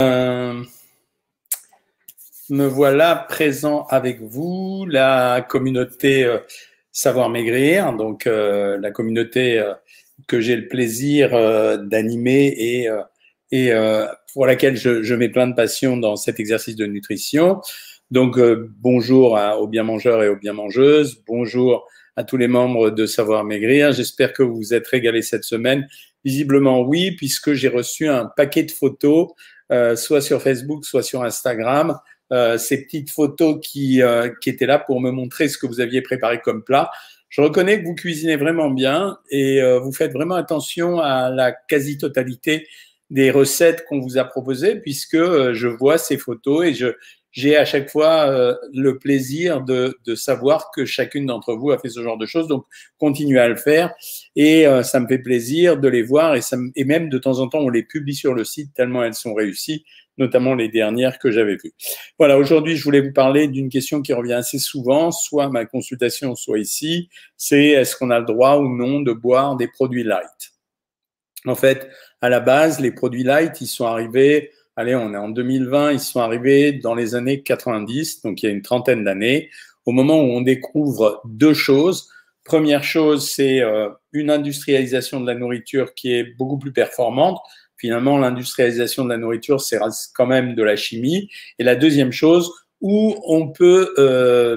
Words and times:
Euh, 0.00 0.62
me 2.50 2.66
voilà 2.66 3.16
présent 3.16 3.84
avec 3.90 4.20
vous, 4.20 4.86
la 4.88 5.44
communauté 5.48 6.22
euh, 6.22 6.38
Savoir 6.92 7.28
Maigrir, 7.28 7.92
donc 7.92 8.28
euh, 8.28 8.78
la 8.78 8.92
communauté 8.92 9.60
que 10.28 10.40
j'ai 10.40 10.54
le 10.54 10.68
plaisir 10.68 11.30
d'animer 11.82 12.54
et, 13.50 13.72
pour 14.32 14.46
laquelle 14.46 14.76
je, 14.76 15.02
je, 15.02 15.14
mets 15.16 15.30
plein 15.30 15.48
de 15.48 15.54
passion 15.54 15.96
dans 15.96 16.14
cet 16.14 16.38
exercice 16.38 16.76
de 16.76 16.86
nutrition. 16.86 17.60
Donc 18.12 18.38
bonjour 18.80 19.38
aux 19.58 19.66
bien 19.66 19.82
mangeurs 19.82 20.22
et 20.22 20.28
aux 20.28 20.36
bien 20.36 20.52
mangeuses, 20.52 21.22
bonjour 21.26 21.88
à 22.14 22.22
tous 22.22 22.36
les 22.36 22.48
membres 22.48 22.90
de 22.90 23.04
Savoir 23.04 23.44
Maigrir. 23.44 23.92
J'espère 23.92 24.32
que 24.32 24.44
vous 24.44 24.56
vous 24.56 24.74
êtes 24.74 24.86
régalés 24.86 25.22
cette 25.22 25.44
semaine. 25.44 25.88
Visiblement 26.24 26.82
oui, 26.82 27.12
puisque 27.12 27.52
j'ai 27.52 27.68
reçu 27.68 28.08
un 28.08 28.26
paquet 28.26 28.64
de 28.64 28.72
photos 28.72 29.28
euh, 29.70 29.96
soit 29.96 30.20
sur 30.20 30.40
Facebook, 30.40 30.84
soit 30.84 31.02
sur 31.02 31.22
Instagram, 31.22 31.98
euh, 32.32 32.58
ces 32.58 32.84
petites 32.84 33.10
photos 33.10 33.58
qui, 33.62 34.02
euh, 34.02 34.30
qui 34.40 34.50
étaient 34.50 34.66
là 34.66 34.78
pour 34.78 35.00
me 35.00 35.10
montrer 35.10 35.48
ce 35.48 35.58
que 35.58 35.66
vous 35.66 35.80
aviez 35.80 36.02
préparé 36.02 36.40
comme 36.40 36.62
plat. 36.62 36.90
Je 37.28 37.42
reconnais 37.42 37.80
que 37.80 37.86
vous 37.86 37.94
cuisinez 37.94 38.36
vraiment 38.36 38.70
bien 38.70 39.18
et 39.30 39.60
vous 39.82 39.92
faites 39.92 40.14
vraiment 40.14 40.36
attention 40.36 40.98
à 40.98 41.28
la 41.28 41.52
quasi-totalité 41.52 42.66
des 43.10 43.30
recettes 43.30 43.84
qu'on 43.86 44.00
vous 44.00 44.16
a 44.16 44.24
proposées, 44.24 44.76
puisque 44.76 45.18
je 45.18 45.66
vois 45.68 45.98
ces 45.98 46.16
photos 46.16 46.64
et 46.64 46.72
je, 46.72 46.86
j'ai 47.38 47.56
à 47.56 47.64
chaque 47.64 47.88
fois 47.88 48.28
euh, 48.28 48.56
le 48.74 48.98
plaisir 48.98 49.62
de, 49.62 49.96
savoir 50.16 50.72
que 50.72 50.84
chacune 50.84 51.26
d'entre 51.26 51.54
vous 51.54 51.70
a 51.70 51.78
fait 51.78 51.88
ce 51.88 52.02
genre 52.02 52.18
de 52.18 52.26
choses. 52.26 52.48
Donc, 52.48 52.64
continuez 52.98 53.38
à 53.38 53.46
le 53.46 53.54
faire. 53.54 53.94
Et 54.34 54.66
euh, 54.66 54.82
ça 54.82 54.98
me 54.98 55.06
fait 55.06 55.20
plaisir 55.20 55.76
de 55.76 55.86
les 55.86 56.02
voir. 56.02 56.34
Et, 56.34 56.40
et 56.74 56.84
même 56.84 57.08
de 57.08 57.16
temps 57.16 57.38
en 57.38 57.48
temps, 57.48 57.60
on 57.60 57.68
les 57.68 57.84
publie 57.84 58.16
sur 58.16 58.34
le 58.34 58.42
site 58.42 58.74
tellement 58.74 59.04
elles 59.04 59.14
sont 59.14 59.34
réussies, 59.34 59.84
notamment 60.16 60.56
les 60.56 60.68
dernières 60.68 61.20
que 61.20 61.30
j'avais 61.30 61.54
vues. 61.54 61.74
Voilà, 62.18 62.38
aujourd'hui, 62.38 62.76
je 62.76 62.82
voulais 62.82 63.02
vous 63.02 63.12
parler 63.12 63.46
d'une 63.46 63.68
question 63.68 64.02
qui 64.02 64.12
revient 64.12 64.32
assez 64.32 64.58
souvent, 64.58 65.12
soit 65.12 65.48
ma 65.48 65.64
consultation, 65.64 66.34
soit 66.34 66.58
ici. 66.58 67.08
C'est 67.36 67.68
est-ce 67.68 67.94
qu'on 67.94 68.10
a 68.10 68.18
le 68.18 68.26
droit 68.26 68.56
ou 68.56 68.68
non 68.68 69.00
de 69.00 69.12
boire 69.12 69.54
des 69.54 69.68
produits 69.68 70.02
light? 70.02 70.54
En 71.46 71.54
fait, 71.54 71.88
à 72.20 72.28
la 72.28 72.40
base, 72.40 72.80
les 72.80 72.90
produits 72.90 73.22
light, 73.22 73.60
ils 73.60 73.68
sont 73.68 73.86
arrivés 73.86 74.50
allez, 74.78 74.94
on 74.94 75.12
est 75.12 75.18
en 75.18 75.28
2020, 75.28 75.92
ils 75.92 76.00
sont 76.00 76.20
arrivés 76.20 76.72
dans 76.72 76.94
les 76.94 77.16
années 77.16 77.42
90, 77.42 78.22
donc 78.22 78.42
il 78.42 78.46
y 78.46 78.48
a 78.48 78.52
une 78.52 78.62
trentaine 78.62 79.02
d'années, 79.02 79.50
au 79.86 79.90
moment 79.90 80.20
où 80.20 80.26
on 80.26 80.40
découvre 80.40 81.20
deux 81.24 81.52
choses. 81.52 82.08
Première 82.44 82.84
chose, 82.84 83.28
c'est 83.28 83.60
euh, 83.60 83.88
une 84.12 84.30
industrialisation 84.30 85.20
de 85.20 85.26
la 85.26 85.34
nourriture 85.34 85.94
qui 85.94 86.12
est 86.14 86.22
beaucoup 86.22 86.58
plus 86.58 86.72
performante. 86.72 87.40
Finalement, 87.76 88.18
l'industrialisation 88.18 89.04
de 89.04 89.10
la 89.10 89.18
nourriture, 89.18 89.60
c'est 89.60 89.78
quand 90.14 90.26
même 90.26 90.54
de 90.54 90.62
la 90.62 90.76
chimie. 90.76 91.28
Et 91.58 91.64
la 91.64 91.74
deuxième 91.74 92.12
chose, 92.12 92.52
où 92.80 93.16
on 93.26 93.48
peut 93.48 93.92
euh, 93.98 94.56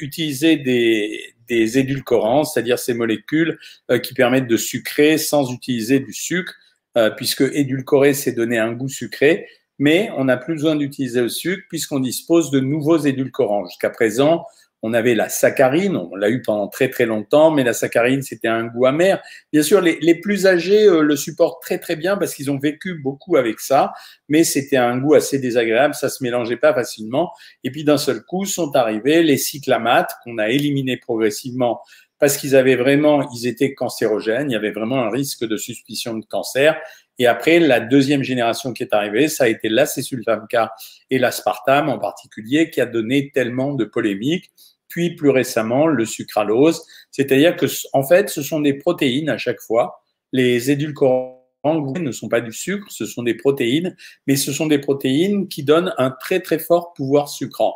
utiliser 0.00 0.56
des, 0.56 1.34
des 1.48 1.78
édulcorants, 1.78 2.44
c'est-à-dire 2.44 2.78
ces 2.78 2.94
molécules 2.94 3.58
euh, 3.90 3.98
qui 3.98 4.14
permettent 4.14 4.46
de 4.46 4.56
sucrer 4.56 5.18
sans 5.18 5.52
utiliser 5.52 5.98
du 5.98 6.12
sucre. 6.12 6.54
Euh, 6.96 7.10
puisque 7.10 7.42
édulcorer, 7.42 8.14
c'est 8.14 8.32
donner 8.32 8.58
un 8.58 8.72
goût 8.72 8.88
sucré, 8.88 9.46
mais 9.78 10.08
on 10.16 10.24
n'a 10.24 10.38
plus 10.38 10.54
besoin 10.54 10.76
d'utiliser 10.76 11.20
le 11.20 11.28
sucre 11.28 11.62
puisqu'on 11.68 12.00
dispose 12.00 12.50
de 12.50 12.58
nouveaux 12.58 12.96
édulcorants. 12.96 13.66
Jusqu'à 13.66 13.90
présent, 13.90 14.46
on 14.80 14.94
avait 14.94 15.14
la 15.14 15.28
saccharine, 15.28 15.96
on 15.96 16.14
l'a 16.16 16.30
eu 16.30 16.40
pendant 16.40 16.68
très 16.68 16.88
très 16.88 17.04
longtemps, 17.04 17.50
mais 17.50 17.64
la 17.64 17.74
saccharine, 17.74 18.22
c'était 18.22 18.48
un 18.48 18.64
goût 18.64 18.86
amer. 18.86 19.22
Bien 19.52 19.62
sûr, 19.62 19.82
les, 19.82 19.98
les 20.00 20.14
plus 20.14 20.46
âgés 20.46 20.86
euh, 20.86 21.02
le 21.02 21.16
supportent 21.16 21.60
très 21.60 21.78
très 21.78 21.96
bien 21.96 22.16
parce 22.16 22.34
qu'ils 22.34 22.50
ont 22.50 22.58
vécu 22.58 22.94
beaucoup 22.94 23.36
avec 23.36 23.60
ça, 23.60 23.92
mais 24.28 24.44
c'était 24.44 24.76
un 24.76 24.96
goût 24.96 25.14
assez 25.14 25.38
désagréable, 25.38 25.94
ça 25.94 26.08
se 26.08 26.22
mélangeait 26.22 26.56
pas 26.56 26.72
facilement. 26.72 27.32
Et 27.62 27.70
puis 27.70 27.84
d'un 27.84 27.98
seul 27.98 28.22
coup 28.22 28.46
sont 28.46 28.74
arrivés 28.74 29.22
les 29.22 29.36
cyclamates 29.36 30.12
qu'on 30.24 30.38
a 30.38 30.48
éliminés 30.48 30.96
progressivement 30.96 31.80
parce 32.18 32.36
qu'ils 32.36 32.56
avaient 32.56 32.76
vraiment, 32.76 33.28
ils 33.34 33.46
étaient 33.46 33.74
cancérogènes, 33.74 34.50
il 34.50 34.54
y 34.54 34.56
avait 34.56 34.70
vraiment 34.70 35.02
un 35.02 35.10
risque 35.10 35.44
de 35.44 35.56
suspicion 35.56 36.14
de 36.14 36.24
cancer. 36.24 36.80
Et 37.18 37.26
après, 37.26 37.58
la 37.58 37.80
deuxième 37.80 38.22
génération 38.22 38.72
qui 38.72 38.82
est 38.82 38.94
arrivée, 38.94 39.28
ça 39.28 39.44
a 39.44 39.48
été 39.48 39.68
l'acésulfame-K 39.68 40.68
et 41.10 41.18
l'aspartame 41.18 41.88
en 41.88 41.98
particulier, 41.98 42.70
qui 42.70 42.80
a 42.80 42.86
donné 42.86 43.30
tellement 43.32 43.74
de 43.74 43.84
polémiques. 43.84 44.50
Puis 44.88 45.14
plus 45.14 45.30
récemment, 45.30 45.86
le 45.86 46.04
sucralose, 46.04 46.82
c'est-à-dire 47.10 47.56
que 47.56 47.66
en 47.92 48.02
fait, 48.02 48.30
ce 48.30 48.42
sont 48.42 48.60
des 48.60 48.74
protéines 48.74 49.28
à 49.28 49.38
chaque 49.38 49.60
fois. 49.60 50.02
Les 50.32 50.70
édulcorants 50.70 51.42
ne 51.64 52.12
sont 52.12 52.28
pas 52.28 52.40
du 52.40 52.52
sucre, 52.52 52.86
ce 52.90 53.04
sont 53.04 53.22
des 53.22 53.34
protéines, 53.34 53.96
mais 54.26 54.36
ce 54.36 54.52
sont 54.52 54.66
des 54.66 54.78
protéines 54.78 55.48
qui 55.48 55.64
donnent 55.64 55.92
un 55.98 56.10
très 56.10 56.40
très 56.40 56.58
fort 56.58 56.92
pouvoir 56.94 57.28
sucrant. 57.28 57.74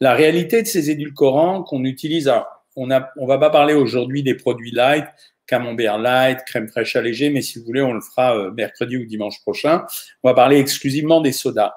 La 0.00 0.14
réalité 0.14 0.62
de 0.62 0.66
ces 0.66 0.90
édulcorants 0.90 1.62
qu'on 1.62 1.84
utilise, 1.84 2.28
à 2.28 2.48
on 2.76 2.86
ne 2.86 2.98
on 3.16 3.26
va 3.26 3.38
pas 3.38 3.50
parler 3.50 3.74
aujourd'hui 3.74 4.22
des 4.22 4.34
produits 4.34 4.70
light, 4.70 5.06
camembert 5.46 5.98
light, 5.98 6.40
crème 6.46 6.68
fraîche 6.68 6.96
allégée, 6.96 7.30
mais 7.30 7.42
si 7.42 7.58
vous 7.58 7.64
voulez, 7.64 7.82
on 7.82 7.92
le 7.92 8.00
fera 8.00 8.36
euh, 8.36 8.50
mercredi 8.50 8.96
ou 8.96 9.04
dimanche 9.04 9.40
prochain. 9.42 9.84
On 10.22 10.28
va 10.28 10.34
parler 10.34 10.58
exclusivement 10.58 11.20
des 11.20 11.32
sodas. 11.32 11.74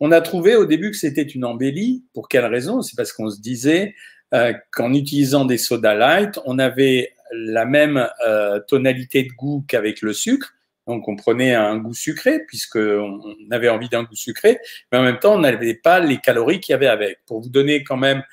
On 0.00 0.12
a 0.12 0.20
trouvé 0.20 0.56
au 0.56 0.64
début 0.64 0.90
que 0.90 0.96
c'était 0.96 1.22
une 1.22 1.44
embellie. 1.44 2.04
Pour 2.14 2.28
quelle 2.28 2.46
raison? 2.46 2.82
C'est 2.82 2.96
parce 2.96 3.12
qu'on 3.12 3.28
se 3.28 3.40
disait 3.40 3.94
euh, 4.32 4.52
qu'en 4.72 4.94
utilisant 4.94 5.44
des 5.44 5.58
sodas 5.58 5.94
light, 5.94 6.38
on 6.46 6.58
avait 6.58 7.12
la 7.32 7.64
même 7.64 8.08
euh, 8.26 8.60
tonalité 8.66 9.24
de 9.24 9.32
goût 9.32 9.64
qu'avec 9.68 10.02
le 10.02 10.12
sucre. 10.12 10.54
Donc, 10.86 11.06
on 11.06 11.14
prenait 11.14 11.54
un 11.54 11.76
goût 11.76 11.94
sucré, 11.94 12.40
puisqu'on 12.48 13.20
avait 13.50 13.68
envie 13.68 13.88
d'un 13.88 14.02
goût 14.02 14.16
sucré, 14.16 14.58
mais 14.90 14.98
en 14.98 15.02
même 15.02 15.18
temps, 15.18 15.34
on 15.34 15.40
n'avait 15.40 15.74
pas 15.74 16.00
les 16.00 16.16
calories 16.16 16.58
qu'il 16.58 16.72
y 16.72 16.74
avait 16.74 16.88
avec. 16.88 17.18
Pour 17.26 17.40
vous 17.40 17.50
donner 17.50 17.84
quand 17.84 17.98
même 17.98 18.24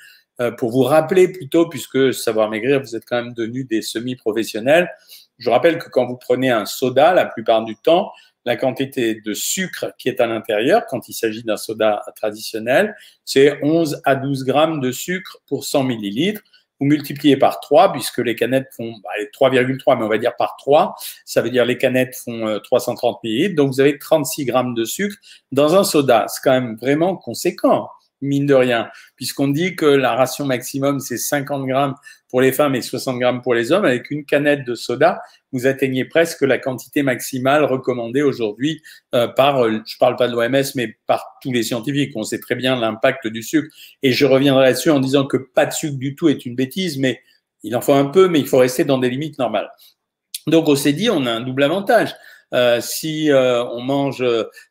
pour 0.56 0.70
vous 0.70 0.82
rappeler 0.82 1.28
plutôt, 1.28 1.68
puisque 1.68 2.14
Savoir 2.14 2.48
Maigrir, 2.48 2.80
vous 2.80 2.94
êtes 2.94 3.04
quand 3.04 3.22
même 3.22 3.34
devenus 3.34 3.66
des 3.66 3.82
semi-professionnels, 3.82 4.88
je 5.38 5.50
rappelle 5.50 5.78
que 5.78 5.88
quand 5.88 6.06
vous 6.06 6.16
prenez 6.16 6.50
un 6.50 6.66
soda, 6.66 7.14
la 7.14 7.24
plupart 7.24 7.64
du 7.64 7.76
temps, 7.76 8.12
la 8.44 8.56
quantité 8.56 9.14
de 9.14 9.34
sucre 9.34 9.92
qui 9.98 10.08
est 10.08 10.20
à 10.20 10.26
l'intérieur, 10.26 10.86
quand 10.88 11.08
il 11.08 11.12
s'agit 11.12 11.44
d'un 11.44 11.56
soda 11.56 12.02
traditionnel, 12.16 12.96
c'est 13.24 13.62
11 13.62 14.00
à 14.04 14.16
12 14.16 14.44
grammes 14.44 14.80
de 14.80 14.90
sucre 14.90 15.38
pour 15.46 15.64
100 15.64 15.84
millilitres. 15.84 16.42
Vous 16.80 16.86
multipliez 16.86 17.36
par 17.36 17.60
3, 17.60 17.92
puisque 17.92 18.18
les 18.18 18.36
canettes 18.36 18.68
font 18.76 18.94
bah, 19.02 19.10
3,3, 19.34 19.98
mais 19.98 20.04
on 20.04 20.08
va 20.08 20.18
dire 20.18 20.36
par 20.36 20.56
3. 20.56 20.94
Ça 21.24 21.42
veut 21.42 21.50
dire 21.50 21.64
les 21.64 21.76
canettes 21.76 22.14
font 22.14 22.58
330 22.62 23.16
euh, 23.16 23.18
millilitres. 23.24 23.56
Donc, 23.56 23.72
vous 23.72 23.80
avez 23.80 23.98
36 23.98 24.44
grammes 24.44 24.74
de 24.74 24.84
sucre 24.84 25.16
dans 25.50 25.74
un 25.74 25.84
soda. 25.84 26.26
C'est 26.28 26.40
quand 26.42 26.52
même 26.52 26.76
vraiment 26.76 27.16
conséquent 27.16 27.88
mine 28.20 28.46
de 28.46 28.54
rien, 28.54 28.88
puisqu'on 29.16 29.48
dit 29.48 29.76
que 29.76 29.86
la 29.86 30.14
ration 30.14 30.44
maximum, 30.44 31.00
c'est 31.00 31.18
50 31.18 31.66
grammes 31.66 31.94
pour 32.28 32.40
les 32.40 32.52
femmes 32.52 32.74
et 32.74 32.82
60 32.82 33.18
grammes 33.18 33.42
pour 33.42 33.54
les 33.54 33.72
hommes. 33.72 33.84
Avec 33.84 34.10
une 34.10 34.24
canette 34.24 34.64
de 34.64 34.74
soda, 34.74 35.20
vous 35.52 35.66
atteignez 35.66 36.04
presque 36.04 36.42
la 36.42 36.58
quantité 36.58 37.02
maximale 37.02 37.64
recommandée 37.64 38.22
aujourd'hui 38.22 38.82
euh, 39.14 39.28
par, 39.28 39.64
euh, 39.64 39.80
je 39.86 39.96
parle 39.98 40.16
pas 40.16 40.28
de 40.28 40.32
l'OMS, 40.32 40.64
mais 40.74 40.96
par 41.06 41.38
tous 41.42 41.52
les 41.52 41.62
scientifiques. 41.62 42.12
On 42.16 42.22
sait 42.22 42.40
très 42.40 42.54
bien 42.54 42.78
l'impact 42.78 43.26
du 43.26 43.42
sucre. 43.42 43.68
Et 44.02 44.12
je 44.12 44.26
reviendrai 44.26 44.64
là-dessus 44.64 44.90
en 44.90 45.00
disant 45.00 45.26
que 45.26 45.36
pas 45.36 45.66
de 45.66 45.72
sucre 45.72 45.96
du 45.96 46.14
tout 46.14 46.28
est 46.28 46.44
une 46.44 46.54
bêtise, 46.54 46.98
mais 46.98 47.20
il 47.62 47.74
en 47.76 47.80
faut 47.80 47.94
un 47.94 48.06
peu, 48.06 48.28
mais 48.28 48.40
il 48.40 48.46
faut 48.46 48.58
rester 48.58 48.84
dans 48.84 48.98
des 48.98 49.10
limites 49.10 49.38
normales. 49.38 49.70
Donc, 50.46 50.68
on 50.68 50.76
s'est 50.76 50.92
dit, 50.92 51.10
on 51.10 51.26
a 51.26 51.32
un 51.32 51.40
double 51.40 51.62
avantage. 51.62 52.14
Euh, 52.54 52.80
si 52.80 53.30
euh, 53.30 53.64
on 53.64 53.80
mange 53.80 54.24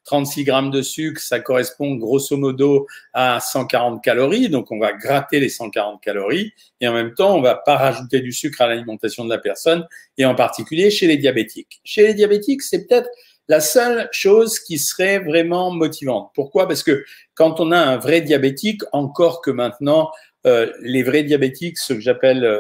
36 0.06 0.44
grammes 0.44 0.72
de 0.72 0.82
sucre, 0.82 1.22
ça 1.22 1.40
correspond 1.40 1.96
grosso 1.96 2.36
modo 2.36 2.88
à 3.14 3.40
140 3.40 4.04
calories. 4.04 4.50
Donc, 4.50 4.72
on 4.72 4.80
va 4.80 4.94
gratter 4.94 5.40
les 5.40 5.50
140 5.50 6.02
calories 6.02 6.54
et 6.82 6.88
en 6.88 6.94
même 6.94 7.14
temps, 7.14 7.36
on 7.36 7.42
va 7.42 7.56
pas 7.56 7.78
rajouter 7.78 8.20
du 8.22 8.32
sucre 8.32 8.62
à 8.62 8.68
l'alimentation 8.68 9.26
de 9.26 9.30
la 9.30 9.38
personne 9.38 9.86
et 10.18 10.26
en 10.26 10.36
particulier 10.36 10.90
chez 10.90 11.08
les 11.08 11.18
diabétiques. 11.18 11.80
Chez 11.84 12.08
les 12.08 12.14
diabétiques, 12.14 12.64
c'est 12.64 12.88
peut-être 12.88 13.10
la 13.48 13.62
seule 13.62 14.10
chose 14.12 14.60
qui 14.60 14.78
serait 14.78 15.20
vraiment 15.20 15.72
motivante. 15.72 16.32
Pourquoi? 16.36 16.68
Parce 16.68 16.84
que 16.84 17.06
quand 17.34 17.60
on 17.60 17.72
a 17.72 17.80
un 17.80 17.98
vrai 17.98 18.22
diabétique, 18.22 18.82
encore 18.92 19.42
que 19.42 19.52
maintenant, 19.52 20.12
euh, 20.46 20.72
les 20.82 21.04
vrais 21.04 21.24
diabétiques, 21.24 21.78
ce 21.78 21.94
que 21.94 22.00
j'appelle 22.00 22.44
euh, 22.44 22.60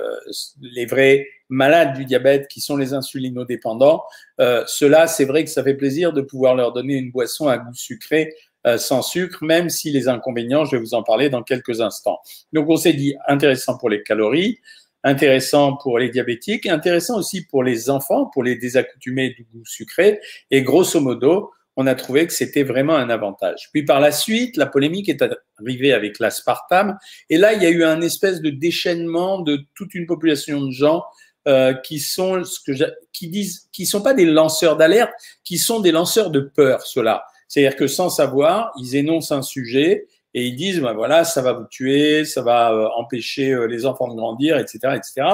les 0.61 0.85
vrais 0.85 1.27
malades 1.49 1.95
du 1.95 2.05
diabète, 2.05 2.47
qui 2.47 2.61
sont 2.61 2.77
les 2.77 2.93
insulinodépendants, 2.93 4.03
euh, 4.39 4.63
ceux-là, 4.67 5.07
c'est 5.07 5.25
vrai 5.25 5.43
que 5.43 5.49
ça 5.49 5.63
fait 5.63 5.75
plaisir 5.75 6.13
de 6.13 6.21
pouvoir 6.21 6.55
leur 6.55 6.73
donner 6.73 6.95
une 6.95 7.11
boisson 7.11 7.47
à 7.47 7.57
goût 7.57 7.73
sucré 7.73 8.33
euh, 8.65 8.77
sans 8.77 9.01
sucre, 9.01 9.43
même 9.43 9.69
si 9.69 9.91
les 9.91 10.07
inconvénients, 10.07 10.65
je 10.65 10.75
vais 10.75 10.81
vous 10.81 10.93
en 10.93 11.03
parler 11.03 11.29
dans 11.29 11.43
quelques 11.43 11.79
instants. 11.79 12.19
Donc, 12.53 12.69
on 12.69 12.77
s'est 12.77 12.93
dit 12.93 13.15
intéressant 13.27 13.77
pour 13.77 13.89
les 13.89 14.03
calories, 14.03 14.59
intéressant 15.03 15.77
pour 15.77 15.99
les 15.99 16.09
diabétiques, 16.09 16.65
intéressant 16.65 17.17
aussi 17.17 17.45
pour 17.45 17.63
les 17.63 17.89
enfants, 17.89 18.25
pour 18.25 18.43
les 18.43 18.55
désaccoutumés 18.55 19.29
du 19.29 19.45
goût 19.45 19.63
sucré, 19.63 20.19
et 20.51 20.63
grosso 20.63 20.99
modo, 20.99 21.51
on 21.77 21.85
a 21.85 21.93
trouvé 21.93 22.25
que 22.25 22.33
c'était 22.33 22.63
vraiment 22.63 22.95
un 22.95 23.09
avantage. 23.09 23.69
Puis 23.71 23.85
par 23.85 23.99
la 23.99 24.11
suite, 24.11 24.57
la 24.57 24.65
polémique 24.65 25.07
est 25.09 25.23
arrivée 25.59 25.93
avec 25.93 26.17
l'aspartame. 26.19 26.97
Et 27.29 27.37
là, 27.37 27.53
il 27.53 27.61
y 27.61 27.67
a 27.67 27.69
eu 27.69 27.83
un 27.83 28.01
espèce 28.01 28.41
de 28.41 28.49
déchaînement 28.49 29.39
de 29.41 29.59
toute 29.75 29.93
une 29.93 30.07
population 30.07 30.65
de 30.65 30.71
gens 30.71 31.03
euh, 31.47 31.73
qui 31.73 31.99
sont 31.99 32.43
ce 32.43 32.59
que 32.59 32.71
qui 33.13 33.29
disent, 33.29 33.69
qui 33.71 33.85
sont 33.85 34.01
pas 34.01 34.13
des 34.13 34.25
lanceurs 34.25 34.75
d'alerte, 34.75 35.13
qui 35.43 35.57
sont 35.57 35.79
des 35.79 35.91
lanceurs 35.91 36.29
de 36.29 36.41
peur. 36.41 36.81
Cela, 36.81 37.25
C'est-à-dire 37.47 37.77
que 37.77 37.87
sans 37.87 38.09
savoir, 38.09 38.73
ils 38.77 38.97
énoncent 38.97 39.31
un 39.31 39.41
sujet 39.41 40.07
et 40.33 40.45
ils 40.45 40.55
disent 40.55 40.81
ben 40.81 40.93
voilà 40.93 41.23
ça 41.23 41.41
va 41.41 41.53
vous 41.53 41.65
tuer, 41.69 42.25
ça 42.25 42.41
va 42.41 42.73
euh, 42.73 42.89
empêcher 42.97 43.53
euh, 43.53 43.65
les 43.65 43.85
enfants 43.85 44.07
de 44.07 44.15
grandir, 44.15 44.57
etc., 44.57 44.95
etc. 44.95 45.27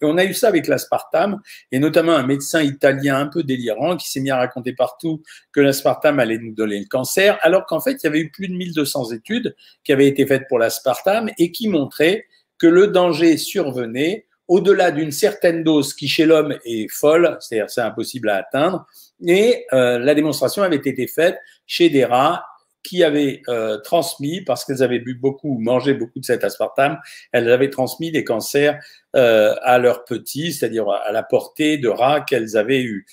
Et 0.00 0.04
on 0.04 0.18
a 0.18 0.24
eu 0.24 0.34
ça 0.34 0.48
avec 0.48 0.66
l'aspartame 0.66 1.40
et 1.72 1.78
notamment 1.78 2.12
un 2.12 2.26
médecin 2.26 2.62
italien 2.62 3.16
un 3.16 3.26
peu 3.26 3.42
délirant 3.42 3.96
qui 3.96 4.10
s'est 4.10 4.20
mis 4.20 4.30
à 4.30 4.36
raconter 4.36 4.74
partout 4.74 5.22
que 5.52 5.60
l'aspartame 5.60 6.20
allait 6.20 6.38
nous 6.38 6.52
donner 6.52 6.78
le 6.78 6.86
cancer, 6.86 7.38
alors 7.40 7.64
qu'en 7.66 7.80
fait 7.80 7.92
il 8.02 8.04
y 8.04 8.06
avait 8.06 8.20
eu 8.20 8.30
plus 8.30 8.48
de 8.48 8.54
1200 8.54 9.12
études 9.12 9.56
qui 9.82 9.92
avaient 9.92 10.08
été 10.08 10.26
faites 10.26 10.46
pour 10.46 10.58
l'aspartame 10.58 11.30
et 11.38 11.50
qui 11.50 11.68
montraient 11.68 12.26
que 12.58 12.66
le 12.66 12.88
danger 12.88 13.36
survenait 13.38 14.26
au-delà 14.48 14.90
d'une 14.90 15.12
certaine 15.12 15.62
dose 15.64 15.94
qui 15.94 16.08
chez 16.08 16.26
l'homme 16.26 16.56
est 16.64 16.90
folle, 16.90 17.36
c'est-à-dire 17.40 17.70
c'est 17.70 17.80
impossible 17.80 18.28
à 18.28 18.36
atteindre, 18.36 18.86
et 19.26 19.64
euh, 19.72 19.98
la 19.98 20.14
démonstration 20.14 20.62
avait 20.62 20.76
été 20.76 21.06
faite 21.06 21.38
chez 21.66 21.88
des 21.88 22.04
rats 22.04 22.44
qui 22.82 23.02
avaient 23.02 23.40
euh, 23.48 23.78
transmis, 23.78 24.42
parce 24.42 24.64
qu'elles 24.64 24.82
avaient 24.82 24.98
bu 24.98 25.14
beaucoup 25.14 25.56
ou 25.56 25.58
mangé 25.58 25.94
beaucoup 25.94 26.20
de 26.20 26.24
cet 26.24 26.44
aspartame, 26.44 26.98
elles 27.32 27.50
avaient 27.50 27.70
transmis 27.70 28.12
des 28.12 28.24
cancers 28.24 28.78
euh, 29.16 29.54
à 29.62 29.78
leurs 29.78 30.04
petits, 30.04 30.52
c'est-à-dire 30.52 30.88
à 30.90 31.10
la 31.10 31.22
portée 31.22 31.78
de 31.78 31.88
rats 31.88 32.20
qu'elles 32.20 32.56
avaient 32.58 32.82
eu. 32.82 33.06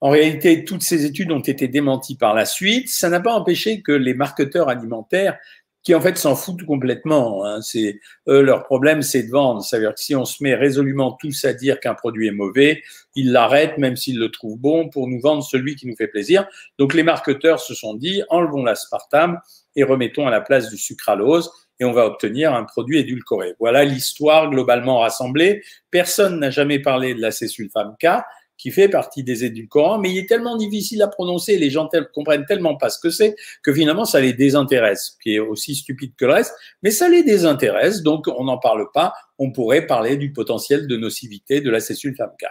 En 0.00 0.10
réalité, 0.10 0.66
toutes 0.66 0.82
ces 0.82 1.06
études 1.06 1.32
ont 1.32 1.40
été 1.40 1.66
démenties 1.66 2.18
par 2.18 2.34
la 2.34 2.44
suite. 2.44 2.90
Ça 2.90 3.08
n'a 3.08 3.20
pas 3.20 3.32
empêché 3.32 3.80
que 3.80 3.92
les 3.92 4.12
marketeurs 4.12 4.68
alimentaires 4.68 5.38
qui 5.84 5.94
en 5.94 6.00
fait 6.00 6.16
s'en 6.16 6.34
foutent 6.34 6.64
complètement. 6.64 7.44
Hein. 7.44 7.60
C'est 7.60 8.00
eux 8.26 8.40
leur 8.40 8.64
problème, 8.64 9.02
c'est 9.02 9.24
de 9.24 9.30
vendre. 9.30 9.62
C'est-à-dire 9.62 9.94
que 9.94 10.00
si 10.00 10.16
on 10.16 10.24
se 10.24 10.42
met 10.42 10.54
résolument 10.54 11.12
tous 11.12 11.44
à 11.44 11.52
dire 11.52 11.78
qu'un 11.78 11.94
produit 11.94 12.26
est 12.26 12.32
mauvais, 12.32 12.82
ils 13.14 13.30
l'arrêtent 13.30 13.78
même 13.78 13.94
s'ils 13.94 14.18
le 14.18 14.30
trouvent 14.30 14.58
bon 14.58 14.88
pour 14.88 15.06
nous 15.08 15.20
vendre 15.20 15.44
celui 15.44 15.76
qui 15.76 15.86
nous 15.86 15.94
fait 15.94 16.08
plaisir. 16.08 16.46
Donc 16.78 16.94
les 16.94 17.02
marketeurs 17.02 17.60
se 17.60 17.74
sont 17.74 17.94
dit 17.94 18.22
enlevons 18.30 18.64
l'aspartame 18.64 19.38
et 19.76 19.84
remettons 19.84 20.26
à 20.26 20.30
la 20.30 20.40
place 20.40 20.70
du 20.70 20.78
sucralose 20.78 21.50
et 21.80 21.84
on 21.84 21.92
va 21.92 22.06
obtenir 22.06 22.54
un 22.54 22.64
produit 22.64 22.98
édulcoré. 22.98 23.54
Voilà 23.58 23.84
l'histoire 23.84 24.48
globalement 24.48 25.00
rassemblée. 25.00 25.62
Personne 25.90 26.38
n'a 26.38 26.50
jamais 26.50 26.78
parlé 26.78 27.14
de 27.14 27.20
la 27.20 27.30
césulfame 27.30 27.94
K 28.00 28.22
qui 28.56 28.70
fait 28.70 28.88
partie 28.88 29.24
des 29.24 29.44
édulcorants, 29.44 29.98
mais 29.98 30.10
il 30.10 30.18
est 30.18 30.28
tellement 30.28 30.56
difficile 30.56 31.02
à 31.02 31.08
prononcer, 31.08 31.58
les 31.58 31.70
gens 31.70 31.88
comprennent 32.14 32.46
tellement 32.46 32.76
pas 32.76 32.90
ce 32.90 32.98
que 32.98 33.10
c'est, 33.10 33.34
que 33.62 33.72
finalement 33.72 34.04
ça 34.04 34.20
les 34.20 34.32
désintéresse, 34.32 35.16
qui 35.22 35.34
est 35.34 35.38
aussi 35.38 35.74
stupide 35.74 36.12
que 36.16 36.24
le 36.24 36.32
reste, 36.32 36.54
mais 36.82 36.90
ça 36.90 37.08
les 37.08 37.22
désintéresse, 37.22 38.02
donc 38.02 38.26
on 38.28 38.44
n'en 38.44 38.58
parle 38.58 38.86
pas, 38.92 39.12
on 39.38 39.52
pourrait 39.52 39.86
parler 39.86 40.16
du 40.16 40.32
potentiel 40.32 40.86
de 40.86 40.96
nocivité 40.96 41.60
de 41.60 41.70
la 41.70 41.80
césulfame-K. 41.80 42.46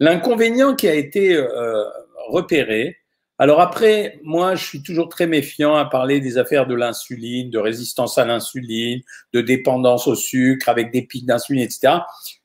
L'inconvénient 0.00 0.74
qui 0.74 0.88
a 0.88 0.94
été 0.94 1.34
euh, 1.34 1.84
repéré, 2.28 2.96
alors 3.38 3.60
après, 3.60 4.20
moi, 4.22 4.54
je 4.54 4.64
suis 4.64 4.82
toujours 4.82 5.08
très 5.08 5.26
méfiant 5.26 5.74
à 5.74 5.84
parler 5.84 6.20
des 6.20 6.38
affaires 6.38 6.66
de 6.66 6.76
l'insuline, 6.76 7.50
de 7.50 7.58
résistance 7.58 8.16
à 8.16 8.24
l'insuline, 8.24 9.00
de 9.32 9.40
dépendance 9.40 10.06
au 10.06 10.14
sucre 10.14 10.68
avec 10.68 10.92
des 10.92 11.02
pics 11.02 11.26
d'insuline, 11.26 11.62
etc. 11.62 11.94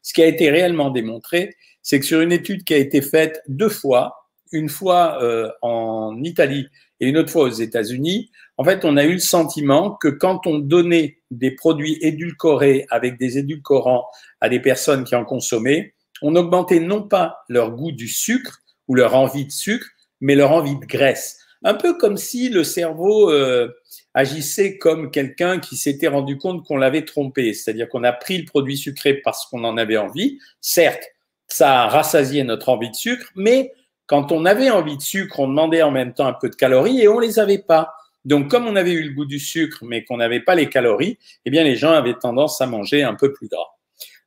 Ce 0.01 0.13
qui 0.13 0.23
a 0.23 0.25
été 0.25 0.49
réellement 0.49 0.89
démontré, 0.89 1.55
c'est 1.87 2.01
que 2.01 2.05
sur 2.05 2.19
une 2.19 2.33
étude 2.33 2.65
qui 2.65 2.73
a 2.73 2.77
été 2.77 3.01
faite 3.01 3.41
deux 3.47 3.69
fois, 3.69 4.27
une 4.51 4.67
fois 4.67 5.23
euh, 5.23 5.49
en 5.61 6.21
Italie 6.21 6.67
et 6.99 7.07
une 7.07 7.15
autre 7.15 7.29
fois 7.29 7.43
aux 7.43 7.49
États-Unis, 7.49 8.29
en 8.57 8.65
fait, 8.65 8.83
on 8.83 8.97
a 8.97 9.05
eu 9.05 9.13
le 9.13 9.19
sentiment 9.19 9.91
que 9.91 10.09
quand 10.09 10.47
on 10.47 10.59
donnait 10.59 11.19
des 11.31 11.51
produits 11.51 11.97
édulcorés 12.01 12.85
avec 12.89 13.17
des 13.17 13.37
édulcorants 13.37 14.05
à 14.41 14.49
des 14.49 14.59
personnes 14.59 15.05
qui 15.05 15.15
en 15.15 15.23
consommaient, 15.23 15.93
on 16.21 16.35
augmentait 16.35 16.81
non 16.81 17.03
pas 17.03 17.37
leur 17.47 17.71
goût 17.71 17.93
du 17.93 18.09
sucre 18.09 18.59
ou 18.89 18.95
leur 18.95 19.15
envie 19.15 19.45
de 19.45 19.51
sucre, 19.51 19.87
mais 20.19 20.35
leur 20.35 20.51
envie 20.51 20.77
de 20.77 20.85
graisse. 20.85 21.39
Un 21.63 21.75
peu 21.75 21.97
comme 21.97 22.17
si 22.17 22.49
le 22.49 22.65
cerveau 22.65 23.31
euh, 23.31 23.73
agissait 24.13 24.77
comme 24.77 25.09
quelqu'un 25.09 25.59
qui 25.59 25.77
s'était 25.77 26.09
rendu 26.09 26.37
compte 26.37 26.65
qu'on 26.65 26.75
l'avait 26.75 27.05
trompé, 27.05 27.53
c'est-à-dire 27.53 27.87
qu'on 27.87 28.03
a 28.03 28.11
pris 28.11 28.39
le 28.39 28.45
produit 28.45 28.75
sucré 28.75 29.21
parce 29.23 29.45
qu'on 29.45 29.63
en 29.63 29.77
avait 29.77 29.95
envie, 29.95 30.37
certes, 30.59 31.13
ça 31.47 31.83
a 31.83 31.87
rassasié 31.87 32.43
notre 32.43 32.69
envie 32.69 32.89
de 32.89 32.95
sucre, 32.95 33.31
mais 33.35 33.73
quand 34.05 34.31
on 34.31 34.45
avait 34.45 34.69
envie 34.69 34.97
de 34.97 35.01
sucre, 35.01 35.39
on 35.39 35.47
demandait 35.47 35.81
en 35.81 35.91
même 35.91 36.13
temps 36.13 36.27
un 36.27 36.33
peu 36.33 36.49
de 36.49 36.55
calories 36.55 37.01
et 37.01 37.07
on 37.07 37.19
les 37.19 37.39
avait 37.39 37.57
pas. 37.57 37.93
Donc, 38.25 38.49
comme 38.49 38.67
on 38.67 38.75
avait 38.75 38.91
eu 38.91 39.03
le 39.03 39.13
goût 39.13 39.25
du 39.25 39.39
sucre, 39.39 39.79
mais 39.83 40.03
qu'on 40.03 40.17
n'avait 40.17 40.41
pas 40.41 40.55
les 40.55 40.69
calories, 40.69 41.17
eh 41.45 41.49
bien, 41.49 41.63
les 41.63 41.75
gens 41.75 41.91
avaient 41.91 42.13
tendance 42.13 42.59
à 42.61 42.67
manger 42.67 43.03
un 43.03 43.15
peu 43.15 43.31
plus 43.31 43.47
gras. 43.47 43.67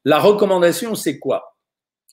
La 0.05 0.19
recommandation, 0.19 0.95
c'est 0.95 1.19
quoi? 1.19 1.57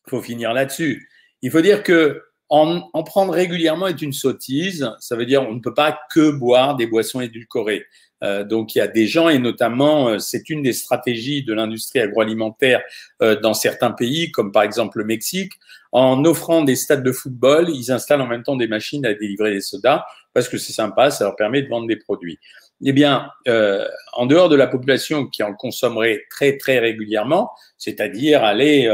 Il 0.06 0.10
faut 0.10 0.22
finir 0.22 0.54
là-dessus. 0.54 1.10
Il 1.42 1.52
faut 1.52 1.62
dire 1.62 1.84
que 1.84 2.24
en, 2.50 2.90
en, 2.94 3.04
prendre 3.04 3.34
régulièrement 3.34 3.88
est 3.88 4.02
une 4.02 4.14
sottise. 4.14 4.90
Ça 5.00 5.16
veut 5.16 5.26
dire 5.26 5.44
on 5.48 5.54
ne 5.54 5.60
peut 5.60 5.74
pas 5.74 6.00
que 6.12 6.32
boire 6.32 6.76
des 6.76 6.88
boissons 6.88 7.20
édulcorées. 7.20 7.86
Euh, 8.24 8.44
donc 8.44 8.74
il 8.74 8.80
y 8.80 8.82
a 8.82 8.88
des 8.88 9.06
gens 9.06 9.30
et 9.30 9.38
notamment 9.38 10.10
euh, 10.10 10.20
c'est 10.20 10.50
une 10.50 10.64
des 10.64 10.74
stratégies 10.74 11.44
de 11.44 11.54
l'industrie 11.54 12.00
agroalimentaire 12.00 12.82
euh, 13.22 13.40
dans 13.40 13.54
certains 13.54 13.92
pays 13.92 14.32
comme 14.32 14.52
par 14.52 14.64
exemple 14.64 15.00
le 15.00 15.06
Mexique. 15.06 15.54
En 15.92 16.26
offrant 16.26 16.64
des 16.64 16.76
stades 16.76 17.04
de 17.04 17.12
football 17.12 17.70
ils 17.70 17.92
installent 17.92 18.22
en 18.22 18.28
même 18.28 18.44
temps 18.44 18.56
des 18.56 18.68
machines 18.68 19.06
à 19.06 19.14
délivrer 19.14 19.52
des 19.54 19.62
sodas 19.62 20.04
parce 20.34 20.50
que 20.50 20.58
c'est 20.58 20.74
sympa 20.74 21.12
ça 21.12 21.26
leur 21.26 21.36
permet 21.36 21.62
de 21.62 21.68
vendre 21.68 21.88
des 21.88 21.96
produits 21.96 22.40
eh 22.84 22.94
bien, 22.94 23.30
euh, 23.48 23.88
en 24.14 24.26
dehors 24.26 24.50
de 24.50 24.56
la 24.56 24.68
population 24.68 25.28
qui 25.28 25.44
en 25.44 25.54
consommerait 25.54 26.26
très 26.30 26.58
très 26.58 26.80
régulièrement, 26.80 27.52
c'est-à-dire 27.78 28.44
aller 28.44 28.88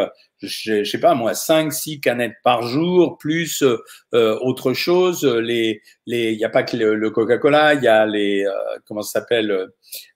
je, 0.43 0.83
je 0.83 0.89
sais 0.89 0.99
pas 0.99 1.15
moi, 1.15 1.33
5, 1.33 1.71
6 1.71 1.99
canettes 2.01 2.35
par 2.43 2.63
jour, 2.63 3.17
plus 3.17 3.63
euh, 3.63 4.37
autre 4.41 4.73
chose. 4.73 5.23
Les, 5.25 5.81
les, 6.05 6.31
il 6.33 6.37
n'y 6.37 6.45
a 6.45 6.49
pas 6.49 6.63
que 6.63 6.75
le, 6.77 7.09
Coca-Cola, 7.09 7.75
il 7.75 7.83
y 7.83 7.87
a 7.87 8.05
les, 8.05 8.45
euh, 8.45 8.51
comment 8.85 9.01
ça 9.01 9.19
s'appelle, 9.19 9.69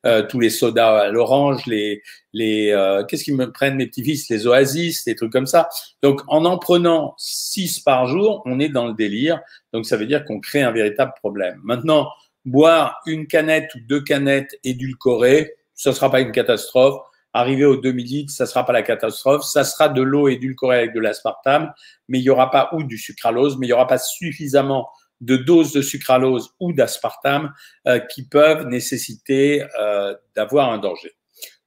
euh, 0.05 0.23
tous 0.27 0.39
les 0.39 0.49
sodas 0.49 0.99
à 0.99 1.09
l'orange, 1.09 1.65
les, 1.65 2.01
les, 2.33 2.71
euh, 2.71 3.03
qu'est-ce 3.05 3.23
qu'ils 3.23 3.35
me 3.35 3.51
prennent 3.51 3.75
mes 3.75 3.87
petits-fils, 3.87 4.29
les 4.29 4.47
Oasis, 4.47 5.05
des 5.05 5.15
trucs 5.15 5.31
comme 5.31 5.47
ça. 5.47 5.69
Donc, 6.01 6.21
en 6.27 6.45
en 6.45 6.57
prenant 6.57 7.13
6 7.17 7.79
par 7.79 8.07
jour, 8.07 8.41
on 8.45 8.59
est 8.59 8.69
dans 8.69 8.87
le 8.87 8.93
délire. 8.93 9.39
Donc, 9.73 9.85
ça 9.85 9.97
veut 9.97 10.05
dire 10.05 10.25
qu'on 10.25 10.39
crée 10.39 10.61
un 10.61 10.71
véritable 10.71 11.13
problème. 11.17 11.59
Maintenant, 11.63 12.09
boire 12.47 12.99
une 13.05 13.27
canette 13.27 13.73
ou 13.75 13.79
deux 13.87 14.01
canettes 14.01 14.57
édulcorées, 14.63 15.53
ce 15.75 15.91
sera 15.91 16.09
pas 16.09 16.21
une 16.21 16.31
catastrophe 16.31 16.99
Arrivé 17.37 17.65
au 17.65 17.77
2 17.77 17.91
litres, 17.91 18.33
ça 18.33 18.47
sera 18.47 18.65
pas 18.65 18.73
la 18.73 18.81
catastrophe. 18.81 19.43
Ça 19.43 19.63
sera 19.63 19.89
de 19.89 20.01
l'eau 20.01 20.27
édulcorée 20.27 20.77
avec 20.77 20.93
de 20.95 20.99
l'aspartame, 20.99 21.71
mais 22.07 22.17
il 22.17 22.23
y 22.23 22.31
aura 22.31 22.49
pas 22.49 22.71
ou 22.73 22.83
du 22.83 22.97
sucralose, 22.97 23.59
mais 23.59 23.67
il 23.67 23.69
y 23.69 23.73
aura 23.73 23.85
pas 23.85 23.99
suffisamment 23.99 24.89
de 25.21 25.37
doses 25.37 25.71
de 25.71 25.83
sucralose 25.83 26.55
ou 26.59 26.73
d'aspartame 26.73 27.53
euh, 27.87 27.99
qui 27.99 28.27
peuvent 28.27 28.65
nécessiter 28.65 29.63
euh, 29.79 30.15
d'avoir 30.35 30.71
un 30.71 30.79
danger. 30.79 31.11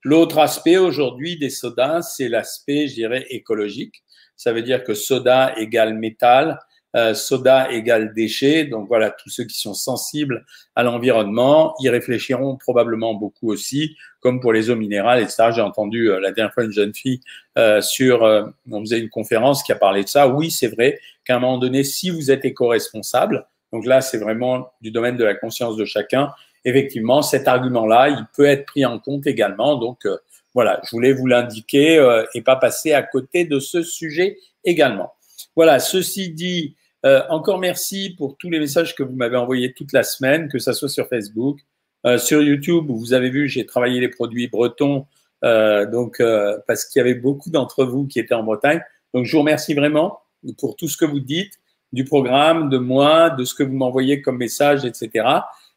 L'autre 0.03 0.39
aspect 0.39 0.77
aujourd'hui 0.77 1.39
des 1.39 1.51
sodas, 1.51 2.03
c'est 2.03 2.29
l'aspect, 2.29 2.89
je 2.89 2.95
dirais, 2.95 3.27
écologique. 3.31 4.03
Ça 4.35 4.53
veut 4.53 4.63
dire 4.63 4.83
que 4.83 4.95
soda 4.95 5.55
égale 5.57 5.95
métal, 5.95 6.59
euh, 6.97 7.15
soda 7.15 7.71
égale 7.71 8.13
déchet. 8.13 8.65
Donc 8.65 8.89
voilà, 8.89 9.11
tous 9.11 9.31
ceux 9.31 9.45
qui 9.45 9.57
sont 9.57 9.75
sensibles 9.75 10.45
à 10.75 10.83
l'environnement, 10.83 11.73
y 11.79 11.89
réfléchiront 11.89 12.57
probablement 12.57 13.15
beaucoup 13.15 13.53
aussi, 13.53 13.97
comme 14.19 14.41
pour 14.41 14.53
les 14.53 14.71
eaux 14.71 14.77
minérales, 14.77 15.23
etc. 15.23 15.51
J'ai 15.55 15.61
entendu 15.61 16.11
euh, 16.11 16.19
la 16.19 16.33
dernière 16.33 16.53
fois 16.53 16.65
une 16.65 16.73
jeune 16.73 16.93
fille 16.93 17.21
euh, 17.59 17.81
sur, 17.81 18.23
on 18.69 18.81
faisait 18.81 18.99
une 18.99 19.09
conférence 19.09 19.63
qui 19.63 19.71
a 19.71 19.77
parlé 19.77 20.03
de 20.03 20.09
ça. 20.09 20.27
Oui, 20.27 20.51
c'est 20.51 20.67
vrai 20.67 20.99
qu'à 21.25 21.37
un 21.37 21.39
moment 21.39 21.59
donné, 21.59 21.85
si 21.85 22.11
vous 22.11 22.33
êtes 22.33 22.45
éco-responsable, 22.45 23.47
donc 23.73 23.87
là, 23.87 24.01
c'est 24.01 24.19
vraiment 24.19 24.73
du 24.81 24.91
domaine 24.91 25.17
de 25.17 25.23
la 25.23 25.35
conscience 25.35 25.77
de 25.77 25.85
chacun. 25.85 26.33
Effectivement, 26.65 27.23
cet 27.23 27.47
argument-là, 27.47 28.09
il 28.09 28.27
peut 28.35 28.47
être 28.47 28.67
pris 28.67 28.85
en 28.85 28.99
compte 28.99 29.29
également. 29.29 29.77
Donc 29.77 30.09
voilà, 30.55 30.81
je 30.83 30.91
voulais 30.91 31.13
vous 31.13 31.29
l'indiquer 31.29 32.05
et 32.35 32.43
pas 32.43 32.57
passer 32.57 32.95
à 32.95 33.03
côté 33.05 33.45
de 33.45 33.61
ce 33.61 33.85
sujet 33.85 34.39
également. 34.65 35.13
Voilà, 35.55 35.79
ceci 35.79 36.31
dit, 36.31 36.75
euh, 37.07 37.23
encore 37.31 37.59
merci 37.59 38.15
pour 38.17 38.37
tous 38.37 38.51
les 38.51 38.59
messages 38.59 38.95
que 38.95 39.03
vous 39.03 39.15
m'avez 39.15 39.37
envoyés 39.37 39.73
toute 39.73 39.93
la 39.93 40.03
semaine, 40.03 40.49
que 40.49 40.59
ce 40.59 40.73
soit 40.73 40.89
sur 40.89 41.09
Facebook, 41.09 41.61
euh, 42.07 42.19
sur 42.19 42.43
YouTube, 42.43 42.91
où 42.91 42.97
vous 42.97 43.15
avez 43.15 43.31
vu, 43.31 43.49
j'ai 43.49 43.65
travaillé 43.65 44.01
les 44.01 44.09
produits 44.09 44.49
bretons, 44.49 45.07
euh, 45.45 45.87
donc 45.87 46.23
parce 46.67 46.85
qu'il 46.85 47.01
y 47.01 47.03
avait 47.03 47.15
beaucoup 47.15 47.51
d'entre 47.51 47.85
vous 47.85 48.07
qui 48.07 48.19
étaient 48.19 48.35
en 48.35 48.43
Bretagne. 48.43 48.83
Donc 49.15 49.25
je 49.25 49.33
vous 49.33 49.41
remercie 49.41 49.75
vraiment 49.75 50.21
pour 50.59 50.77
tout 50.77 50.89
ce 50.89 50.97
que 50.97 51.05
vous 51.05 51.21
dites, 51.21 51.55
du 51.93 52.05
programme, 52.05 52.69
de 52.69 52.79
moi, 52.79 53.31
de 53.31 53.45
ce 53.45 53.55
que 53.55 53.63
vous 53.63 53.75
m'envoyez 53.75 54.23
comme 54.23 54.37
message, 54.37 54.85
etc. 54.85 55.27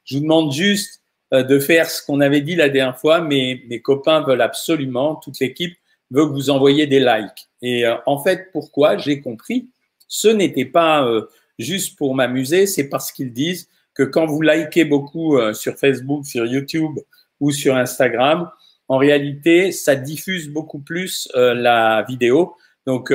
Je 0.04 0.18
vous 0.18 0.24
demande 0.24 0.52
juste 0.52 1.02
de 1.32 1.58
faire 1.58 1.90
ce 1.90 2.06
qu'on 2.06 2.22
avait 2.22 2.42
dit 2.42 2.56
la 2.56 2.70
dernière 2.70 3.00
fois. 3.00 3.22
mais 3.22 3.64
mes 3.68 3.82
copains 3.82 4.22
veulent 4.22 4.42
absolument, 4.42 5.16
toute 5.16 5.40
l'équipe 5.40 5.76
veut 6.12 6.28
que 6.28 6.32
vous 6.32 6.52
envoyiez 6.52 6.86
des 6.86 7.00
likes. 7.00 7.50
Et 7.64 7.86
en 8.06 8.22
fait, 8.22 8.52
pourquoi? 8.52 8.98
J'ai 8.98 9.22
compris 9.22 9.70
ce 10.08 10.28
n'était 10.28 10.66
pas 10.66 11.08
euh, 11.08 11.28
juste 11.58 11.98
pour 11.98 12.16
m'amuser, 12.16 12.68
c'est 12.68 12.88
parce 12.88 13.12
qu'ils 13.12 13.34
disent 13.34 13.68
que 13.94 14.04
quand 14.04 14.26
vous 14.26 14.42
likez 14.42 14.86
beaucoup 14.86 15.38
euh, 15.38 15.54
sur 15.54 15.76
Facebook, 15.76 16.26
sur 16.26 16.46
YouTube 16.46 17.00
ou 17.40 17.52
sur 17.52 17.76
Instagram, 17.76 18.50
en 18.88 18.98
réalité, 18.98 19.72
ça 19.72 19.96
diffuse 19.96 20.50
beaucoup 20.50 20.80
plus 20.80 21.30
euh, 21.36 21.54
la 21.54 22.06
vidéo. 22.08 22.56
Donc, 22.86 23.14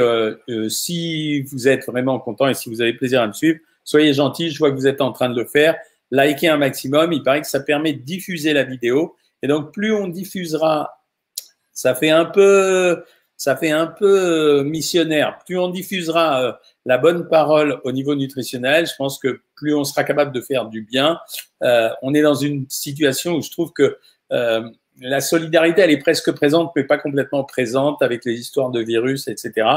si 0.71 1.43
vous 1.43 1.69
êtes 1.69 1.85
vraiment 1.85 2.19
content 2.19 2.49
et 2.49 2.55
si 2.55 2.71
vous 2.71 2.81
avez 2.81 2.95
plaisir 2.95 3.21
à 3.21 3.27
me 3.27 3.35
suivre, 3.35 3.59
soyez 3.85 4.15
gentil. 4.15 4.51
Je 4.51 4.59
vois 4.59 4.71
que 4.71 4.77
vous 4.77 4.87
êtes 4.87 5.03
en 5.03 5.13
train 5.13 5.29
de 5.29 5.39
le 5.39 5.47
faire. 5.47 5.77
liker 6.11 6.49
un 6.49 6.57
maximum. 6.57 7.13
Il 7.13 7.23
paraît 7.23 7.43
que 7.43 7.47
ça 7.47 7.61
permet 7.61 7.93
de 7.93 8.01
diffuser 8.01 8.55
la 8.55 8.65
vidéo. 8.65 9.15
Et 9.43 9.47
donc, 9.47 9.75
plus 9.75 9.93
on 9.93 10.09
diffusera, 10.09 11.05
ça 11.71 11.95
fait 11.95 12.09
un 12.09 12.25
peu, 12.25 13.05
ça 13.37 13.57
fait 13.57 13.71
un 13.71 13.89
peu 13.89 14.63
missionnaire. 14.63 15.39
Plus 15.45 15.59
on 15.59 15.69
diffusera 15.69 16.59
la 16.89 16.97
bonne 16.97 17.29
parole 17.29 17.83
au 17.85 17.93
niveau 17.93 18.15
nutritionnel, 18.15 18.87
je 18.87 18.95
pense 18.97 19.19
que 19.19 19.43
plus 19.55 19.75
on 19.75 19.85
sera 19.85 20.05
capable 20.05 20.33
de 20.33 20.41
faire 20.41 20.65
du 20.65 20.81
bien. 20.81 21.19
Euh, 21.63 21.91
on 22.01 22.15
est 22.15 22.23
dans 22.23 22.35
une 22.35 22.65
situation 22.71 23.35
où 23.35 23.43
je 23.43 23.51
trouve 23.51 23.75
que 23.75 23.99
euh, 24.33 24.63
la 24.99 25.21
solidarité, 25.21 25.83
elle 25.83 25.91
est 25.91 25.99
presque 25.99 26.33
présente, 26.33 26.73
mais 26.75 26.85
pas 26.85 26.97
complètement 26.97 27.45
présente 27.45 28.01
avec 28.01 28.25
les 28.25 28.41
histoires 28.41 28.71
de 28.71 28.81
virus, 28.81 29.29
etc. 29.29 29.69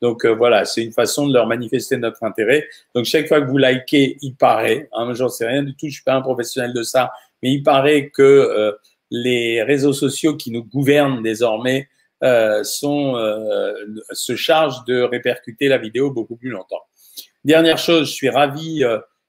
Donc 0.00 0.24
euh, 0.24 0.32
voilà, 0.32 0.64
c'est 0.64 0.84
une 0.84 0.92
façon 0.92 1.26
de 1.26 1.34
leur 1.34 1.48
manifester 1.48 1.96
notre 1.96 2.22
intérêt. 2.22 2.68
Donc 2.94 3.04
chaque 3.04 3.26
fois 3.26 3.40
que 3.40 3.50
vous 3.50 3.58
likez, 3.58 4.18
il 4.22 4.36
paraît, 4.36 4.88
hein, 4.92 5.12
j'en 5.12 5.28
sais 5.28 5.48
rien 5.48 5.64
du 5.64 5.74
tout, 5.74 5.88
je 5.88 5.94
suis 5.94 6.04
pas 6.04 6.14
un 6.14 6.22
professionnel 6.22 6.72
de 6.72 6.84
ça, 6.84 7.10
mais 7.42 7.52
il 7.52 7.64
paraît 7.64 8.10
que 8.10 8.22
euh, 8.22 8.72
les 9.10 9.60
réseaux 9.64 9.92
sociaux 9.92 10.36
qui 10.36 10.52
nous 10.52 10.62
gouvernent 10.62 11.20
désormais 11.20 11.88
euh, 12.22 12.62
sont, 12.64 13.16
euh, 13.16 13.72
se 14.12 14.36
chargent 14.36 14.84
de 14.84 15.00
répercuter 15.02 15.68
la 15.68 15.78
vidéo 15.78 16.10
beaucoup 16.10 16.36
plus 16.36 16.50
longtemps. 16.50 16.82
Dernière 17.44 17.78
chose, 17.78 18.08
je 18.08 18.12
suis 18.12 18.28
ravi 18.28 18.84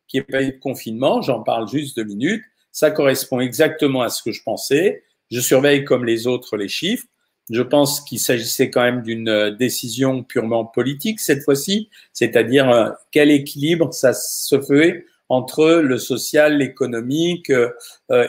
qu'il 0.07 0.19
n'y 0.19 0.23
ait 0.27 0.31
pas 0.31 0.43
eu 0.43 0.53
de 0.53 0.59
confinement, 0.59 1.21
j'en 1.21 1.41
parle 1.41 1.69
juste 1.69 1.95
deux 1.95 2.03
minutes. 2.03 2.43
Ça 2.71 2.91
correspond 2.91 3.39
exactement 3.39 4.01
à 4.01 4.09
ce 4.09 4.23
que 4.23 4.31
je 4.31 4.43
pensais. 4.43 5.03
Je 5.29 5.39
surveille 5.39 5.85
comme 5.85 6.05
les 6.05 6.27
autres 6.27 6.57
les 6.57 6.67
chiffres. 6.67 7.05
Je 7.49 7.61
pense 7.61 8.01
qu'il 8.01 8.19
s'agissait 8.19 8.69
quand 8.69 8.81
même 8.81 9.01
d'une 9.01 9.27
euh, 9.27 9.51
décision 9.51 10.23
purement 10.23 10.65
politique 10.65 11.19
cette 11.19 11.43
fois-ci, 11.43 11.89
c'est-à-dire 12.13 12.69
euh, 12.69 12.89
quel 13.11 13.29
équilibre 13.29 13.93
ça 13.93 14.13
se 14.13 14.61
fait 14.61 15.05
entre 15.27 15.81
le 15.81 15.97
social, 15.97 16.57
l'économique 16.57 17.49
euh, 17.49 17.69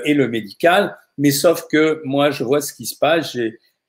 et 0.05 0.15
le 0.15 0.29
médical. 0.29 0.97
Mais 1.19 1.31
sauf 1.31 1.67
que 1.69 2.01
moi, 2.05 2.31
je 2.31 2.43
vois 2.43 2.61
ce 2.61 2.73
qui 2.73 2.87
se 2.87 2.97
passe. 2.97 3.37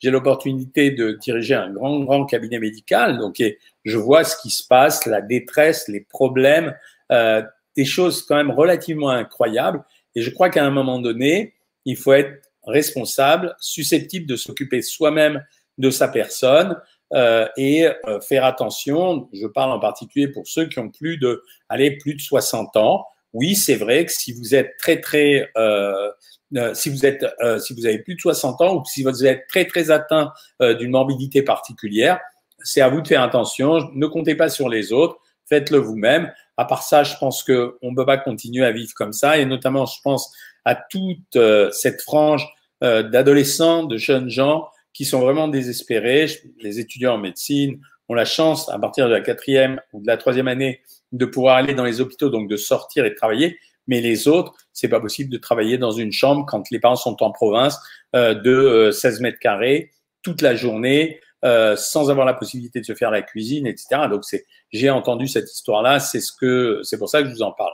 L'opportunité 0.10 0.91
de 0.91 1.13
diriger 1.13 1.55
un 1.55 1.72
grand, 1.72 2.00
grand 2.01 2.25
cabinet 2.25 2.60
médical. 2.60 3.17
Donc, 3.17 3.41
je 3.86 3.98
vois 3.98 4.24
ce 4.24 4.36
qui 4.41 4.50
se 4.50 4.65
passe, 4.65 5.05
la 5.05 5.22
détresse, 5.22 5.88
les 5.88 6.01
problèmes, 6.01 6.75
des 7.10 7.86
choses 7.86 8.25
quand 8.25 8.36
même 8.36 8.51
relativement 8.51 9.10
incroyables. 9.10 9.83
Et 10.15 10.22
je 10.22 10.29
crois 10.29 10.50
qu'à 10.50 10.65
un 10.65 10.69
moment 10.72 11.00
donné, 11.00 11.53
il 11.86 11.98
faut 11.98 12.13
être 12.13 12.50
responsable, 12.65 13.55
susceptible 13.60 14.25
de 14.25 14.36
s'occuper 14.36 14.81
soi-même 14.81 15.43
de 15.77 15.89
sa 15.89 16.07
personne 16.07 16.77
euh, 17.13 17.48
et 17.57 17.88
euh, 18.07 18.19
faire 18.22 18.45
attention. 18.45 19.29
Je 19.33 19.48
parle 19.48 19.72
en 19.72 19.79
particulier 19.79 20.27
pour 20.27 20.48
ceux 20.48 20.67
qui 20.67 20.79
ont 20.79 20.89
plus 20.89 21.17
de, 21.17 21.43
allez, 21.69 21.98
plus 21.98 22.15
de 22.15 22.22
60 22.22 22.77
ans. 22.77 23.05
Oui, 23.34 23.56
c'est 23.56 23.75
vrai 23.75 24.06
que 24.06 24.12
si 24.12 24.32
vous 24.34 24.56
êtes 24.56 24.78
très 24.78 25.02
très, 25.02 25.50
euh, 25.58 26.10
euh 26.56 26.74
si 26.74 26.90
vous 26.90 27.06
êtes, 27.06 27.25
euh, 27.42 27.60
si 27.60 27.74
vous 27.74 27.86
avez 27.86 28.00
plus 28.00 28.16
de 28.16 28.22
60 28.22 28.62
ans 28.62 28.75
ou 28.78 28.86
si 28.86 29.04
vous 29.04 29.25
êtes 29.25 29.48
très 29.48 29.66
très 29.66 29.92
atteint 29.92 30.32
d'une 30.60 30.92
morbidité 30.92 31.42
particulière, 31.42 32.20
c'est 32.63 32.82
à 32.82 32.90
vous 32.90 33.02
de 33.02 33.08
faire 33.08 33.22
attention. 33.22 33.90
Ne 33.94 34.08
comptez 34.08 34.36
pas 34.36 34.50
sur 34.50 34.70
les 34.70 34.94
autres. 34.94 35.18
Faites-le 35.48 35.78
vous-même. 35.78 36.32
À 36.58 36.66
part 36.66 36.84
ça, 36.84 37.04
je 37.04 37.16
pense 37.18 37.44
que 37.44 37.78
on 37.82 37.92
ne 37.92 37.96
peut 37.96 38.06
pas 38.06 38.18
continuer 38.18 38.66
à 38.66 38.72
vivre 38.72 38.94
comme 38.96 39.13
ça, 39.13 39.38
et 39.38 39.46
notamment, 39.46 39.86
je 39.86 40.00
pense 40.04 40.32
à 40.66 40.75
toute 40.75 41.36
euh, 41.36 41.70
cette 41.72 42.02
frange 42.02 42.48
euh, 42.84 43.04
d'adolescents, 43.04 43.84
de 43.84 43.98
jeunes 43.98 44.30
gens 44.30 44.68
qui 44.94 45.06
sont 45.06 45.20
vraiment 45.20 45.48
désespérés. 45.48 46.28
Les 46.60 46.80
étudiants 46.80 47.16
en 47.16 47.18
médecine 47.18 47.82
la 48.13 48.25
chance, 48.25 48.70
à 48.70 48.79
partir 48.79 49.08
de 49.08 49.13
la 49.13 49.22
quatrième 49.22 49.79
ou 49.93 50.01
de 50.01 50.08
la 50.08 50.17
troisième 50.17 50.48
année, 50.48 50.82
de 51.12 51.25
pouvoir 51.25 51.55
aller 51.55 51.74
dans 51.74 51.84
les 51.84 52.01
hôpitaux, 52.01 52.29
donc 52.29 52.50
de 52.50 52.58
sortir 52.58 53.05
et 53.05 53.13
travailler. 53.15 53.58
Mais 53.88 54.01
les 54.01 54.27
autres, 54.27 54.53
c'est 54.72 54.88
pas 54.88 55.00
possible 55.00 55.29
de 55.29 55.38
travailler 55.38 55.77
dans 55.77 55.91
une 55.91 56.12
chambre 56.12 56.46
quand 56.48 56.70
les 56.72 56.79
parents 56.79 56.96
sont 56.96 57.22
en 57.22 57.32
province 57.32 57.77
euh, 58.15 58.34
de 58.34 58.91
16 58.91 59.20
mètres 59.22 59.39
carrés 59.39 59.91
toute 60.22 60.41
la 60.41 60.55
journée, 60.55 61.20
euh, 61.43 61.75
sans 61.75 62.10
avoir 62.10 62.25
la 62.25 62.34
possibilité 62.34 62.79
de 62.79 62.86
se 62.86 62.96
faire 62.96 63.12
la 63.12 63.22
cuisine, 63.22 63.67
etc. 63.67 64.08
Donc 64.10 64.24
c'est, 64.24 64.46
j'ai 64.72 64.89
entendu 64.89 65.27
cette 65.27 65.51
histoire-là, 65.51 66.00
c'est 66.00 66.22
ce 66.22 66.32
que, 66.32 66.79
c'est 66.84 66.98
pour 66.98 67.10
ça 67.10 67.22
que 67.22 67.27
je 67.27 67.34
vous 67.34 67.41
en 67.41 67.51
parle. 67.51 67.74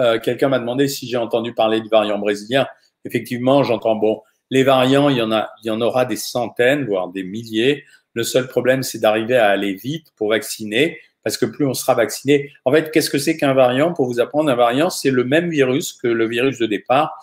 Euh, 0.00 0.18
quelqu'un 0.18 0.48
m'a 0.48 0.58
demandé 0.58 0.88
si 0.88 1.06
j'ai 1.06 1.18
entendu 1.18 1.52
parler 1.52 1.82
du 1.82 1.90
variant 1.90 2.18
brésilien. 2.18 2.66
Effectivement, 3.04 3.62
j'entends 3.62 3.96
bon, 3.96 4.22
les 4.52 4.64
variants, 4.64 5.08
il 5.08 5.16
y 5.16 5.22
en 5.22 5.32
a, 5.32 5.50
il 5.62 5.68
y 5.68 5.70
en 5.70 5.80
aura 5.80 6.04
des 6.04 6.16
centaines, 6.16 6.84
voire 6.84 7.08
des 7.08 7.22
milliers. 7.22 7.84
Le 8.12 8.22
seul 8.22 8.48
problème, 8.48 8.82
c'est 8.82 8.98
d'arriver 8.98 9.34
à 9.34 9.48
aller 9.48 9.72
vite 9.72 10.08
pour 10.14 10.28
vacciner, 10.28 10.98
parce 11.24 11.38
que 11.38 11.46
plus 11.46 11.64
on 11.64 11.72
sera 11.72 11.94
vacciné. 11.94 12.50
En 12.66 12.70
fait, 12.70 12.90
qu'est-ce 12.90 13.08
que 13.08 13.16
c'est 13.16 13.38
qu'un 13.38 13.54
variant? 13.54 13.94
Pour 13.94 14.04
vous 14.04 14.20
apprendre, 14.20 14.50
un 14.50 14.54
variant, 14.54 14.90
c'est 14.90 15.10
le 15.10 15.24
même 15.24 15.48
virus 15.48 15.94
que 15.94 16.06
le 16.06 16.28
virus 16.28 16.58
de 16.58 16.66
départ. 16.66 17.14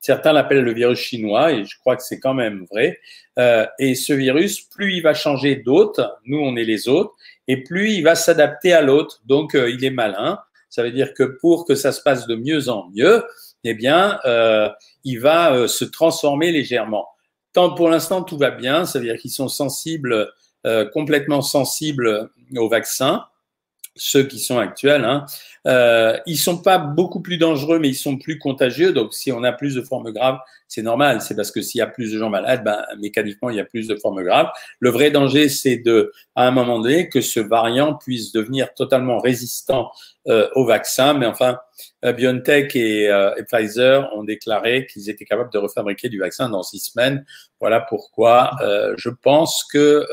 Certains 0.00 0.34
l'appellent 0.34 0.62
le 0.62 0.74
virus 0.74 0.98
chinois, 0.98 1.52
et 1.52 1.64
je 1.64 1.78
crois 1.78 1.96
que 1.96 2.02
c'est 2.02 2.20
quand 2.20 2.34
même 2.34 2.66
vrai. 2.70 3.00
Euh, 3.38 3.64
et 3.78 3.94
ce 3.94 4.12
virus, 4.12 4.60
plus 4.60 4.92
il 4.92 5.02
va 5.02 5.14
changer 5.14 5.56
d'hôte, 5.56 6.00
nous 6.26 6.38
on 6.38 6.54
est 6.54 6.64
les 6.64 6.86
autres, 6.86 7.14
et 7.48 7.62
plus 7.62 7.92
il 7.92 8.02
va 8.02 8.14
s'adapter 8.14 8.74
à 8.74 8.82
l'autre. 8.82 9.22
Donc, 9.24 9.54
euh, 9.54 9.70
il 9.70 9.82
est 9.86 9.90
malin. 9.90 10.38
Ça 10.68 10.82
veut 10.82 10.92
dire 10.92 11.14
que 11.14 11.22
pour 11.22 11.64
que 11.64 11.76
ça 11.76 11.92
se 11.92 12.02
passe 12.02 12.26
de 12.26 12.34
mieux 12.34 12.68
en 12.68 12.90
mieux, 12.94 13.24
eh 13.64 13.74
bien, 13.74 14.20
euh, 14.24 14.68
il 15.04 15.20
va 15.20 15.54
euh, 15.54 15.66
se 15.66 15.84
transformer 15.84 16.52
légèrement. 16.52 17.08
Tant 17.52 17.74
pour 17.74 17.88
l'instant, 17.88 18.22
tout 18.22 18.36
va 18.36 18.50
bien. 18.50 18.84
Ça 18.84 18.98
veut 18.98 19.06
dire 19.06 19.16
qu'ils 19.16 19.30
sont 19.30 19.48
sensibles, 19.48 20.30
euh, 20.66 20.88
complètement 20.90 21.40
sensibles 21.40 22.30
au 22.56 22.68
vaccin 22.68 23.24
ceux 23.96 24.24
qui 24.24 24.38
sont 24.38 24.58
actuels. 24.58 25.04
Hein. 25.04 25.24
Euh, 25.66 26.16
ils 26.26 26.36
sont 26.36 26.58
pas 26.58 26.78
beaucoup 26.78 27.20
plus 27.20 27.38
dangereux, 27.38 27.78
mais 27.78 27.88
ils 27.88 27.94
sont 27.94 28.18
plus 28.18 28.38
contagieux. 28.38 28.92
Donc, 28.92 29.14
si 29.14 29.32
on 29.32 29.42
a 29.44 29.52
plus 29.52 29.74
de 29.74 29.82
formes 29.82 30.10
graves, 30.12 30.38
c'est 30.68 30.82
normal. 30.82 31.20
C'est 31.20 31.36
parce 31.36 31.50
que 31.50 31.62
s'il 31.62 31.78
y 31.78 31.82
a 31.82 31.86
plus 31.86 32.12
de 32.12 32.18
gens 32.18 32.30
malades, 32.30 32.64
ben, 32.64 32.84
mécaniquement, 32.98 33.50
il 33.50 33.56
y 33.56 33.60
a 33.60 33.64
plus 33.64 33.86
de 33.86 33.94
formes 33.96 34.22
graves. 34.22 34.50
Le 34.80 34.90
vrai 34.90 35.10
danger, 35.10 35.48
c'est 35.48 35.76
de, 35.76 36.12
à 36.34 36.46
un 36.46 36.50
moment 36.50 36.80
donné, 36.80 37.08
que 37.08 37.20
ce 37.20 37.40
variant 37.40 37.94
puisse 37.94 38.32
devenir 38.32 38.74
totalement 38.74 39.18
résistant 39.18 39.90
euh, 40.26 40.48
au 40.54 40.66
vaccin. 40.66 41.14
Mais 41.14 41.26
enfin, 41.26 41.58
euh, 42.04 42.12
BioNTech 42.12 42.74
et, 42.76 43.08
euh, 43.08 43.34
et 43.36 43.44
Pfizer 43.44 44.10
ont 44.14 44.24
déclaré 44.24 44.86
qu'ils 44.86 45.08
étaient 45.08 45.24
capables 45.24 45.52
de 45.52 45.58
refabriquer 45.58 46.08
du 46.08 46.18
vaccin 46.18 46.48
dans 46.48 46.62
six 46.62 46.78
semaines. 46.78 47.24
Voilà 47.60 47.80
pourquoi 47.80 48.50
euh, 48.62 48.94
je 48.96 49.10
pense 49.10 49.64
que 49.64 50.06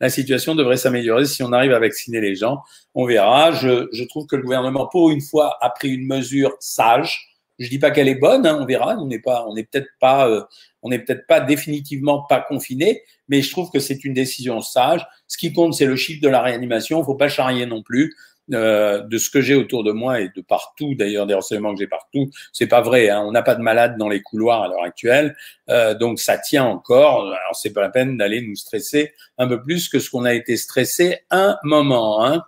la 0.00 0.08
situation 0.08 0.54
devrait 0.54 0.78
s'améliorer 0.78 1.26
si 1.26 1.42
on 1.42 1.52
arrive 1.52 1.72
à 1.72 1.78
vacciner 1.78 2.20
les 2.20 2.34
gens. 2.34 2.62
On 2.94 3.06
verra. 3.06 3.52
Je, 3.52 3.88
je, 3.92 4.04
trouve 4.04 4.26
que 4.26 4.36
le 4.36 4.42
gouvernement, 4.42 4.86
pour 4.86 5.10
une 5.10 5.20
fois, 5.20 5.58
a 5.60 5.70
pris 5.70 5.90
une 5.90 6.06
mesure 6.06 6.56
sage. 6.58 7.36
Je 7.58 7.68
dis 7.68 7.78
pas 7.78 7.90
qu'elle 7.90 8.08
est 8.08 8.14
bonne, 8.14 8.46
hein, 8.46 8.58
on 8.58 8.64
verra. 8.64 8.96
On 8.98 9.06
n'est 9.06 9.18
pas, 9.18 9.44
on 9.46 9.54
n'est 9.54 9.64
peut-être 9.64 9.90
pas, 10.00 10.28
euh, 10.28 10.42
on 10.82 10.88
n'est 10.88 10.98
peut-être 10.98 11.26
pas 11.26 11.40
définitivement 11.40 12.22
pas 12.22 12.40
confiné, 12.40 13.02
mais 13.28 13.42
je 13.42 13.50
trouve 13.50 13.70
que 13.70 13.78
c'est 13.78 14.02
une 14.02 14.14
décision 14.14 14.62
sage. 14.62 15.06
Ce 15.28 15.36
qui 15.36 15.52
compte, 15.52 15.74
c'est 15.74 15.84
le 15.84 15.96
chiffre 15.96 16.22
de 16.22 16.28
la 16.28 16.40
réanimation. 16.40 17.00
Il 17.00 17.04
faut 17.04 17.14
pas 17.14 17.28
charrier 17.28 17.66
non 17.66 17.82
plus. 17.82 18.14
Euh, 18.52 19.00
de 19.02 19.18
ce 19.18 19.30
que 19.30 19.40
j'ai 19.40 19.54
autour 19.54 19.84
de 19.84 19.92
moi 19.92 20.20
et 20.20 20.30
de 20.34 20.40
partout, 20.40 20.94
d'ailleurs 20.94 21.26
des 21.26 21.34
renseignements 21.34 21.72
que 21.72 21.80
j'ai 21.80 21.86
partout, 21.86 22.30
c'est 22.52 22.66
pas 22.66 22.80
vrai. 22.80 23.08
Hein, 23.08 23.22
on 23.24 23.32
n'a 23.32 23.42
pas 23.42 23.54
de 23.54 23.62
malades 23.62 23.96
dans 23.96 24.08
les 24.08 24.22
couloirs 24.22 24.62
à 24.62 24.68
l'heure 24.68 24.82
actuelle, 24.82 25.36
euh, 25.68 25.94
donc 25.94 26.18
ça 26.18 26.36
tient 26.38 26.64
encore. 26.64 27.26
Alors 27.26 27.54
c'est 27.54 27.72
pas 27.72 27.80
la 27.80 27.90
peine 27.90 28.16
d'aller 28.16 28.40
nous 28.42 28.56
stresser 28.56 29.12
un 29.38 29.46
peu 29.46 29.62
plus 29.62 29.88
que 29.88 29.98
ce 30.00 30.10
qu'on 30.10 30.24
a 30.24 30.34
été 30.34 30.56
stressé 30.56 31.20
un 31.30 31.58
moment. 31.62 32.24
Hein. 32.24 32.42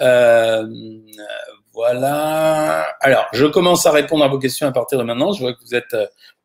Euh, 0.00 0.66
voilà. 1.72 2.94
Alors, 3.00 3.26
je 3.32 3.46
commence 3.46 3.86
à 3.86 3.92
répondre 3.92 4.24
à 4.24 4.28
vos 4.28 4.38
questions 4.38 4.66
à 4.66 4.72
partir 4.72 4.98
de 4.98 5.04
maintenant. 5.04 5.32
Je 5.32 5.40
vois 5.40 5.54
que 5.54 5.60
vous 5.62 5.74
êtes, 5.74 5.96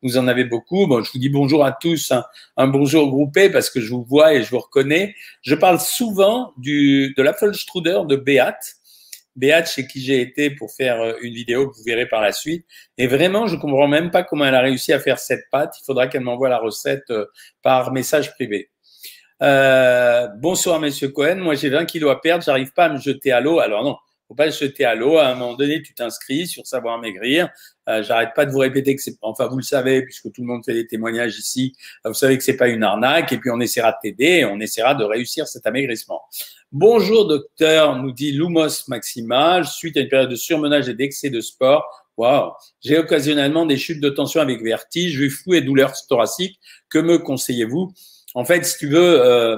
vous 0.01 0.17
en 0.17 0.27
avez 0.27 0.45
beaucoup. 0.45 0.87
Bon, 0.87 1.03
je 1.03 1.11
vous 1.11 1.19
dis 1.19 1.29
bonjour 1.29 1.65
à 1.65 1.73
tous, 1.73 2.11
un, 2.11 2.23
un 2.55 2.67
bonjour 2.67 3.09
groupé 3.09 3.49
parce 3.49 3.69
que 3.69 3.81
je 3.81 3.89
vous 3.89 4.03
vois 4.03 4.33
et 4.33 4.43
je 4.43 4.49
vous 4.49 4.59
reconnais. 4.59 5.15
Je 5.41 5.55
parle 5.55 5.79
souvent 5.79 6.53
du, 6.57 7.13
de 7.17 7.23
l'Apfelstruder 7.23 8.01
de 8.07 8.15
Beat. 8.15 8.77
Beat, 9.35 9.67
chez 9.67 9.85
qui 9.85 10.01
j'ai 10.01 10.21
été 10.21 10.49
pour 10.49 10.71
faire 10.71 10.99
euh, 10.99 11.13
une 11.21 11.33
vidéo 11.33 11.69
que 11.69 11.75
vous 11.75 11.83
verrez 11.83 12.07
par 12.07 12.21
la 12.21 12.31
suite. 12.31 12.65
Et 12.97 13.07
vraiment, 13.07 13.47
je 13.47 13.55
comprends 13.55 13.87
même 13.87 14.11
pas 14.11 14.23
comment 14.23 14.45
elle 14.45 14.55
a 14.55 14.61
réussi 14.61 14.93
à 14.93 14.99
faire 14.99 15.19
cette 15.19 15.49
pâte. 15.51 15.75
Il 15.81 15.85
faudra 15.85 16.07
qu'elle 16.07 16.21
m'envoie 16.21 16.49
la 16.49 16.57
recette 16.57 17.09
euh, 17.11 17.25
par 17.61 17.91
message 17.91 18.33
privé. 18.33 18.71
Euh, 19.43 20.27
bonsoir, 20.37 20.79
Monsieur 20.79 21.09
Cohen. 21.09 21.35
Moi, 21.35 21.53
j'ai 21.53 21.69
20 21.69 21.85
kilos 21.85 22.11
à 22.11 22.15
perdre. 22.15 22.43
J'arrive 22.43 22.73
pas 22.73 22.85
à 22.85 22.89
me 22.89 22.97
jeter 22.97 23.31
à 23.31 23.39
l'eau. 23.39 23.59
Alors 23.59 23.83
non, 23.83 23.97
faut 24.27 24.35
pas 24.35 24.45
le 24.45 24.51
jeter 24.51 24.85
à 24.85 24.95
l'eau. 24.95 25.17
À 25.17 25.27
un 25.27 25.35
moment 25.35 25.53
donné, 25.53 25.81
tu 25.81 25.93
t'inscris 25.93 26.47
sur 26.47 26.67
Savoir 26.67 26.99
Maigrir. 26.99 27.49
Euh, 27.87 28.03
J'arrête 28.03 28.31
pas 28.35 28.45
de 28.45 28.51
vous 28.51 28.59
répéter 28.59 28.95
que 28.95 29.01
c'est, 29.01 29.15
enfin, 29.21 29.47
vous 29.47 29.57
le 29.57 29.63
savez, 29.63 30.03
puisque 30.03 30.31
tout 30.31 30.41
le 30.41 30.47
monde 30.47 30.63
fait 30.65 30.73
des 30.73 30.85
témoignages 30.85 31.37
ici. 31.37 31.73
Vous 32.03 32.13
savez 32.13 32.37
que 32.37 32.43
c'est 32.43 32.57
pas 32.57 32.67
une 32.67 32.83
arnaque. 32.83 33.31
Et 33.31 33.37
puis, 33.37 33.49
on 33.49 33.59
essaiera 33.59 33.91
de 33.91 33.97
t'aider. 34.01 34.45
On 34.45 34.59
essaiera 34.59 34.95
de 34.95 35.03
réussir 35.03 35.47
cet 35.47 35.65
amaigrissement. 35.65 36.21
Bonjour, 36.71 37.27
docteur, 37.27 37.95
nous 37.95 38.11
dit 38.11 38.31
Lumos 38.33 38.87
Maxima. 38.89 39.63
Suite 39.63 39.95
à 39.95 40.01
une 40.01 40.09
période 40.09 40.29
de 40.29 40.35
surmenage 40.35 40.89
et 40.89 40.93
d'excès 40.93 41.29
de 41.29 41.39
sport, 41.39 41.85
Waouh 42.17 42.51
J'ai 42.83 42.97
occasionnellement 42.97 43.65
des 43.65 43.77
chutes 43.77 44.01
de 44.01 44.09
tension 44.09 44.41
avec 44.41 44.61
vertige, 44.61 45.17
vue 45.17 45.29
flou 45.29 45.53
et 45.53 45.61
douleurs 45.61 45.93
thoraciques. 46.09 46.59
Que 46.89 46.99
me 46.99 47.19
conseillez-vous? 47.19 47.93
En 48.33 48.43
fait, 48.43 48.65
si 48.65 48.77
tu 48.79 48.87
veux, 48.89 49.21
euh, 49.23 49.57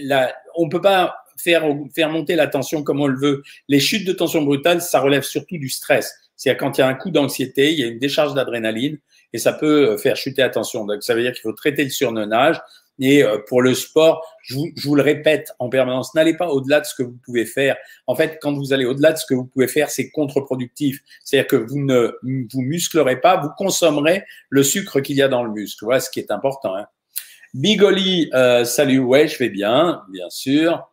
la, 0.00 0.34
on 0.56 0.68
peut 0.68 0.80
pas 0.80 1.14
faire, 1.40 2.10
monter 2.10 2.36
la 2.36 2.46
tension 2.46 2.82
comme 2.82 3.00
on 3.00 3.06
le 3.06 3.18
veut. 3.18 3.42
Les 3.68 3.80
chutes 3.80 4.06
de 4.06 4.12
tension 4.12 4.42
brutale, 4.42 4.80
ça 4.80 5.00
relève 5.00 5.22
surtout 5.22 5.58
du 5.58 5.68
stress. 5.68 6.12
C'est-à-dire 6.36 6.58
quand 6.58 6.78
il 6.78 6.80
y 6.80 6.84
a 6.84 6.88
un 6.88 6.94
coup 6.94 7.10
d'anxiété, 7.10 7.72
il 7.72 7.78
y 7.78 7.84
a 7.84 7.86
une 7.86 7.98
décharge 7.98 8.34
d'adrénaline 8.34 8.98
et 9.32 9.38
ça 9.38 9.52
peut 9.52 9.96
faire 9.96 10.16
chuter 10.16 10.42
attention. 10.42 10.86
Donc 10.86 11.02
ça 11.02 11.14
veut 11.14 11.22
dire 11.22 11.32
qu'il 11.32 11.42
faut 11.42 11.52
traiter 11.52 11.84
le 11.84 11.90
surmenage. 11.90 12.60
Et 13.00 13.24
euh, 13.24 13.38
pour 13.48 13.62
le 13.62 13.74
sport, 13.74 14.22
je 14.42 14.54
vous, 14.54 14.68
je 14.76 14.86
vous 14.86 14.94
le 14.94 15.02
répète 15.02 15.52
en 15.58 15.70
permanence, 15.70 16.14
n'allez 16.14 16.36
pas 16.36 16.48
au-delà 16.48 16.80
de 16.80 16.86
ce 16.86 16.94
que 16.94 17.02
vous 17.02 17.18
pouvez 17.24 17.46
faire. 17.46 17.76
En 18.06 18.14
fait, 18.14 18.38
quand 18.42 18.52
vous 18.52 18.74
allez 18.74 18.84
au-delà 18.84 19.12
de 19.12 19.18
ce 19.18 19.24
que 19.24 19.32
vous 19.32 19.46
pouvez 19.46 19.68
faire, 19.68 19.90
c'est 19.90 20.10
contre-productif. 20.10 21.00
C'est-à-dire 21.24 21.48
que 21.48 21.56
vous 21.56 21.80
ne 21.80 22.12
vous 22.22 22.60
musclerez 22.60 23.20
pas, 23.20 23.38
vous 23.38 23.48
consommerez 23.56 24.24
le 24.50 24.62
sucre 24.62 25.00
qu'il 25.00 25.16
y 25.16 25.22
a 25.22 25.28
dans 25.28 25.42
le 25.42 25.50
muscle. 25.50 25.84
Voilà 25.84 26.00
ce 26.00 26.10
qui 26.10 26.20
est 26.20 26.30
important. 26.30 26.76
Hein. 26.76 26.86
Bigoli, 27.54 28.30
euh, 28.34 28.64
salut, 28.64 28.98
ouais, 28.98 29.26
je 29.26 29.38
vais 29.38 29.48
bien, 29.48 30.02
bien 30.12 30.28
sûr. 30.28 30.86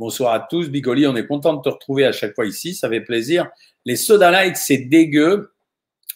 Bonsoir 0.00 0.34
à 0.34 0.40
tous. 0.40 0.70
Bigoli, 0.70 1.06
on 1.06 1.14
est 1.14 1.26
content 1.26 1.54
de 1.54 1.62
te 1.62 1.68
retrouver 1.68 2.04
à 2.04 2.10
chaque 2.10 2.34
fois 2.34 2.46
ici, 2.46 2.74
ça 2.74 2.88
fait 2.88 3.00
plaisir. 3.00 3.48
Les 3.84 3.94
soda 3.94 4.30
light, 4.32 4.56
c'est 4.56 4.78
dégueu. 4.78 5.52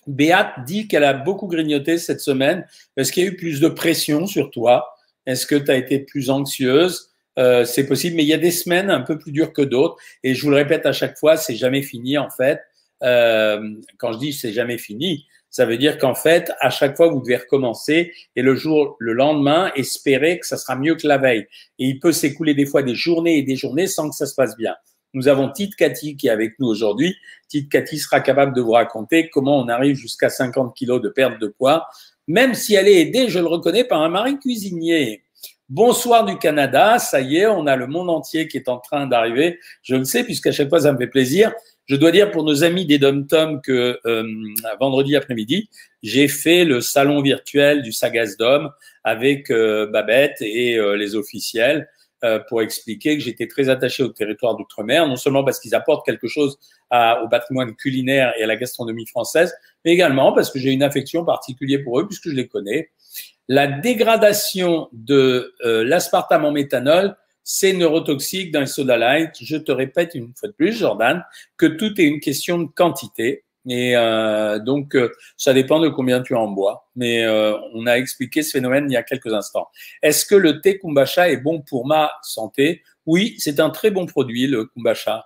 Béate 0.08 0.64
dit 0.66 0.88
qu'elle 0.88 1.04
a 1.04 1.12
beaucoup 1.12 1.46
grignoté 1.46 1.96
cette 1.98 2.20
semaine 2.20 2.66
parce 2.96 3.12
qu'il 3.12 3.22
y 3.22 3.26
a 3.26 3.30
eu 3.30 3.36
plus 3.36 3.60
de 3.60 3.68
pression 3.68 4.26
sur 4.26 4.50
toi? 4.50 4.88
Est-ce 5.26 5.46
que 5.46 5.54
tu 5.54 5.70
as 5.70 5.76
été 5.76 6.00
plus 6.00 6.28
anxieuse? 6.28 7.10
Euh, 7.38 7.64
C'est 7.64 7.86
possible, 7.86 8.16
mais 8.16 8.24
il 8.24 8.28
y 8.28 8.32
a 8.32 8.38
des 8.38 8.50
semaines 8.50 8.90
un 8.90 9.02
peu 9.02 9.16
plus 9.16 9.30
dures 9.30 9.52
que 9.52 9.62
d'autres. 9.62 9.96
Et 10.24 10.34
je 10.34 10.42
vous 10.42 10.50
le 10.50 10.56
répète 10.56 10.84
à 10.84 10.92
chaque 10.92 11.16
fois, 11.16 11.36
c'est 11.36 11.54
jamais 11.54 11.82
fini 11.82 12.18
en 12.18 12.30
fait. 12.30 12.60
Euh, 13.04 13.62
quand 13.98 14.12
je 14.12 14.18
dis 14.18 14.32
c'est 14.32 14.52
jamais 14.52 14.78
fini, 14.78 15.24
ça 15.50 15.66
veut 15.66 15.78
dire 15.78 15.98
qu'en 15.98 16.14
fait, 16.14 16.52
à 16.60 16.70
chaque 16.70 16.96
fois, 16.96 17.08
vous 17.08 17.20
devez 17.20 17.36
recommencer 17.36 18.12
et 18.36 18.42
le 18.42 18.54
jour, 18.54 18.96
le 18.98 19.12
lendemain, 19.12 19.72
espérer 19.76 20.38
que 20.38 20.46
ça 20.46 20.56
sera 20.56 20.76
mieux 20.76 20.94
que 20.94 21.06
la 21.06 21.18
veille. 21.18 21.46
Et 21.78 21.86
il 21.86 22.00
peut 22.00 22.12
s'écouler 22.12 22.54
des 22.54 22.66
fois 22.66 22.82
des 22.82 22.94
journées 22.94 23.38
et 23.38 23.42
des 23.42 23.56
journées 23.56 23.86
sans 23.86 24.10
que 24.10 24.16
ça 24.16 24.26
se 24.26 24.34
passe 24.34 24.56
bien. 24.56 24.74
Nous 25.14 25.26
avons 25.26 25.50
Tite 25.50 25.74
Cathy 25.74 26.16
qui 26.16 26.26
est 26.26 26.30
avec 26.30 26.58
nous 26.58 26.68
aujourd'hui. 26.68 27.16
Tite 27.48 27.70
Cathy 27.70 27.98
sera 27.98 28.20
capable 28.20 28.54
de 28.54 28.60
vous 28.60 28.72
raconter 28.72 29.30
comment 29.30 29.58
on 29.58 29.68
arrive 29.68 29.96
jusqu'à 29.96 30.28
50 30.28 30.76
kilos 30.76 31.00
de 31.00 31.08
perte 31.08 31.40
de 31.40 31.46
poids 31.48 31.88
même 32.28 32.52
si 32.54 32.74
elle 32.74 32.88
est 32.88 33.00
aidée, 33.00 33.30
je 33.30 33.38
le 33.38 33.46
reconnais, 33.46 33.84
par 33.84 34.02
un 34.02 34.10
mari 34.10 34.38
cuisinier. 34.38 35.24
Bonsoir 35.70 36.26
du 36.26 36.36
Canada, 36.36 36.98
ça 36.98 37.22
y 37.22 37.38
est, 37.38 37.46
on 37.46 37.66
a 37.66 37.74
le 37.74 37.86
monde 37.86 38.10
entier 38.10 38.48
qui 38.48 38.58
est 38.58 38.68
en 38.68 38.78
train 38.78 39.06
d'arriver. 39.06 39.58
Je 39.82 39.96
le 39.96 40.04
sais, 40.04 40.24
puisqu'à 40.24 40.52
chaque 40.52 40.68
fois, 40.68 40.80
ça 40.80 40.92
me 40.92 40.98
fait 40.98 41.06
plaisir. 41.06 41.52
Je 41.88 41.96
dois 41.96 42.10
dire 42.10 42.30
pour 42.30 42.44
nos 42.44 42.64
amis 42.64 42.86
des 42.86 42.98
Dom 42.98 43.26
Tom 43.26 43.62
que 43.62 43.98
euh, 44.04 44.24
vendredi 44.78 45.16
après-midi, 45.16 45.70
j'ai 46.02 46.28
fait 46.28 46.64
le 46.64 46.80
salon 46.80 47.22
virtuel 47.22 47.82
du 47.82 47.92
Sagas 47.92 48.34
Dom 48.38 48.70
avec 49.04 49.50
euh, 49.50 49.86
Babette 49.86 50.36
et 50.40 50.76
euh, 50.76 50.96
les 50.96 51.16
officiels. 51.16 51.88
Euh, 52.24 52.40
pour 52.48 52.62
expliquer 52.62 53.16
que 53.16 53.22
j'étais 53.22 53.46
très 53.46 53.68
attaché 53.68 54.02
au 54.02 54.08
territoire 54.08 54.56
d'outre-mer, 54.56 55.06
non 55.06 55.14
seulement 55.14 55.44
parce 55.44 55.60
qu'ils 55.60 55.76
apportent 55.76 56.04
quelque 56.04 56.26
chose 56.26 56.58
au 56.90 57.28
patrimoine 57.28 57.76
culinaire 57.76 58.32
et 58.36 58.42
à 58.42 58.46
la 58.48 58.56
gastronomie 58.56 59.06
française, 59.06 59.54
mais 59.84 59.92
également 59.92 60.32
parce 60.32 60.50
que 60.50 60.58
j'ai 60.58 60.72
une 60.72 60.82
affection 60.82 61.24
particulière 61.24 61.80
pour 61.84 62.00
eux 62.00 62.08
puisque 62.08 62.28
je 62.28 62.34
les 62.34 62.48
connais. 62.48 62.90
La 63.46 63.68
dégradation 63.68 64.88
de 64.92 65.54
euh, 65.64 65.84
l'aspartame 65.84 66.44
en 66.44 66.50
méthanol, 66.50 67.16
c'est 67.50 67.72
neurotoxique 67.72 68.52
dans 68.52 68.60
les 68.60 68.66
soda 68.66 68.98
light. 68.98 69.30
Je 69.40 69.56
te 69.56 69.72
répète 69.72 70.14
une 70.14 70.34
fois 70.38 70.50
de 70.50 70.52
plus, 70.52 70.74
Jordan, 70.74 71.24
que 71.56 71.64
tout 71.64 71.98
est 71.98 72.04
une 72.04 72.20
question 72.20 72.58
de 72.58 72.66
quantité. 72.66 73.42
Et 73.66 73.96
euh, 73.96 74.58
donc, 74.58 74.94
euh, 74.94 75.10
ça 75.38 75.54
dépend 75.54 75.80
de 75.80 75.88
combien 75.88 76.20
tu 76.20 76.34
en 76.34 76.48
bois. 76.48 76.90
Mais 76.94 77.24
euh, 77.24 77.56
on 77.72 77.86
a 77.86 77.94
expliqué 77.94 78.42
ce 78.42 78.50
phénomène 78.50 78.90
il 78.90 78.92
y 78.92 78.98
a 78.98 79.02
quelques 79.02 79.32
instants. 79.32 79.68
Est-ce 80.02 80.26
que 80.26 80.34
le 80.34 80.60
thé 80.60 80.78
Kumbacha 80.78 81.30
est 81.30 81.38
bon 81.38 81.62
pour 81.62 81.86
ma 81.86 82.12
santé? 82.22 82.82
Oui, 83.06 83.36
c'est 83.38 83.60
un 83.60 83.70
très 83.70 83.90
bon 83.90 84.04
produit, 84.04 84.46
le 84.46 84.66
Kumbacha. 84.66 85.24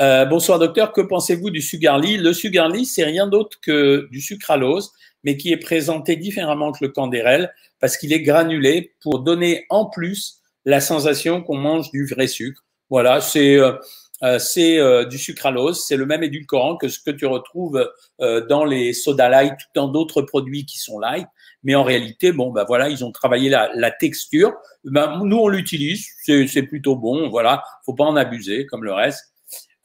Euh, 0.00 0.26
bonsoir 0.26 0.58
docteur, 0.58 0.92
que 0.92 1.00
pensez-vous 1.00 1.48
du 1.48 1.62
Sugarly 1.62 2.18
Le 2.18 2.34
Sugarly, 2.34 2.84
c'est 2.84 3.04
rien 3.04 3.26
d'autre 3.26 3.58
que 3.62 4.06
du 4.10 4.20
sucralose, 4.20 4.92
mais 5.24 5.38
qui 5.38 5.50
est 5.50 5.56
présenté 5.56 6.16
différemment 6.16 6.72
que 6.72 6.84
le 6.84 6.90
Candérel 6.90 7.54
parce 7.80 7.96
qu'il 7.96 8.12
est 8.12 8.20
granulé 8.20 8.92
pour 9.00 9.20
donner 9.20 9.64
en 9.70 9.86
plus 9.86 10.38
la 10.68 10.82
sensation 10.82 11.42
qu'on 11.42 11.56
mange 11.56 11.90
du 11.92 12.04
vrai 12.04 12.26
sucre. 12.26 12.62
Voilà, 12.90 13.22
c'est 13.22 13.56
euh, 13.56 14.38
c'est 14.38 14.78
euh, 14.78 15.06
du 15.06 15.16
sucralose, 15.16 15.82
c'est 15.86 15.96
le 15.96 16.04
même 16.04 16.22
édulcorant 16.22 16.76
que 16.76 16.88
ce 16.88 16.98
que 17.00 17.10
tu 17.10 17.24
retrouves 17.24 17.90
euh, 18.20 18.44
dans 18.46 18.66
les 18.66 18.92
soda 18.92 19.30
light, 19.30 19.56
dans 19.74 19.88
d'autres 19.88 20.20
produits 20.20 20.66
qui 20.66 20.78
sont 20.78 20.98
light. 20.98 21.26
Mais 21.62 21.74
en 21.74 21.84
réalité, 21.84 22.32
bon, 22.32 22.50
ben 22.50 22.64
voilà, 22.64 22.90
ils 22.90 23.02
ont 23.02 23.12
travaillé 23.12 23.48
la, 23.48 23.90
texture. 23.92 24.52
Ben, 24.84 25.22
nous, 25.24 25.38
on 25.38 25.48
l'utilise, 25.48 26.06
c'est 26.24 26.62
plutôt 26.64 26.96
bon. 26.96 27.30
Voilà, 27.30 27.64
faut 27.86 27.94
pas 27.94 28.04
en 28.04 28.16
abuser 28.16 28.66
comme 28.66 28.84
le 28.84 28.92
reste. 28.92 29.24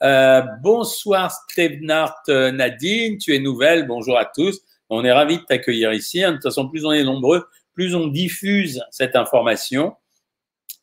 Euh, 0.02 0.42
bonsoir 0.62 1.32
Stevenart 1.32 2.20
Nadine, 2.28 3.16
tu 3.16 3.34
es 3.34 3.38
nouvelle. 3.38 3.86
Bonjour 3.86 4.18
à 4.18 4.26
tous. 4.26 4.60
On 4.90 5.02
est 5.02 5.12
ravis 5.12 5.38
de 5.38 5.44
t'accueillir 5.44 5.94
ici. 5.94 6.20
De 6.20 6.32
toute 6.32 6.42
façon, 6.42 6.68
plus 6.68 6.84
on 6.84 6.92
est 6.92 7.04
nombreux, 7.04 7.46
plus 7.72 7.94
on 7.94 8.08
diffuse 8.08 8.82
cette 8.90 9.16
information. 9.16 9.94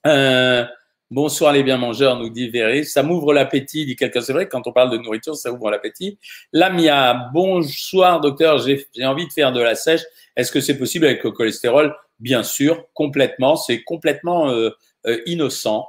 Euh, 0.07 0.65
Bonsoir 1.11 1.51
les 1.51 1.61
bien 1.61 1.75
mangeurs, 1.75 2.17
nous 2.17 2.29
dit 2.29 2.47
Véry. 2.47 2.85
Ça 2.85 3.03
m'ouvre 3.03 3.33
l'appétit, 3.33 3.85
dit 3.85 3.97
quelqu'un. 3.97 4.21
C'est 4.21 4.31
vrai, 4.31 4.47
quand 4.47 4.65
on 4.65 4.71
parle 4.71 4.91
de 4.91 4.97
nourriture, 4.97 5.35
ça 5.35 5.51
ouvre 5.51 5.69
l'appétit. 5.69 6.17
Lamia, 6.53 7.29
bonsoir 7.33 8.21
docteur, 8.21 8.59
j'ai 8.59 8.87
envie 9.03 9.27
de 9.27 9.33
faire 9.33 9.51
de 9.51 9.59
la 9.59 9.75
sèche. 9.75 10.03
Est-ce 10.37 10.53
que 10.53 10.61
c'est 10.61 10.77
possible 10.77 11.03
avec 11.03 11.21
le 11.25 11.31
cholestérol? 11.31 11.93
Bien 12.19 12.43
sûr, 12.43 12.85
complètement. 12.93 13.57
C'est 13.57 13.83
complètement 13.83 14.51
euh, 14.51 14.69
euh, 15.05 15.21
innocent. 15.25 15.85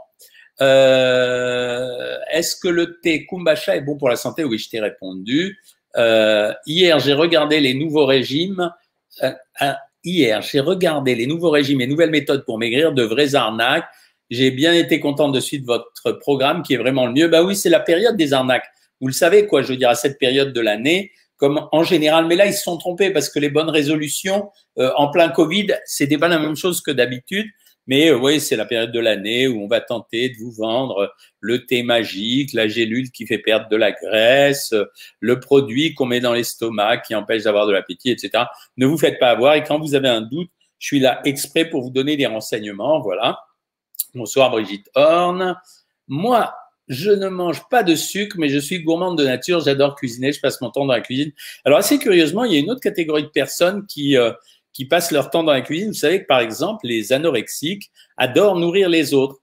Euh, 0.61 2.19
Est-ce 2.33 2.57
que 2.57 2.67
le 2.67 2.99
thé 2.99 3.25
Kumbacha 3.25 3.77
est 3.77 3.83
bon 3.83 3.97
pour 3.97 4.09
la 4.09 4.17
santé? 4.17 4.43
Oui, 4.43 4.59
je 4.59 4.71
t'ai 4.71 4.81
répondu. 4.81 5.57
Hier, 6.67 6.99
j'ai 6.99 7.13
regardé 7.13 7.61
les 7.61 7.75
nouveaux 7.75 8.07
régimes. 8.07 8.73
Hier, 10.05 10.43
j'ai 10.43 10.61
regardé 10.61 11.15
les 11.15 11.27
nouveaux 11.27 11.51
régimes 11.51 11.81
et 11.81 11.87
nouvelles 11.87 12.11
méthodes 12.11 12.45
pour 12.45 12.59
maigrir, 12.59 12.93
de 12.93 13.03
vraies 13.03 13.35
arnaques. 13.35 13.89
J'ai 14.31 14.51
bien 14.51 14.73
été 14.73 15.01
content 15.01 15.29
de 15.29 15.41
suite 15.41 15.65
votre 15.67 16.13
programme 16.13 16.63
qui 16.63 16.75
est 16.75 16.79
vraiment 16.79 17.07
le 17.07 17.13
mieux. 17.13 17.29
Bah 17.29 17.43
oui, 17.43 17.55
c'est 17.55 17.69
la 17.69 17.81
période 17.81 18.17
des 18.17 18.33
arnaques. 18.33 18.67
Vous 19.01 19.09
le 19.09 19.13
savez, 19.13 19.47
quoi, 19.47 19.63
je 19.63 19.69
veux 19.69 19.77
dire, 19.77 19.91
à 19.91 19.95
cette 19.95 20.19
période 20.19 20.53
de 20.53 20.61
l'année, 20.61 21.11
comme 21.37 21.69
en 21.73 21.83
général. 21.83 22.27
Mais 22.27 22.37
là, 22.37 22.47
ils 22.47 22.55
se 22.55 22.63
sont 22.63 22.79
trompés 22.79 23.11
parce 23.11 23.29
que 23.29 23.39
les 23.39 23.51
bonnes 23.51 23.69
résolutions 23.69 24.51
euh, 24.79 24.91
en 24.97 25.11
plein 25.11 25.29
Covid, 25.29 25.69
c'était 25.85 26.19
pas 26.19 26.29
la 26.29 26.39
même 26.39 26.57
chose 26.57 26.81
que 26.81 26.91
d'habitude. 26.91 27.47
Mais 27.87 28.11
euh, 28.11 28.19
oui, 28.19 28.41
c'est 28.41 28.57
la 28.57 28.65
période 28.65 28.93
de 28.93 29.01
l'année 29.01 29.49
où 29.49 29.63
on 29.63 29.67
va 29.67 29.81
tenter 29.81 30.29
de 30.29 30.37
vous 30.37 30.53
vendre 30.53 31.13
le 31.41 31.67
thé 31.67 31.83
magique, 31.83 32.53
la 32.53 32.69
gélule 32.69 33.11
qui 33.11 33.27
fait 33.27 33.39
perdre 33.39 33.69
de 33.69 33.77
la 33.77 33.93
graisse, 33.93 34.75
le 35.21 35.41
produit 35.41 35.95
qu'on 35.95 36.07
met 36.07 36.21
dans 36.21 36.33
l'estomac 36.33 36.99
qui 36.99 37.15
empêche 37.15 37.43
d'avoir 37.43 37.67
de 37.67 37.73
l'appétit, 37.73 38.11
etc. 38.11 38.45
Ne 38.77 38.87
vous 38.87 38.99
faites 38.99 39.19
pas 39.19 39.31
avoir. 39.31 39.55
Et 39.55 39.65
quand 39.65 39.79
vous 39.79 39.95
avez 39.95 40.09
un 40.09 40.21
doute, 40.21 40.51
je 40.79 40.87
suis 40.87 41.01
là 41.01 41.21
exprès 41.25 41.65
pour 41.65 41.83
vous 41.83 41.91
donner 41.91 42.17
des 42.17 42.27
renseignements. 42.27 43.01
Voilà. 43.01 43.39
Bonsoir 44.15 44.51
Brigitte 44.51 44.91
Horn. 44.95 45.57
Moi, 46.09 46.53
je 46.89 47.11
ne 47.11 47.29
mange 47.29 47.63
pas 47.71 47.83
de 47.83 47.95
sucre, 47.95 48.37
mais 48.39 48.49
je 48.49 48.59
suis 48.59 48.83
gourmande 48.83 49.17
de 49.17 49.25
nature. 49.25 49.61
J'adore 49.61 49.95
cuisiner. 49.95 50.33
Je 50.33 50.41
passe 50.41 50.61
mon 50.61 50.71
temps 50.71 50.85
dans 50.85 50.93
la 50.93 51.01
cuisine. 51.01 51.33
Alors, 51.65 51.79
assez 51.79 51.99
curieusement, 51.99 52.45
il 52.45 52.53
y 52.53 52.57
a 52.57 52.59
une 52.59 52.71
autre 52.71 52.81
catégorie 52.81 53.23
de 53.23 53.29
personnes 53.29 53.87
qui, 53.87 54.17
euh, 54.17 54.33
qui 54.73 54.87
passent 54.87 55.11
leur 55.11 55.31
temps 55.31 55.43
dans 55.43 55.53
la 55.53 55.61
cuisine. 55.61 55.89
Vous 55.89 55.95
savez 55.95 56.23
que, 56.23 56.27
par 56.27 56.41
exemple, 56.41 56.87
les 56.87 57.13
anorexiques 57.13 57.91
adorent 58.17 58.59
nourrir 58.59 58.89
les 58.89 59.15
autres. 59.15 59.39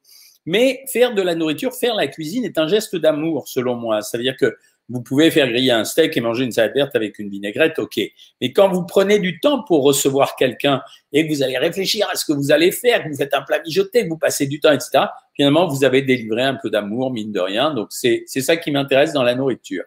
Mais 0.45 0.83
faire 0.91 1.13
de 1.13 1.21
la 1.21 1.35
nourriture, 1.35 1.73
faire 1.73 1.95
la 1.95 2.07
cuisine 2.07 2.45
est 2.45 2.57
un 2.57 2.67
geste 2.67 2.95
d'amour, 2.95 3.47
selon 3.47 3.75
moi. 3.75 4.01
Ça 4.01 4.17
veut 4.17 4.23
dire 4.23 4.37
que 4.37 4.57
vous 4.89 5.01
pouvez 5.01 5.29
faire 5.29 5.47
griller 5.47 5.71
un 5.71 5.83
steak 5.83 6.17
et 6.17 6.21
manger 6.21 6.43
une 6.43 6.51
salade 6.51 6.73
verte 6.73 6.95
avec 6.95 7.19
une 7.19 7.29
vinaigrette, 7.29 7.77
ok. 7.77 7.99
Mais 8.41 8.51
quand 8.51 8.69
vous 8.69 8.83
prenez 8.83 9.19
du 9.19 9.39
temps 9.39 9.63
pour 9.63 9.83
recevoir 9.83 10.35
quelqu'un 10.35 10.81
et 11.13 11.27
que 11.27 11.33
vous 11.33 11.43
allez 11.43 11.57
réfléchir 11.57 12.07
à 12.11 12.15
ce 12.15 12.25
que 12.25 12.33
vous 12.33 12.51
allez 12.51 12.71
faire, 12.71 13.03
que 13.03 13.09
vous 13.09 13.15
faites 13.17 13.33
un 13.33 13.41
plat 13.43 13.61
mijoté, 13.63 14.03
que 14.03 14.09
vous 14.09 14.17
passez 14.17 14.47
du 14.47 14.59
temps, 14.59 14.71
etc., 14.71 15.05
finalement, 15.35 15.67
vous 15.67 15.83
avez 15.83 16.01
délivré 16.01 16.41
un 16.41 16.55
peu 16.55 16.69
d'amour, 16.69 17.11
mine 17.11 17.31
de 17.31 17.39
rien. 17.39 17.73
Donc, 17.73 17.89
c'est 17.91 18.25
ça 18.27 18.57
qui 18.57 18.71
m'intéresse 18.71 19.13
dans 19.13 19.23
la 19.23 19.35
nourriture. 19.35 19.83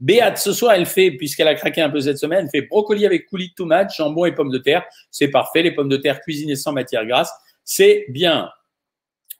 Béate, 0.00 0.38
ce 0.38 0.52
soir, 0.52 0.72
elle 0.72 0.86
fait, 0.86 1.12
puisqu'elle 1.12 1.48
a 1.48 1.54
craqué 1.54 1.80
un 1.80 1.88
peu 1.88 2.00
cette 2.00 2.18
semaine, 2.18 2.44
elle 2.44 2.50
fait 2.50 2.66
brocoli 2.66 3.06
avec 3.06 3.26
coulis 3.26 3.50
de 3.50 3.54
tomate, 3.54 3.94
jambon 3.96 4.24
et 4.24 4.32
pommes 4.32 4.50
de 4.50 4.58
terre. 4.58 4.84
C'est 5.10 5.28
parfait. 5.28 5.62
Les 5.62 5.70
pommes 5.70 5.88
de 5.88 5.96
terre 5.96 6.20
cuisinées 6.20 6.56
sans 6.56 6.72
matière 6.72 7.06
grasse, 7.06 7.32
c'est 7.64 8.06
bien. 8.08 8.50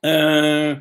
Euh, 0.06 0.74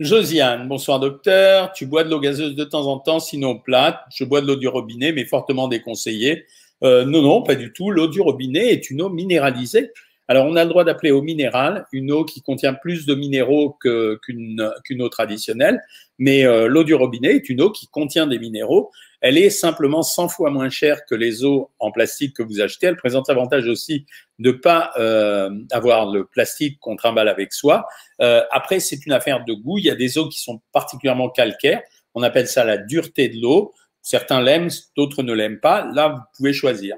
Josiane, 0.00 0.66
bonsoir 0.66 0.98
docteur. 0.98 1.72
Tu 1.72 1.86
bois 1.86 2.02
de 2.02 2.10
l'eau 2.10 2.18
gazeuse 2.18 2.56
de 2.56 2.64
temps 2.64 2.88
en 2.88 2.98
temps, 2.98 3.20
sinon 3.20 3.58
plate. 3.58 4.00
Je 4.12 4.24
bois 4.24 4.40
de 4.40 4.46
l'eau 4.48 4.56
du 4.56 4.66
robinet, 4.66 5.12
mais 5.12 5.24
fortement 5.24 5.68
déconseillée. 5.68 6.46
Euh, 6.82 7.04
non, 7.04 7.22
non, 7.22 7.42
pas 7.42 7.54
du 7.54 7.72
tout. 7.72 7.92
L'eau 7.92 8.08
du 8.08 8.20
robinet 8.20 8.72
est 8.72 8.90
une 8.90 9.02
eau 9.02 9.08
minéralisée. 9.08 9.92
Alors, 10.26 10.46
on 10.46 10.56
a 10.56 10.64
le 10.64 10.70
droit 10.70 10.82
d'appeler 10.82 11.12
eau 11.12 11.22
minérale 11.22 11.86
une 11.92 12.10
eau 12.10 12.24
qui 12.24 12.42
contient 12.42 12.74
plus 12.74 13.06
de 13.06 13.14
minéraux 13.14 13.78
qu'une 13.80 15.00
eau 15.00 15.08
traditionnelle, 15.08 15.80
mais 16.18 16.44
euh, 16.44 16.66
l'eau 16.66 16.82
du 16.82 16.94
robinet 16.94 17.36
est 17.36 17.48
une 17.48 17.62
eau 17.62 17.70
qui 17.70 17.86
contient 17.86 18.26
des 18.26 18.40
minéraux 18.40 18.90
elle 19.24 19.38
est 19.38 19.48
simplement 19.48 20.02
100 20.02 20.28
fois 20.28 20.50
moins 20.50 20.68
chère 20.68 21.06
que 21.06 21.14
les 21.14 21.46
eaux 21.46 21.70
en 21.78 21.90
plastique 21.90 22.36
que 22.36 22.42
vous 22.42 22.60
achetez. 22.60 22.88
Elle 22.88 22.96
présente 22.96 23.26
l'avantage 23.26 23.66
aussi 23.66 24.04
de 24.38 24.50
ne 24.50 24.52
pas 24.54 24.90
euh, 24.98 25.48
avoir 25.70 26.12
le 26.12 26.26
plastique 26.26 26.78
qu'on 26.78 26.94
trimballe 26.94 27.28
avec 27.28 27.54
soi. 27.54 27.86
Euh, 28.20 28.42
après, 28.50 28.80
c'est 28.80 29.06
une 29.06 29.12
affaire 29.12 29.42
de 29.46 29.54
goût. 29.54 29.78
Il 29.78 29.86
y 29.86 29.90
a 29.90 29.94
des 29.94 30.18
eaux 30.18 30.28
qui 30.28 30.40
sont 30.40 30.60
particulièrement 30.72 31.30
calcaires. 31.30 31.80
On 32.14 32.22
appelle 32.22 32.46
ça 32.46 32.64
la 32.64 32.76
dureté 32.76 33.30
de 33.30 33.40
l'eau. 33.40 33.72
Certains 34.02 34.42
l'aiment, 34.42 34.68
d'autres 34.94 35.22
ne 35.22 35.32
l'aiment 35.32 35.60
pas. 35.60 35.88
Là, 35.94 36.08
vous 36.08 36.22
pouvez 36.36 36.52
choisir. 36.52 36.96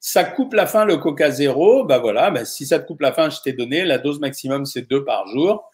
Ça 0.00 0.24
coupe 0.24 0.54
la 0.54 0.66
faim, 0.66 0.84
le 0.84 0.96
coca 0.96 1.30
zéro. 1.30 1.84
Bah 1.84 2.00
voilà, 2.00 2.32
bah 2.32 2.44
si 2.44 2.66
ça 2.66 2.80
te 2.80 2.86
coupe 2.88 3.00
la 3.00 3.12
faim, 3.12 3.30
je 3.30 3.38
t'ai 3.44 3.52
donné. 3.52 3.84
La 3.84 3.98
dose 3.98 4.18
maximum, 4.18 4.66
c'est 4.66 4.90
deux 4.90 5.04
par 5.04 5.28
jour. 5.28 5.70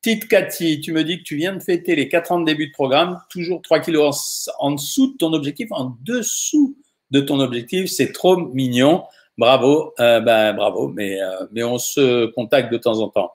Tite 0.00 0.28
Cathy, 0.28 0.80
tu 0.80 0.92
me 0.92 1.02
dis 1.02 1.18
que 1.18 1.24
tu 1.24 1.34
viens 1.34 1.54
de 1.54 1.62
fêter 1.62 1.96
les 1.96 2.08
4 2.08 2.32
ans 2.32 2.40
de 2.40 2.44
début 2.44 2.68
de 2.68 2.72
programme, 2.72 3.20
toujours 3.30 3.60
3 3.62 3.80
kilos 3.80 4.48
en, 4.58 4.72
dessous 4.72 5.12
de 5.12 5.16
ton 5.16 5.32
objectif, 5.32 5.68
en 5.72 5.96
dessous 6.02 6.76
de 7.10 7.20
ton 7.20 7.40
objectif. 7.40 7.90
C'est 7.90 8.12
trop 8.12 8.36
mignon. 8.36 9.04
Bravo, 9.38 9.94
euh, 9.98 10.20
ben, 10.20 10.52
bravo, 10.52 10.88
mais, 10.88 11.20
euh, 11.20 11.46
mais 11.52 11.64
on 11.64 11.78
se 11.78 12.26
contacte 12.26 12.72
de 12.72 12.78
temps 12.78 13.00
en 13.00 13.08
temps. 13.08 13.32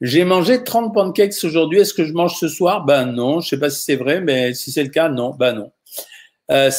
J'ai 0.00 0.24
mangé 0.24 0.64
30 0.64 0.94
pancakes 0.94 1.44
aujourd'hui. 1.44 1.80
Est-ce 1.80 1.94
que 1.94 2.04
je 2.04 2.12
mange 2.12 2.36
ce 2.38 2.48
soir? 2.48 2.84
Ben 2.84 3.06
non. 3.06 3.40
Je 3.40 3.48
sais 3.48 3.58
pas 3.58 3.70
si 3.70 3.82
c'est 3.82 3.96
vrai, 3.96 4.20
mais 4.20 4.54
si 4.54 4.72
c'est 4.72 4.82
le 4.82 4.90
cas, 4.90 5.08
non. 5.08 5.30
Ben 5.30 5.52
non. 5.52 5.72
Euh, 6.50 6.70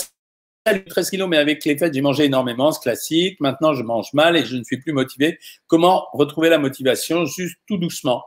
13 0.65 1.09
kilos, 1.09 1.29
mais 1.29 1.37
avec 1.37 1.63
les 1.65 1.77
fêtes, 1.77 1.93
j'ai 1.93 2.01
mangé 2.01 2.25
énormément, 2.25 2.71
c'est 2.71 2.81
classique. 2.81 3.39
Maintenant, 3.39 3.73
je 3.73 3.83
mange 3.83 4.13
mal 4.13 4.35
et 4.35 4.45
je 4.45 4.57
ne 4.57 4.63
suis 4.63 4.77
plus 4.77 4.91
motivé. 4.91 5.39
Comment 5.67 6.07
retrouver 6.13 6.49
la 6.49 6.57
motivation? 6.57 7.25
Juste 7.25 7.57
tout 7.67 7.77
doucement. 7.77 8.23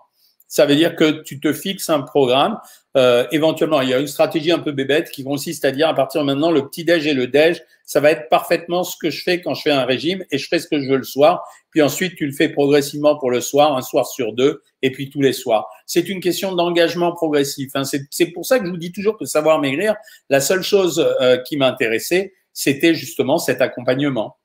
Ça 0.50 0.66
veut 0.66 0.74
dire 0.74 0.96
que 0.96 1.22
tu 1.22 1.38
te 1.38 1.52
fixes 1.52 1.88
un 1.90 2.00
programme. 2.00 2.58
Euh, 2.96 3.24
éventuellement, 3.30 3.82
il 3.82 3.88
y 3.88 3.94
a 3.94 4.00
une 4.00 4.08
stratégie 4.08 4.50
un 4.50 4.58
peu 4.58 4.72
bébête 4.72 5.12
qui 5.12 5.22
consiste 5.22 5.64
à 5.64 5.70
dire 5.70 5.88
à 5.88 5.94
partir 5.94 6.22
de 6.22 6.26
maintenant, 6.26 6.50
le 6.50 6.66
petit 6.66 6.84
déj 6.84 7.06
et 7.06 7.14
le 7.14 7.28
déj, 7.28 7.62
ça 7.84 8.00
va 8.00 8.10
être 8.10 8.28
parfaitement 8.28 8.82
ce 8.82 8.96
que 9.00 9.10
je 9.10 9.22
fais 9.22 9.40
quand 9.40 9.54
je 9.54 9.62
fais 9.62 9.70
un 9.70 9.84
régime 9.84 10.24
et 10.32 10.38
je 10.38 10.48
fais 10.48 10.58
ce 10.58 10.66
que 10.66 10.80
je 10.80 10.90
veux 10.90 10.96
le 10.96 11.04
soir. 11.04 11.44
Puis 11.70 11.82
ensuite, 11.82 12.16
tu 12.16 12.26
le 12.26 12.32
fais 12.32 12.48
progressivement 12.48 13.16
pour 13.16 13.30
le 13.30 13.40
soir, 13.40 13.76
un 13.76 13.80
soir 13.80 14.08
sur 14.08 14.32
deux, 14.32 14.60
et 14.82 14.90
puis 14.90 15.08
tous 15.08 15.20
les 15.20 15.32
soirs. 15.32 15.68
C'est 15.86 16.08
une 16.08 16.18
question 16.18 16.52
d'engagement 16.52 17.12
progressif. 17.12 17.70
Hein. 17.76 17.84
C'est 17.84 18.26
pour 18.32 18.44
ça 18.44 18.58
que 18.58 18.66
je 18.66 18.72
vous 18.72 18.76
dis 18.76 18.90
toujours 18.90 19.16
que 19.16 19.26
savoir 19.26 19.60
maigrir, 19.60 19.94
la 20.30 20.40
seule 20.40 20.62
chose 20.62 20.98
euh, 21.20 21.36
qui 21.36 21.58
m'intéressait, 21.58 22.32
c'était 22.52 22.94
justement 22.94 23.38
cet 23.38 23.60
accompagnement. 23.60 24.36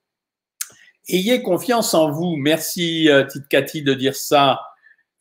Ayez 1.08 1.41
confiance 1.41 1.96
en 1.96 2.12
vous. 2.12 2.36
Merci, 2.36 3.10
euh, 3.10 3.24
Tite 3.24 3.48
Cathy, 3.48 3.82
de 3.82 3.96
dire 3.96 4.15
ça. 4.15 4.60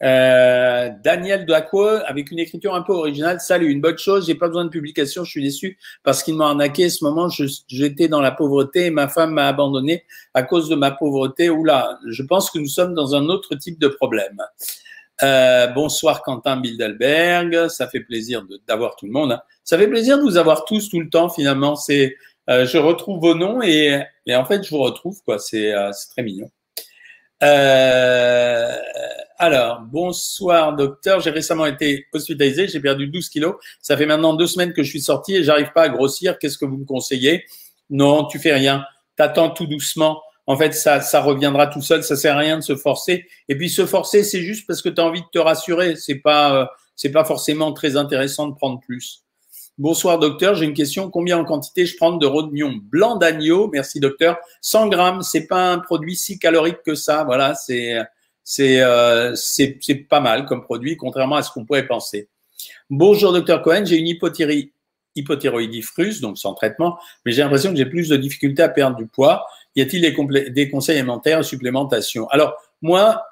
Euh, 0.02 0.90
Daniel 1.02 1.46
Dacco, 1.46 1.82
avec 1.82 2.30
une 2.30 2.38
écriture 2.38 2.74
un 2.74 2.82
peu 2.82 2.92
originale. 2.92 3.40
Salut, 3.40 3.70
une 3.70 3.80
bonne 3.80 3.96
chose, 3.96 4.26
j'ai 4.26 4.34
pas 4.34 4.48
besoin 4.48 4.64
de 4.64 4.70
publication, 4.70 5.24
je 5.24 5.30
suis 5.30 5.42
déçu 5.42 5.78
parce 6.02 6.22
qu'il 6.22 6.34
m'a 6.34 6.48
arnaqué. 6.48 6.90
Ce 6.90 7.04
moment, 7.04 7.28
j'étais 7.68 8.08
dans 8.08 8.20
la 8.20 8.32
pauvreté 8.32 8.86
et 8.86 8.90
ma 8.90 9.08
femme 9.08 9.32
m'a 9.32 9.46
abandonné 9.46 10.04
à 10.34 10.42
cause 10.42 10.68
de 10.68 10.74
ma 10.74 10.90
pauvreté. 10.90 11.48
Oula, 11.48 11.98
je 12.08 12.22
pense 12.22 12.50
que 12.50 12.58
nous 12.58 12.66
sommes 12.66 12.94
dans 12.94 13.14
un 13.14 13.28
autre 13.28 13.54
type 13.54 13.78
de 13.78 13.88
problème. 13.88 14.42
Euh, 15.22 15.68
bonsoir 15.68 16.22
Quentin 16.22 16.56
Bilderberg, 16.56 17.68
ça 17.68 17.86
fait 17.86 18.00
plaisir 18.00 18.44
d'avoir 18.66 18.96
tout 18.96 19.06
le 19.06 19.12
monde. 19.12 19.32
Hein. 19.32 19.42
Ça 19.62 19.78
fait 19.78 19.86
plaisir 19.86 20.18
de 20.18 20.22
vous 20.22 20.36
avoir 20.36 20.64
tous 20.64 20.88
tout 20.88 21.00
le 21.00 21.08
temps 21.08 21.28
finalement. 21.28 21.76
C'est, 21.76 22.16
euh, 22.50 22.66
je 22.66 22.78
retrouve 22.78 23.20
vos 23.20 23.34
noms 23.34 23.62
et, 23.62 24.02
et, 24.26 24.34
en 24.34 24.44
fait 24.44 24.64
je 24.64 24.70
vous 24.70 24.82
retrouve 24.82 25.22
quoi. 25.24 25.38
C'est 25.38 25.72
euh, 25.72 25.92
très 26.10 26.22
mignon. 26.22 26.50
Euh, 27.42 28.76
alors, 29.38 29.80
bonsoir 29.80 30.74
docteur. 30.76 31.20
J'ai 31.20 31.30
récemment 31.30 31.66
été 31.66 32.06
hospitalisé, 32.12 32.68
j'ai 32.68 32.80
perdu 32.80 33.08
12 33.08 33.28
kilos. 33.28 33.56
Ça 33.80 33.96
fait 33.96 34.06
maintenant 34.06 34.34
deux 34.34 34.46
semaines 34.46 34.72
que 34.72 34.82
je 34.82 34.90
suis 34.90 35.00
sorti 35.02 35.34
et 35.36 35.42
j'arrive 35.42 35.72
pas 35.74 35.82
à 35.82 35.88
grossir. 35.88 36.38
Qu'est-ce 36.38 36.58
que 36.58 36.64
vous 36.64 36.78
me 36.78 36.84
conseillez? 36.84 37.44
Non, 37.90 38.26
tu 38.26 38.38
fais 38.38 38.52
rien. 38.52 38.84
T'attends 39.16 39.50
tout 39.50 39.66
doucement. 39.66 40.22
En 40.46 40.56
fait, 40.56 40.72
ça, 40.74 41.00
ça 41.00 41.20
reviendra 41.20 41.66
tout 41.66 41.82
seul. 41.82 42.04
Ça 42.04 42.16
sert 42.16 42.36
à 42.36 42.38
rien 42.38 42.58
de 42.58 42.62
se 42.62 42.76
forcer. 42.76 43.26
Et 43.48 43.56
puis 43.56 43.68
se 43.68 43.86
forcer, 43.86 44.22
c'est 44.22 44.42
juste 44.42 44.66
parce 44.66 44.82
que 44.82 44.88
tu 44.88 45.00
envie 45.00 45.22
de 45.22 45.26
te 45.32 45.38
rassurer. 45.38 45.96
C'est 45.96 46.20
pas, 46.20 46.62
euh, 46.62 46.66
c'est 46.96 47.10
pas 47.10 47.24
forcément 47.24 47.72
très 47.72 47.96
intéressant 47.96 48.48
de 48.48 48.54
prendre 48.54 48.80
plus. 48.80 49.24
Bonsoir 49.76 50.20
docteur, 50.20 50.54
j'ai 50.54 50.66
une 50.66 50.74
question. 50.74 51.10
Combien 51.10 51.36
en 51.36 51.44
quantité 51.44 51.84
je 51.84 51.96
prends 51.96 52.12
de 52.12 52.26
rognon 52.26 52.74
blanc 52.80 53.16
d'agneau? 53.16 53.68
Merci 53.72 53.98
docteur. 53.98 54.36
100 54.60 54.86
grammes, 54.86 55.22
c'est 55.22 55.48
pas 55.48 55.72
un 55.72 55.80
produit 55.80 56.14
si 56.14 56.38
calorique 56.38 56.84
que 56.86 56.94
ça. 56.94 57.24
Voilà, 57.24 57.56
c'est 57.56 57.96
euh, 57.96 59.34
c'est 59.34 59.78
c'est 59.80 59.94
pas 59.96 60.20
mal 60.20 60.46
comme 60.46 60.62
produit, 60.62 60.96
contrairement 60.96 61.34
à 61.34 61.42
ce 61.42 61.50
qu'on 61.50 61.64
pourrait 61.64 61.88
penser. 61.88 62.28
Bonjour 62.88 63.32
docteur 63.32 63.62
Cohen, 63.62 63.84
j'ai 63.84 63.96
une 63.96 64.06
hypothyroïdie 64.06 64.70
hypothyroïdie 65.16 65.84
donc 66.20 66.38
sans 66.38 66.54
traitement, 66.54 66.96
mais 67.24 67.32
j'ai 67.32 67.42
l'impression 67.42 67.70
que 67.70 67.76
j'ai 67.76 67.86
plus 67.86 68.08
de 68.08 68.16
difficultés 68.16 68.62
à 68.62 68.68
perdre 68.68 68.96
du 68.96 69.06
poids. 69.06 69.44
Y 69.74 69.82
a-t-il 69.82 70.02
des, 70.52 70.70
conseils 70.70 70.98
alimentaires 70.98 71.44
supplémentation 71.44 72.28
Alors 72.28 72.54
moi, 72.80 73.24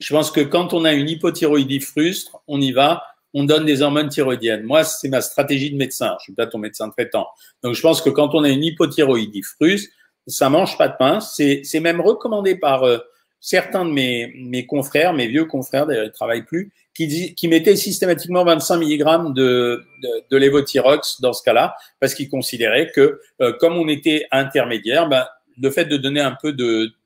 je 0.00 0.12
pense 0.14 0.30
que 0.30 0.40
quand 0.40 0.74
on 0.74 0.84
a 0.84 0.92
une 0.92 1.08
hypothyroïdie 1.08 1.80
frustre, 1.80 2.42
on 2.46 2.60
y 2.60 2.72
va 2.72 3.04
on 3.34 3.44
donne 3.44 3.64
des 3.64 3.82
hormones 3.82 4.08
thyroïdiennes. 4.08 4.62
Moi, 4.62 4.84
c'est 4.84 5.08
ma 5.08 5.20
stratégie 5.20 5.70
de 5.70 5.76
médecin. 5.76 6.16
Je 6.18 6.24
suis 6.24 6.32
pas 6.34 6.46
ton 6.46 6.58
médecin 6.58 6.90
traitant. 6.90 7.26
Donc, 7.62 7.74
je 7.74 7.80
pense 7.80 8.02
que 8.02 8.10
quand 8.10 8.34
on 8.34 8.44
a 8.44 8.48
une 8.48 8.62
hypothyroïdie 8.62 9.42
fruse, 9.42 9.90
ça 10.26 10.48
mange 10.48 10.76
pas 10.78 10.88
de 10.88 10.96
pain. 10.98 11.20
C'est, 11.20 11.80
même 11.80 12.00
recommandé 12.00 12.54
par 12.54 12.84
euh, 12.84 12.98
certains 13.40 13.84
de 13.84 13.90
mes, 13.90 14.32
mes 14.36 14.66
confrères, 14.66 15.12
mes 15.12 15.26
vieux 15.26 15.46
confrères, 15.46 15.86
d'ailleurs, 15.86 16.04
ils 16.04 16.12
travaillent 16.12 16.44
plus, 16.44 16.72
qui, 16.94 17.34
qui 17.34 17.48
mettaient 17.48 17.76
systématiquement 17.76 18.44
25 18.44 18.76
mg 18.76 19.34
de, 19.34 19.82
de, 20.02 20.08
de 20.30 20.36
lévothyrox 20.36 21.20
dans 21.20 21.32
ce 21.32 21.42
cas-là, 21.42 21.74
parce 22.00 22.14
qu'ils 22.14 22.28
considéraient 22.28 22.90
que, 22.94 23.20
euh, 23.40 23.52
comme 23.58 23.76
on 23.76 23.88
était 23.88 24.26
intermédiaire, 24.30 25.08
ben, 25.08 25.26
le 25.60 25.70
fait 25.70 25.84
de 25.86 25.96
donner 25.96 26.20
un 26.20 26.36
peu 26.40 26.52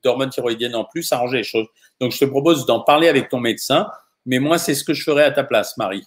d'hormones 0.03 0.29
thyroïdiennes 0.29 0.75
en 0.75 0.85
plus, 0.85 1.03
ça 1.03 1.15
arrangeait 1.15 1.37
les 1.37 1.43
choses. 1.43 1.67
Donc, 1.99 2.11
je 2.11 2.19
te 2.19 2.25
propose 2.25 2.65
d'en 2.65 2.81
parler 2.81 3.07
avec 3.07 3.29
ton 3.29 3.39
médecin, 3.39 3.87
mais 4.25 4.39
moi, 4.39 4.57
c'est 4.57 4.75
ce 4.75 4.83
que 4.83 4.93
je 4.93 5.03
ferais 5.03 5.23
à 5.23 5.31
ta 5.31 5.43
place, 5.43 5.77
Marie. 5.77 6.05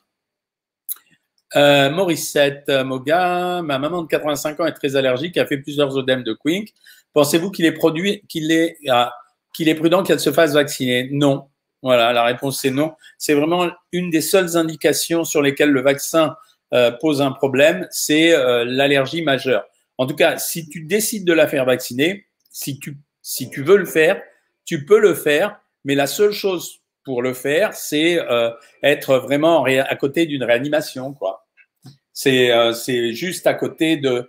Euh, 1.56 1.90
Morissette 1.90 2.68
euh, 2.68 2.84
Moga, 2.84 3.60
ma 3.62 3.78
maman 3.78 4.02
de 4.02 4.06
85 4.06 4.60
ans 4.60 4.66
est 4.66 4.72
très 4.72 4.94
allergique, 4.94 5.36
a 5.36 5.46
fait 5.46 5.58
plusieurs 5.58 5.96
œdèmes 5.96 6.22
de 6.22 6.32
Quink. 6.32 6.72
Pensez-vous 7.12 7.50
qu'il 7.50 7.64
est 7.64 7.72
produit, 7.72 8.22
qu'il 8.28 8.52
est, 8.52 8.76
ah, 8.88 9.12
qu'il 9.52 9.68
est 9.68 9.74
prudent 9.74 10.04
qu'elle 10.04 10.20
se 10.20 10.30
fasse 10.30 10.54
vacciner? 10.54 11.08
Non. 11.10 11.48
Voilà, 11.82 12.12
la 12.12 12.24
réponse 12.24 12.60
c'est 12.60 12.70
non. 12.70 12.92
C'est 13.18 13.34
vraiment 13.34 13.68
une 13.90 14.10
des 14.10 14.20
seules 14.20 14.56
indications 14.56 15.24
sur 15.24 15.42
lesquelles 15.42 15.70
le 15.70 15.82
vaccin 15.82 16.36
euh, 16.72 16.92
pose 16.92 17.20
un 17.20 17.32
problème, 17.32 17.88
c'est 17.90 18.32
euh, 18.32 18.64
l'allergie 18.64 19.22
majeure. 19.22 19.64
En 19.98 20.06
tout 20.06 20.14
cas, 20.14 20.38
si 20.38 20.68
tu 20.68 20.82
décides 20.82 21.24
de 21.24 21.32
la 21.32 21.48
faire 21.48 21.64
vacciner, 21.64 22.26
si 22.50 22.78
tu, 22.78 22.96
si 23.22 23.50
tu 23.50 23.62
veux 23.62 23.76
le 23.76 23.86
faire, 23.86 24.22
tu 24.64 24.84
peux 24.84 25.00
le 25.00 25.14
faire, 25.14 25.58
mais 25.84 25.96
la 25.96 26.06
seule 26.06 26.32
chose 26.32 26.80
pour 27.02 27.22
le 27.22 27.34
faire, 27.34 27.74
c'est 27.74 28.18
être 28.82 29.16
vraiment 29.18 29.64
à 29.64 29.96
côté 29.96 30.26
d'une 30.26 30.44
réanimation, 30.44 31.12
quoi. 31.12 31.39
C'est 32.12 32.50
euh, 32.50 32.72
c'est 32.72 33.12
juste 33.12 33.46
à 33.46 33.54
côté 33.54 33.96
de 33.96 34.28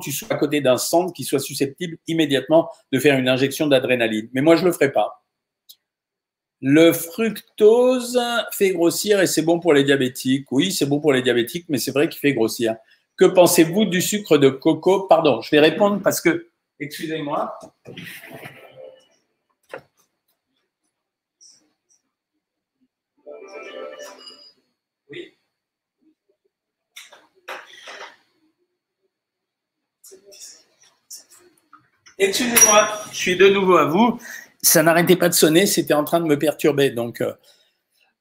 tu 0.00 0.12
à 0.30 0.36
côté 0.36 0.60
d'un 0.60 0.76
centre 0.76 1.12
qui 1.12 1.24
soit 1.24 1.40
susceptible 1.40 1.98
immédiatement 2.06 2.70
de 2.92 2.98
faire 2.98 3.18
une 3.18 3.28
injection 3.28 3.66
d'adrénaline. 3.66 4.28
Mais 4.32 4.42
moi, 4.42 4.56
je 4.56 4.64
le 4.64 4.72
ferai 4.72 4.92
pas. 4.92 5.24
Le 6.60 6.92
fructose 6.92 8.20
fait 8.52 8.70
grossir 8.70 9.20
et 9.20 9.26
c'est 9.26 9.42
bon 9.42 9.60
pour 9.60 9.72
les 9.72 9.84
diabétiques. 9.84 10.50
Oui, 10.50 10.72
c'est 10.72 10.86
bon 10.86 11.00
pour 11.00 11.12
les 11.12 11.22
diabétiques, 11.22 11.66
mais 11.68 11.78
c'est 11.78 11.92
vrai 11.92 12.08
qu'il 12.08 12.18
fait 12.18 12.32
grossir. 12.32 12.76
Que 13.16 13.26
pensez-vous 13.26 13.84
du 13.84 14.00
sucre 14.00 14.38
de 14.38 14.48
coco? 14.48 15.06
Pardon, 15.08 15.40
je 15.40 15.50
vais 15.50 15.60
répondre 15.60 16.00
parce 16.02 16.20
que, 16.20 16.48
excusez-moi, 16.80 17.58
Excusez-moi, 32.20 32.88
je 33.12 33.16
suis 33.16 33.36
de 33.36 33.48
nouveau 33.48 33.76
à 33.76 33.84
vous. 33.84 34.18
Ça 34.60 34.82
n'arrêtait 34.82 35.14
pas 35.14 35.28
de 35.28 35.34
sonner, 35.34 35.66
c'était 35.66 35.94
en 35.94 36.02
train 36.02 36.18
de 36.18 36.24
me 36.26 36.36
perturber. 36.36 36.90
Donc, 36.90 37.20
euh, 37.20 37.32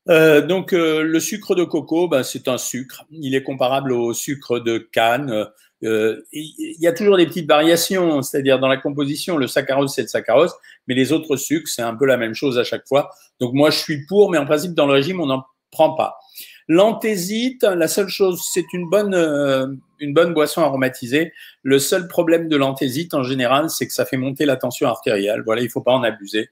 euh 0.08 0.42
donc 0.42 0.72
euh, 0.72 1.02
le 1.02 1.20
sucre 1.20 1.56
de 1.56 1.64
coco, 1.64 2.08
ben, 2.08 2.22
c'est 2.22 2.48
un 2.48 2.60
sucre. 2.60 3.06
Il 3.10 3.34
est 3.34 3.42
comparable 3.42 3.92
au 3.92 4.14
sucre 4.14 4.60
de 4.60 4.78
canne. 4.78 5.48
Il 5.82 6.76
y 6.80 6.88
a 6.88 6.94
toujours 6.94 7.18
des 7.18 7.26
petites 7.26 7.48
variations, 7.48 8.22
c'est-à-dire 8.22 8.60
dans 8.60 8.68
la 8.68 8.78
composition, 8.78 9.38
le 9.38 9.48
saccharose 9.48 9.94
c'est 9.94 10.04
le 10.04 10.08
saccharose, 10.08 10.54
mais 10.88 10.94
les 10.96 11.12
autres 11.12 11.36
sucres 11.36 11.68
c'est 11.68 11.84
un 11.84 11.96
peu 11.96 12.06
la 12.06 12.18
même 12.18 12.34
chose 12.36 12.60
à 12.60 12.64
chaque 12.64 12.88
fois. 12.88 13.12
Donc 13.40 13.54
moi 13.54 13.72
je 13.72 13.78
suis 13.78 14.06
pour, 14.06 14.30
mais 14.32 14.38
en 14.38 14.46
principe 14.46 14.74
dans 14.74 14.86
le 14.86 14.94
régime 14.94 15.20
on 15.22 15.28
n'en 15.28 15.44
prend 15.72 15.96
pas. 15.96 16.20
L'anthésite, 16.68 17.64
la 17.64 17.88
seule 17.88 18.10
chose, 18.10 18.44
c'est 18.52 18.66
une 18.74 18.90
bonne, 18.90 19.14
euh, 19.14 19.68
une 20.00 20.14
bonne 20.14 20.34
boisson 20.34 20.62
aromatisée. 20.62 21.32
Le 21.64 21.80
seul 21.80 22.08
problème 22.08 22.50
de 22.50 22.58
l'anthésite 22.58 23.14
en 23.14 23.24
général, 23.24 23.70
c'est 23.70 23.88
que 23.88 23.94
ça 23.94 24.06
fait 24.06 24.18
monter 24.18 24.46
la 24.46 24.58
tension 24.58 24.88
artérielle. 24.88 25.44
Voilà, 25.46 25.62
il 25.62 25.70
faut 25.70 25.82
pas 25.82 25.94
en 25.94 26.04
abuser. 26.04 26.50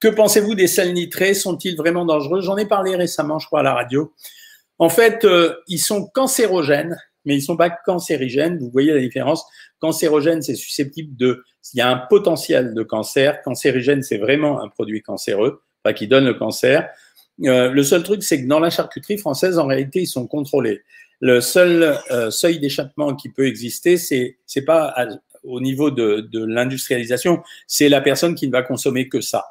Que 0.00 0.08
pensez-vous 0.08 0.54
des 0.54 0.66
sels 0.66 0.92
nitrés? 0.92 1.34
Sont-ils 1.34 1.76
vraiment 1.76 2.04
dangereux? 2.04 2.40
J'en 2.40 2.56
ai 2.56 2.66
parlé 2.66 2.94
récemment, 2.94 3.38
je 3.38 3.46
crois, 3.46 3.60
à 3.60 3.62
la 3.62 3.74
radio. 3.74 4.12
En 4.78 4.90
fait, 4.90 5.24
euh, 5.24 5.54
ils 5.66 5.80
sont 5.80 6.06
cancérogènes, 6.06 6.96
mais 7.24 7.34
ils 7.34 7.42
sont 7.42 7.56
pas 7.56 7.70
cancérigènes. 7.70 8.58
Vous 8.58 8.70
voyez 8.70 8.92
la 8.92 9.00
différence? 9.00 9.44
Cancérogène, 9.80 10.42
c'est 10.42 10.54
susceptible 10.54 11.16
de... 11.16 11.42
Il 11.74 11.78
y 11.78 11.80
a 11.80 11.90
un 11.90 11.96
potentiel 11.96 12.74
de 12.74 12.82
cancer. 12.82 13.42
Cancérigène, 13.42 14.02
c'est 14.02 14.18
vraiment 14.18 14.62
un 14.62 14.68
produit 14.68 15.02
cancéreux, 15.02 15.62
enfin, 15.82 15.94
qui 15.94 16.06
donne 16.06 16.26
le 16.26 16.34
cancer. 16.34 16.88
Euh, 17.44 17.70
le 17.70 17.82
seul 17.82 18.02
truc, 18.02 18.22
c'est 18.22 18.42
que 18.42 18.48
dans 18.48 18.60
la 18.60 18.70
charcuterie 18.70 19.18
française, 19.18 19.58
en 19.58 19.66
réalité, 19.66 20.00
ils 20.00 20.06
sont 20.06 20.26
contrôlés. 20.26 20.82
Le 21.20 21.40
seul 21.40 21.98
euh, 22.10 22.30
seuil 22.30 22.58
d'échappement 22.58 23.14
qui 23.14 23.28
peut 23.28 23.46
exister, 23.46 23.96
c'est 23.96 24.38
c'est 24.46 24.62
pas 24.62 24.94
au 25.44 25.60
niveau 25.60 25.90
de, 25.90 26.28
de 26.30 26.44
l'industrialisation, 26.44 27.42
c'est 27.66 27.88
la 27.88 28.00
personne 28.00 28.34
qui 28.34 28.46
ne 28.46 28.52
va 28.52 28.62
consommer 28.62 29.08
que 29.08 29.20
ça. 29.20 29.46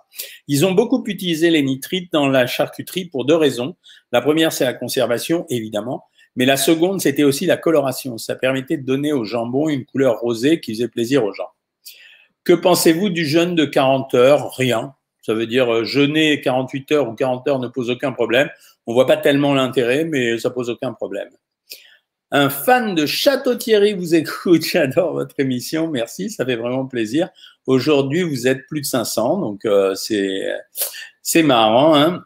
Ils 0.48 0.66
ont 0.66 0.74
beaucoup 0.74 1.04
utilisé 1.08 1.50
les 1.50 1.64
nitrites 1.64 2.12
dans 2.12 2.28
la 2.28 2.46
charcuterie 2.46 3.06
pour 3.06 3.26
deux 3.26 3.36
raisons. 3.36 3.76
La 4.12 4.22
première, 4.22 4.52
c'est 4.52 4.66
la 4.66 4.74
conservation, 4.74 5.46
évidemment. 5.50 6.06
Mais 6.36 6.46
la 6.46 6.58
seconde, 6.58 7.02
c'était 7.02 7.24
aussi 7.24 7.46
la 7.46 7.58
coloration. 7.58 8.18
Ça 8.18 8.36
permettait 8.36 8.78
de 8.78 8.86
donner 8.86 9.12
au 9.12 9.26
jambon 9.26 9.70
une 9.70 9.86
couleur 9.86 10.20
rosée 10.20 10.60
qui 10.62 10.74
faisait 10.74 10.88
plaisir 10.88 11.24
aux 11.24 11.34
gens. 11.34 11.50
Que 12.44 12.54
pensez-vous 12.54 13.10
du 13.10 13.26
jeûne 13.26 13.56
de 13.56 13.66
40 13.66 14.14
heures? 14.14 14.56
Rien. 14.56 14.94
Ça 15.28 15.34
veut 15.34 15.46
dire 15.46 15.70
euh, 15.70 15.84
jeûner 15.84 16.40
48 16.40 16.92
heures 16.94 17.10
ou 17.10 17.14
40 17.14 17.46
heures 17.50 17.60
ne 17.60 17.68
pose 17.68 17.90
aucun 17.90 18.14
problème. 18.14 18.50
On 18.86 18.94
voit 18.94 19.06
pas 19.06 19.18
tellement 19.18 19.54
l'intérêt, 19.54 20.06
mais 20.06 20.40
ça 20.40 20.52
pose 20.52 20.70
aucun 20.70 20.94
problème. 20.94 21.28
Un 22.32 22.50
fan 22.50 22.96
de 22.96 23.06
Château 23.06 23.56
Thierry 23.56 23.94
vous 23.94 24.16
écoute. 24.16 24.64
J'adore 24.72 25.12
votre 25.12 25.38
émission. 25.40 25.90
Merci, 25.90 26.30
ça 26.30 26.46
fait 26.46 26.56
vraiment 26.56 26.86
plaisir. 26.86 27.28
Aujourd'hui, 27.66 28.24
vous 28.24 28.48
êtes 28.48 28.68
plus 28.68 28.80
de 28.80 28.86
500, 28.86 29.42
donc 29.42 29.66
euh, 29.66 29.96
c'est 29.96 30.48
c'est 31.22 31.44
marrant. 31.44 31.94
Hein 31.98 32.24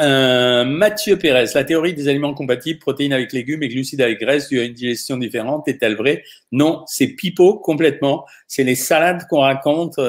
euh, 0.00 0.64
Mathieu 0.64 1.16
Pérez, 1.16 1.46
la 1.54 1.62
théorie 1.62 1.94
des 1.94 2.08
aliments 2.08 2.34
compatibles, 2.34 2.80
protéines 2.80 3.12
avec 3.12 3.32
légumes 3.32 3.62
et 3.62 3.68
glucides 3.68 4.02
avec 4.02 4.18
graisse, 4.18 4.48
dû 4.48 4.58
à 4.58 4.64
une 4.64 4.72
digestion 4.72 5.16
différente, 5.16 5.68
est-elle 5.68 5.94
vraie? 5.94 6.24
Non, 6.50 6.82
c'est 6.88 7.06
pipeau 7.06 7.60
complètement. 7.60 8.26
C'est 8.48 8.64
les 8.64 8.74
salades 8.74 9.28
qu'on 9.30 9.42
raconte 9.42 10.00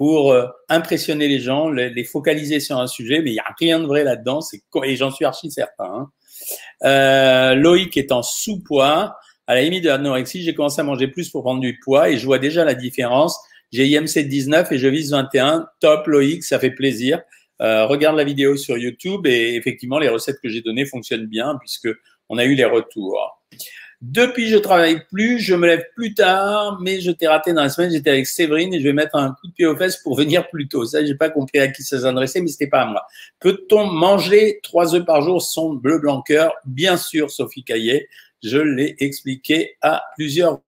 pour 0.00 0.32
euh, 0.32 0.46
impressionner 0.70 1.28
les 1.28 1.40
gens, 1.40 1.68
les, 1.68 2.04
focaliser 2.04 2.58
sur 2.58 2.78
un 2.78 2.86
sujet, 2.86 3.20
mais 3.20 3.32
il 3.32 3.34
n'y 3.34 3.38
a 3.38 3.54
rien 3.58 3.78
de 3.78 3.84
vrai 3.84 4.02
là-dedans. 4.02 4.40
Et 4.82 4.96
j'en 4.96 5.10
suis 5.10 5.26
archi 5.26 5.50
certain. 5.50 6.08
Hein. 6.80 7.54
Loïc 7.54 7.98
est 7.98 8.10
en 8.10 8.22
sous-poids. 8.22 9.14
À 9.46 9.54
la 9.54 9.60
limite 9.60 9.84
de 9.84 9.90
l'anorexie, 9.90 10.42
j'ai 10.42 10.54
commencé 10.54 10.80
à 10.80 10.84
manger 10.84 11.06
plus 11.06 11.28
pour 11.28 11.42
prendre 11.42 11.60
du 11.60 11.78
poids 11.84 12.08
et 12.08 12.16
je 12.16 12.24
vois 12.24 12.38
déjà 12.38 12.64
la 12.64 12.72
différence. 12.72 13.38
J'ai 13.72 13.88
IMC 13.88 14.26
19 14.26 14.72
et 14.72 14.78
je 14.78 14.88
vise 14.88 15.10
21. 15.10 15.68
Top 15.80 16.06
Loïc, 16.06 16.44
ça 16.44 16.58
fait 16.58 16.70
plaisir. 16.70 17.20
Euh, 17.60 17.84
regarde 17.84 18.16
la 18.16 18.24
vidéo 18.24 18.56
sur 18.56 18.78
YouTube 18.78 19.26
et 19.26 19.54
effectivement, 19.54 19.98
les 19.98 20.08
recettes 20.08 20.40
que 20.42 20.48
j'ai 20.48 20.62
données 20.62 20.86
fonctionnent 20.86 21.26
bien 21.26 21.58
puisque 21.60 21.90
on 22.30 22.38
a 22.38 22.46
eu 22.46 22.54
les 22.54 22.64
retours. 22.64 23.44
Depuis, 24.00 24.48
je 24.48 24.56
travaille 24.56 25.04
plus, 25.08 25.40
je 25.40 25.54
me 25.54 25.66
lève 25.66 25.84
plus 25.94 26.14
tard, 26.14 26.78
mais 26.80 27.00
je 27.00 27.10
t'ai 27.10 27.28
raté 27.28 27.52
dans 27.52 27.62
la 27.62 27.68
semaine. 27.68 27.90
J'étais 27.90 28.10
avec 28.10 28.26
Séverine 28.26 28.72
et 28.72 28.78
je 28.78 28.84
vais 28.84 28.94
mettre 28.94 29.16
un 29.16 29.32
coup 29.32 29.48
de 29.48 29.52
pied 29.52 29.66
aux 29.66 29.76
fesses 29.76 29.98
pour 29.98 30.16
venir 30.18 30.48
plus 30.48 30.68
tôt. 30.68 30.86
Ça, 30.86 31.04
j'ai 31.04 31.14
pas 31.14 31.28
compris 31.28 31.58
à 31.58 31.68
qui 31.68 31.82
ça 31.82 32.00
s'adressait, 32.00 32.40
mais 32.40 32.48
c'était 32.48 32.66
pas 32.66 32.82
à 32.82 32.86
moi. 32.86 33.06
Peut-on 33.40 33.86
manger 33.86 34.60
trois 34.62 34.94
œufs 34.94 35.04
par 35.04 35.20
jour 35.20 35.42
sans 35.42 35.74
bleu 35.74 35.98
blanc 35.98 36.22
cœur? 36.22 36.54
Bien 36.64 36.96
sûr, 36.96 37.30
Sophie 37.30 37.62
Caillet. 37.62 38.08
Je 38.42 38.58
l'ai 38.58 38.96
expliqué 39.00 39.76
à 39.82 40.02
plusieurs 40.16 40.60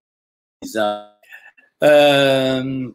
euh, 1.83 2.89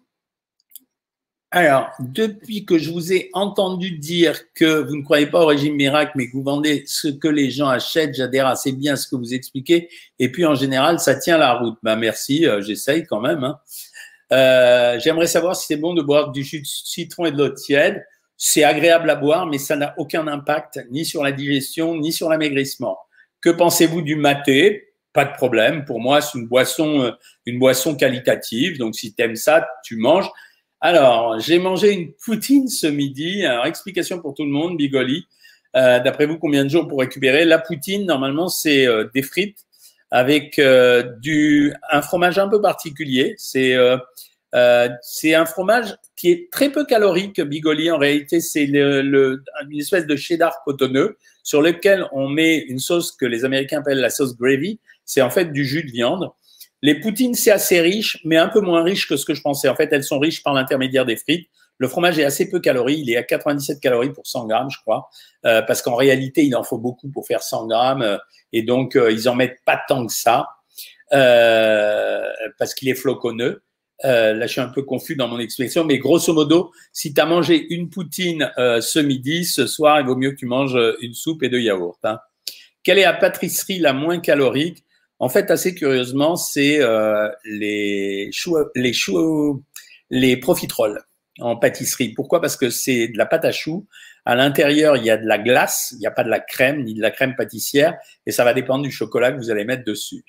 alors, 1.66 1.92
depuis 2.00 2.66
que 2.66 2.78
je 2.78 2.92
vous 2.92 3.14
ai 3.14 3.30
entendu 3.34 3.92
dire 3.92 4.52
que 4.54 4.82
vous 4.88 4.96
ne 4.96 5.04
croyez 5.04 5.28
pas 5.28 5.42
au 5.42 5.46
régime 5.46 5.76
miracle, 5.76 6.12
mais 6.16 6.28
que 6.28 6.34
vous 6.34 6.44
vendez 6.44 6.84
ce 6.88 7.08
que 7.08 7.28
les 7.28 7.50
gens 7.50 7.68
achètent, 7.68 8.16
j'adhère 8.16 8.48
assez 8.48 8.72
bien 8.72 8.94
à 8.94 8.96
ce 8.96 9.08
que 9.08 9.16
vous 9.16 9.34
expliquez. 9.34 9.90
Et 10.20 10.32
puis, 10.32 10.46
en 10.46 10.56
général, 10.56 11.00
ça 11.00 11.16
tient 11.16 11.38
la 11.38 11.54
route. 11.54 11.78
Ben, 11.84 11.96
merci, 11.96 12.46
euh, 12.46 12.62
j'essaye 12.62 13.06
quand 13.06 13.22
même. 13.22 13.44
Hein. 13.44 13.60
Euh, 14.34 15.00
J'aimerais 15.00 15.28
savoir 15.28 15.56
si 15.56 15.68
c'est 15.68 15.78
bon 15.78 15.94
de 15.94 16.02
boire 16.02 16.32
du 16.32 16.44
jus 16.44 16.62
de 16.62 16.68
citron 16.68 17.26
et 17.26 17.32
de 17.32 17.38
l'eau 17.38 17.50
tiède. 17.50 18.06
C'est 18.36 18.64
agréable 18.64 19.10
à 19.10 19.16
boire, 19.16 19.48
mais 19.48 19.58
ça 19.58 19.76
n'a 19.76 19.94
aucun 19.98 20.28
impact 20.28 20.86
ni 20.92 21.06
sur 21.06 21.24
la 21.24 21.32
digestion, 21.32 21.98
ni 21.98 22.12
sur 22.12 22.30
l'amaigrissement. 22.30 22.98
Que 23.42 23.50
pensez-vous 23.50 24.02
du 24.02 24.16
maté? 24.16 24.90
Pas 25.14 25.26
de 25.26 25.34
problème. 25.34 25.86
Pour 25.86 26.00
moi, 26.00 26.22
c'est 26.22 26.38
une 26.38 26.48
boisson, 26.48 27.02
euh, 27.02 27.12
une 27.46 27.58
boisson 27.58 27.96
qualitative. 27.96 28.78
Donc, 28.78 28.96
si 28.96 29.14
tu 29.14 29.24
aimes 29.24 29.36
ça, 29.36 29.68
tu 29.84 29.98
manges. 29.98 30.30
Alors, 30.80 31.40
j'ai 31.40 31.58
mangé 31.58 31.92
une 31.92 32.14
poutine 32.14 32.68
ce 32.68 32.86
midi. 32.86 33.46
Alors, 33.46 33.66
explication 33.66 34.20
pour 34.20 34.36
tout 34.36 34.44
le 34.44 34.52
monde, 34.52 34.78
Bigoli. 34.78 35.26
Euh, 35.76 36.00
D'après 36.00 36.28
vous, 36.28 36.38
combien 36.38 36.64
de 36.64 36.70
jours 36.70 36.88
pour 36.88 37.00
récupérer? 37.00 37.46
La 37.46 37.58
poutine, 37.58 38.06
normalement, 38.06 38.48
c'est 38.48 38.86
euh, 38.86 39.06
des 39.14 39.24
frites 39.24 39.66
avec 40.12 40.60
euh, 40.60 41.04
du 41.20 41.74
un 41.92 42.02
fromage 42.02 42.38
un 42.38 42.48
peu 42.48 42.62
particulier. 42.62 43.36
C'est 43.38 43.74
un 43.74 45.46
fromage 45.46 45.96
qui 46.16 46.32
est 46.32 46.52
très 46.52 46.72
peu 46.72 46.86
calorique, 46.86 47.42
Bigoli. 47.42 47.90
En 47.90 47.98
réalité, 47.98 48.40
c'est 48.40 48.66
une 48.66 49.80
espèce 49.80 50.06
de 50.06 50.16
cheddar 50.16 50.62
cotonneux 50.64 51.18
sur 51.42 51.62
lequel 51.62 52.06
on 52.12 52.30
met 52.30 52.58
une 52.58 52.80
sauce 52.80 53.12
que 53.12 53.26
les 53.26 53.46
Américains 53.46 53.80
appellent 53.80 54.00
la 54.00 54.12
sauce 54.12 54.38
gravy. 54.38 54.80
C'est 55.06 55.22
en 55.22 55.30
fait 55.32 55.52
du 55.52 55.66
jus 55.66 55.84
de 55.84 55.92
viande. 55.92 56.30
Les 56.84 57.00
poutines, 57.00 57.34
c'est 57.34 57.52
assez 57.52 57.82
riche, 57.82 58.20
mais 58.24 58.38
un 58.38 58.50
peu 58.50 58.62
moins 58.62 58.84
riche 58.84 59.08
que 59.08 59.18
ce 59.18 59.26
que 59.26 59.34
je 59.34 59.42
pensais. 59.42 59.68
En 59.68 59.76
fait, 59.76 59.90
elles 59.92 60.04
sont 60.04 60.20
riches 60.20 60.44
par 60.44 60.54
l'intermédiaire 60.54 61.06
des 61.06 61.16
frites. 61.16 61.50
Le 61.80 61.88
fromage 61.88 62.20
est 62.20 62.24
assez 62.24 62.50
peu 62.50 62.60
calories. 62.60 63.00
Il 63.00 63.10
est 63.10 63.18
à 63.18 63.24
97 63.24 63.80
calories 63.80 64.12
pour 64.12 64.28
100 64.28 64.48
grammes, 64.48 64.70
je 64.70 64.80
crois, 64.82 65.10
euh, 65.46 65.62
parce 65.62 65.82
qu'en 65.82 65.96
réalité, 65.96 66.44
il 66.46 66.56
en 66.56 66.64
faut 66.64 66.78
beaucoup 66.78 67.10
pour 67.10 67.26
faire 67.26 67.42
100 67.42 67.68
grammes, 67.68 68.02
euh, 68.02 68.18
et 68.54 68.64
donc 68.64 68.96
euh, 68.96 69.12
ils 69.12 69.28
en 69.30 69.36
mettent 69.36 69.64
pas 69.66 69.80
tant 69.88 70.06
que 70.06 70.14
ça, 70.14 70.48
parce 71.12 72.74
qu'il 72.76 72.90
est 72.90 72.96
floconneux. 72.96 73.64
là, 74.04 74.46
je 74.46 74.52
suis 74.52 74.62
un 74.62 74.70
peu 74.70 74.84
confus 74.84 75.16
dans 75.16 75.28
mon 75.28 75.40
expression, 75.40 75.84
mais 75.84 75.98
grosso 75.98 76.34
modo, 76.34 76.72
si 76.92 77.14
tu 77.14 77.22
as 77.22 77.26
mangé 77.26 77.74
une 77.74 77.90
poutine 77.90 78.52
ce 78.58 79.00
midi, 79.00 79.46
ce 79.46 79.68
soir, 79.68 80.00
il 80.02 80.06
vaut 80.06 80.18
mieux 80.18 80.32
que 80.32 80.36
tu 80.36 80.46
manges 80.46 80.78
une 81.02 81.14
soupe 81.14 81.44
et 81.44 81.50
deux 81.50 81.62
yaourts. 81.62 82.00
Hein. 82.04 82.20
Quelle 82.84 83.00
est 83.00 83.06
la 83.06 83.14
pâtisserie 83.14 83.80
la 83.80 83.94
moins 83.94 84.20
calorique? 84.20 84.84
En 85.20 85.30
fait, 85.30 85.50
assez 85.52 85.74
curieusement, 85.74 86.36
c'est 86.36 86.80
euh, 86.82 87.30
les 87.46 88.30
choux, 88.32 88.58
les 88.76 88.94
les 90.10 90.38
profiteroles 90.38 91.02
en 91.40 91.56
pâtisserie. 91.56 92.14
Pourquoi? 92.14 92.42
Parce 92.42 92.56
que 92.56 92.70
c'est 92.70 93.08
de 93.10 93.18
la 93.18 93.26
pâte 93.26 93.46
à 93.46 93.52
choux. 93.52 93.88
À 94.26 94.36
l'intérieur, 94.36 94.98
il 94.98 95.06
y 95.06 95.10
a 95.10 95.18
de 95.18 95.26
la 95.26 95.38
glace, 95.38 95.92
il 95.94 96.00
n'y 96.00 96.08
a 96.08 96.12
pas 96.12 96.24
de 96.24 96.30
la 96.30 96.40
crème 96.40 96.84
ni 96.84 96.94
de 96.94 97.02
la 97.02 97.12
crème 97.12 97.36
pâtissière, 97.36 97.96
et 98.26 98.32
ça 98.32 98.44
va 98.44 98.54
dépendre 98.54 98.84
du 98.84 98.92
chocolat 98.92 99.32
que 99.32 99.38
vous 99.38 99.50
allez 99.50 99.66
mettre 99.66 99.84
dessus. 99.84 100.24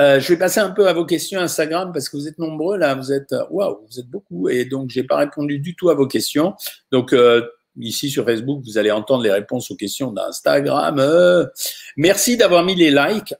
Euh, 0.00 0.18
je 0.18 0.28
vais 0.28 0.38
passer 0.38 0.60
un 0.60 0.70
peu 0.70 0.88
à 0.88 0.92
vos 0.94 1.04
questions 1.04 1.40
Instagram 1.40 1.90
parce 1.92 2.08
que 2.08 2.16
vous 2.16 2.26
êtes 2.26 2.38
nombreux 2.38 2.78
là, 2.78 2.94
vous 2.94 3.12
êtes 3.12 3.34
waouh, 3.50 3.86
vous 3.86 4.00
êtes 4.00 4.06
beaucoup 4.06 4.48
et 4.48 4.64
donc 4.64 4.88
j'ai 4.88 5.02
pas 5.02 5.16
répondu 5.16 5.58
du 5.58 5.74
tout 5.74 5.90
à 5.90 5.94
vos 5.94 6.06
questions. 6.06 6.54
Donc 6.90 7.12
euh, 7.12 7.42
ici 7.78 8.08
sur 8.08 8.24
Facebook, 8.24 8.62
vous 8.64 8.78
allez 8.78 8.90
entendre 8.90 9.24
les 9.24 9.32
réponses 9.32 9.70
aux 9.70 9.76
questions 9.76 10.10
d'Instagram. 10.12 10.98
Euh, 10.98 11.44
merci 11.98 12.38
d'avoir 12.38 12.64
mis 12.64 12.76
les 12.76 12.90
likes 12.90 13.34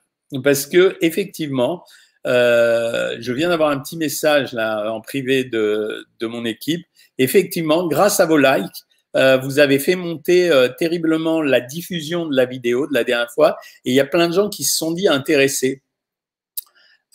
parce 0.45 0.67
que 0.67 0.97
effectivement, 1.01 1.85
euh, 2.27 3.17
je 3.21 3.33
viens 3.33 3.49
d'avoir 3.49 3.71
un 3.71 3.81
petit 3.81 3.97
message 3.97 4.53
là 4.53 4.93
en 4.93 5.01
privé 5.01 5.45
de, 5.45 6.07
de 6.21 6.27
mon 6.27 6.45
équipe. 6.45 6.87
Effectivement, 7.19 7.87
grâce 7.87 8.21
à 8.21 8.27
vos 8.27 8.39
likes, 8.39 8.85
euh, 9.17 9.39
vous 9.39 9.59
avez 9.59 9.79
fait 9.79 9.97
monter 9.97 10.51
euh, 10.51 10.69
terriblement 10.69 11.43
la 11.43 11.61
diffusion 11.61 12.27
de 12.27 12.37
la 12.37 12.45
vidéo 12.45 12.87
de 12.87 12.95
la 12.95 13.05
dernière 13.05 13.31
fois, 13.33 13.57
et 13.85 13.91
il 13.91 13.95
y 13.95 14.01
a 14.01 14.07
plein 14.07 14.29
de 14.29 14.35
gens 14.35 14.49
qui 14.49 14.65
se 14.65 14.77
sont 14.77 14.93
dit 14.93 15.09
intéressés. 15.09 15.83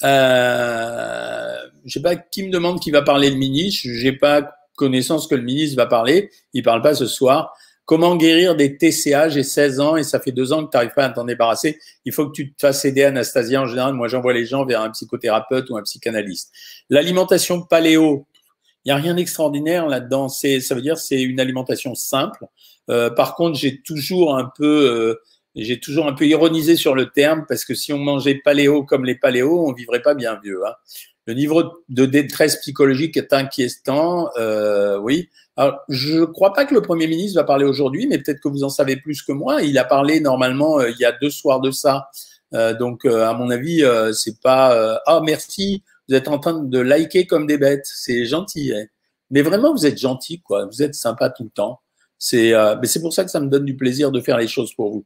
Euh, 0.04 1.56
je 1.86 1.94
sais 1.94 2.02
pas 2.02 2.16
qui 2.18 2.44
me 2.44 2.52
demande 2.52 2.82
qui 2.82 2.92
va 2.92 3.02
parler 3.02 3.30
le 3.30 3.38
ministre. 3.38 3.88
J'ai 3.94 4.12
pas 4.12 4.56
connaissance 4.76 5.28
que 5.28 5.36
le 5.36 5.42
ministre 5.42 5.78
va 5.78 5.86
parler. 5.86 6.30
Il 6.54 6.64
parle 6.64 6.82
pas 6.82 6.96
ce 6.96 7.06
soir. 7.06 7.54
Comment 7.86 8.16
guérir 8.16 8.56
des 8.56 8.78
TCA 8.78 9.30
J'ai 9.30 9.44
16 9.44 9.80
ans 9.80 9.96
et 9.96 10.04
ça 10.04 10.20
fait 10.20 10.32
deux 10.32 10.52
ans 10.54 10.66
que 10.66 10.72
tu 10.72 10.78
n'arrives 10.78 10.94
pas 10.96 11.06
à 11.06 11.10
t'en 11.10 11.24
débarrasser. 11.24 11.80
Il 12.04 12.14
faut 12.14 12.28
que 12.28 12.32
tu 12.32 12.52
te 12.52 12.60
fasses 12.60 12.84
aider, 12.84 13.04
Anastasia. 13.04 13.62
En 13.62 13.68
général, 13.68 13.94
moi, 13.94 14.08
j'envoie 14.08 14.34
les 14.34 14.46
gens 14.46 14.66
vers 14.66 14.82
un 14.82 14.90
psychothérapeute 14.90 15.70
ou 15.70 15.78
un 15.78 15.84
psychanalyste. 15.84 16.52
L'alimentation 16.90 17.62
paléo, 17.62 18.26
il 18.84 18.90
n'y 18.90 18.92
a 18.92 18.96
rien 18.96 19.14
d'extraordinaire 19.14 19.88
là-dedans. 19.88 20.30
C'est, 20.30 20.62
ça 20.62 20.74
veut 20.74 20.82
dire 20.82 20.98
c'est 20.98 21.22
une 21.22 21.40
alimentation 21.40 21.94
simple. 21.94 22.46
Euh, 22.90 23.12
par 23.12 23.36
contre, 23.36 23.58
j'ai 23.58 23.82
toujours 23.82 24.36
un 24.36 24.52
peu, 24.58 24.90
euh, 24.90 25.22
j'ai 25.56 25.80
toujours 25.80 26.08
un 26.08 26.14
peu 26.14 26.26
ironisé 26.26 26.76
sur 26.76 26.96
le 26.96 27.12
terme 27.12 27.46
parce 27.48 27.66
que 27.66 27.76
si 27.76 27.94
on 27.94 28.00
mangeait 28.00 28.36
paléo 28.36 28.84
comme 28.84 29.06
les 29.06 29.16
paléos, 29.16 29.68
on 29.68 29.74
vivrait 29.74 30.02
pas 30.02 30.16
bien 30.16 30.40
vieux. 30.44 30.66
Hein. 30.66 30.74
Le 31.28 31.34
niveau 31.34 31.64
de 31.90 32.06
détresse 32.06 32.58
psychologique 32.58 33.18
est 33.18 33.34
inquiétant, 33.34 34.30
euh, 34.38 34.98
oui. 34.98 35.30
Alors, 35.58 35.80
je 35.90 36.20
ne 36.20 36.26
crois 36.26 36.54
pas 36.54 36.66
que 36.66 36.74
le 36.74 36.82
Premier 36.82 37.08
ministre 37.08 37.40
va 37.40 37.46
parler 37.46 37.66
aujourd'hui, 37.66 38.08
mais 38.08 38.18
peut-être 38.18 38.42
que 38.42 38.50
vous 38.50 38.64
en 38.64 38.70
savez 38.70 38.98
plus 38.98 39.22
que 39.22 39.32
moi. 39.32 39.62
Il 39.62 39.78
a 39.78 39.86
parlé 39.86 40.20
normalement 40.20 40.80
euh, 40.80 40.90
il 40.90 40.98
y 41.00 41.06
a 41.06 41.12
deux 41.14 41.30
soirs 41.30 41.62
de 41.62 41.72
ça. 41.72 42.10
Euh, 42.54 42.74
donc, 42.74 43.06
euh, 43.06 43.26
à 43.28 43.34
mon 43.34 43.50
avis, 43.50 43.84
euh, 43.84 44.12
c'est 44.14 44.40
pas 44.42 45.00
ah 45.06 45.22
merci, 45.24 45.84
vous 46.08 46.16
êtes 46.16 46.28
en 46.28 46.40
train 46.40 46.62
de 46.62 46.80
liker 46.80 47.26
comme 47.26 47.48
des 47.48 47.58
bêtes, 47.58 47.86
c'est 47.86 48.26
gentil. 48.26 48.74
Hein. 48.74 48.86
Mais 49.32 49.42
vraiment, 49.42 49.74
vous 49.74 49.86
êtes 49.86 49.98
gentil, 49.98 50.42
quoi. 50.42 50.66
Vous 50.66 50.84
êtes 50.84 50.96
sympa 50.96 51.30
tout 51.30 51.44
le 51.44 51.50
temps. 51.50 51.80
C'est 52.18 52.54
euh, 52.54 52.76
c'est 52.84 53.02
pour 53.02 53.14
ça 53.14 53.26
que 53.26 53.32
ça 53.32 53.40
me 53.40 53.48
donne 53.50 53.66
du 53.66 53.76
plaisir 53.76 54.12
de 54.12 54.22
faire 54.22 54.38
les 54.38 54.48
choses 54.48 54.74
pour 54.74 54.92
vous. 54.92 55.06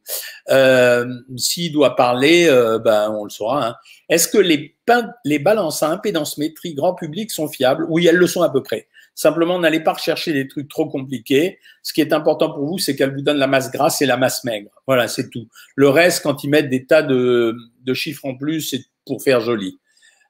Euh, 0.50 1.06
S'il 1.36 1.72
doit 1.72 1.96
parler, 1.96 2.46
euh, 2.48 2.78
ben 2.78 3.10
on 3.10 3.24
le 3.24 3.30
saura. 3.30 3.68
Hein. 3.68 3.74
Est-ce 4.08 4.28
que 4.28 4.38
les, 4.38 4.76
les 5.24 5.38
balances 5.38 5.82
à 5.82 5.90
impédance 5.90 6.38
grand 6.76 6.94
public 6.94 7.30
sont 7.30 7.48
fiables? 7.48 7.84
Oui, 7.88 8.06
elles 8.06 8.16
le 8.16 8.26
sont 8.26 8.42
à 8.42 8.50
peu 8.50 8.62
près. 8.62 8.86
Simplement, 9.20 9.58
n'allez 9.58 9.80
pas 9.80 9.92
rechercher 9.92 10.32
des 10.32 10.48
trucs 10.48 10.70
trop 10.70 10.88
compliqués. 10.88 11.58
Ce 11.82 11.92
qui 11.92 12.00
est 12.00 12.14
important 12.14 12.54
pour 12.54 12.64
vous, 12.64 12.78
c'est 12.78 12.96
qu'elles 12.96 13.14
vous 13.14 13.20
donnent 13.20 13.36
la 13.36 13.46
masse 13.46 13.70
grasse 13.70 14.00
et 14.00 14.06
la 14.06 14.16
masse 14.16 14.44
maigre. 14.44 14.70
Voilà, 14.86 15.08
c'est 15.08 15.28
tout. 15.28 15.46
Le 15.76 15.90
reste, 15.90 16.22
quand 16.22 16.42
ils 16.42 16.48
mettent 16.48 16.70
des 16.70 16.86
tas 16.86 17.02
de, 17.02 17.54
chiffres 17.92 18.24
en 18.24 18.34
plus, 18.34 18.62
c'est 18.62 18.82
pour 19.04 19.22
faire 19.22 19.42
joli. 19.42 19.78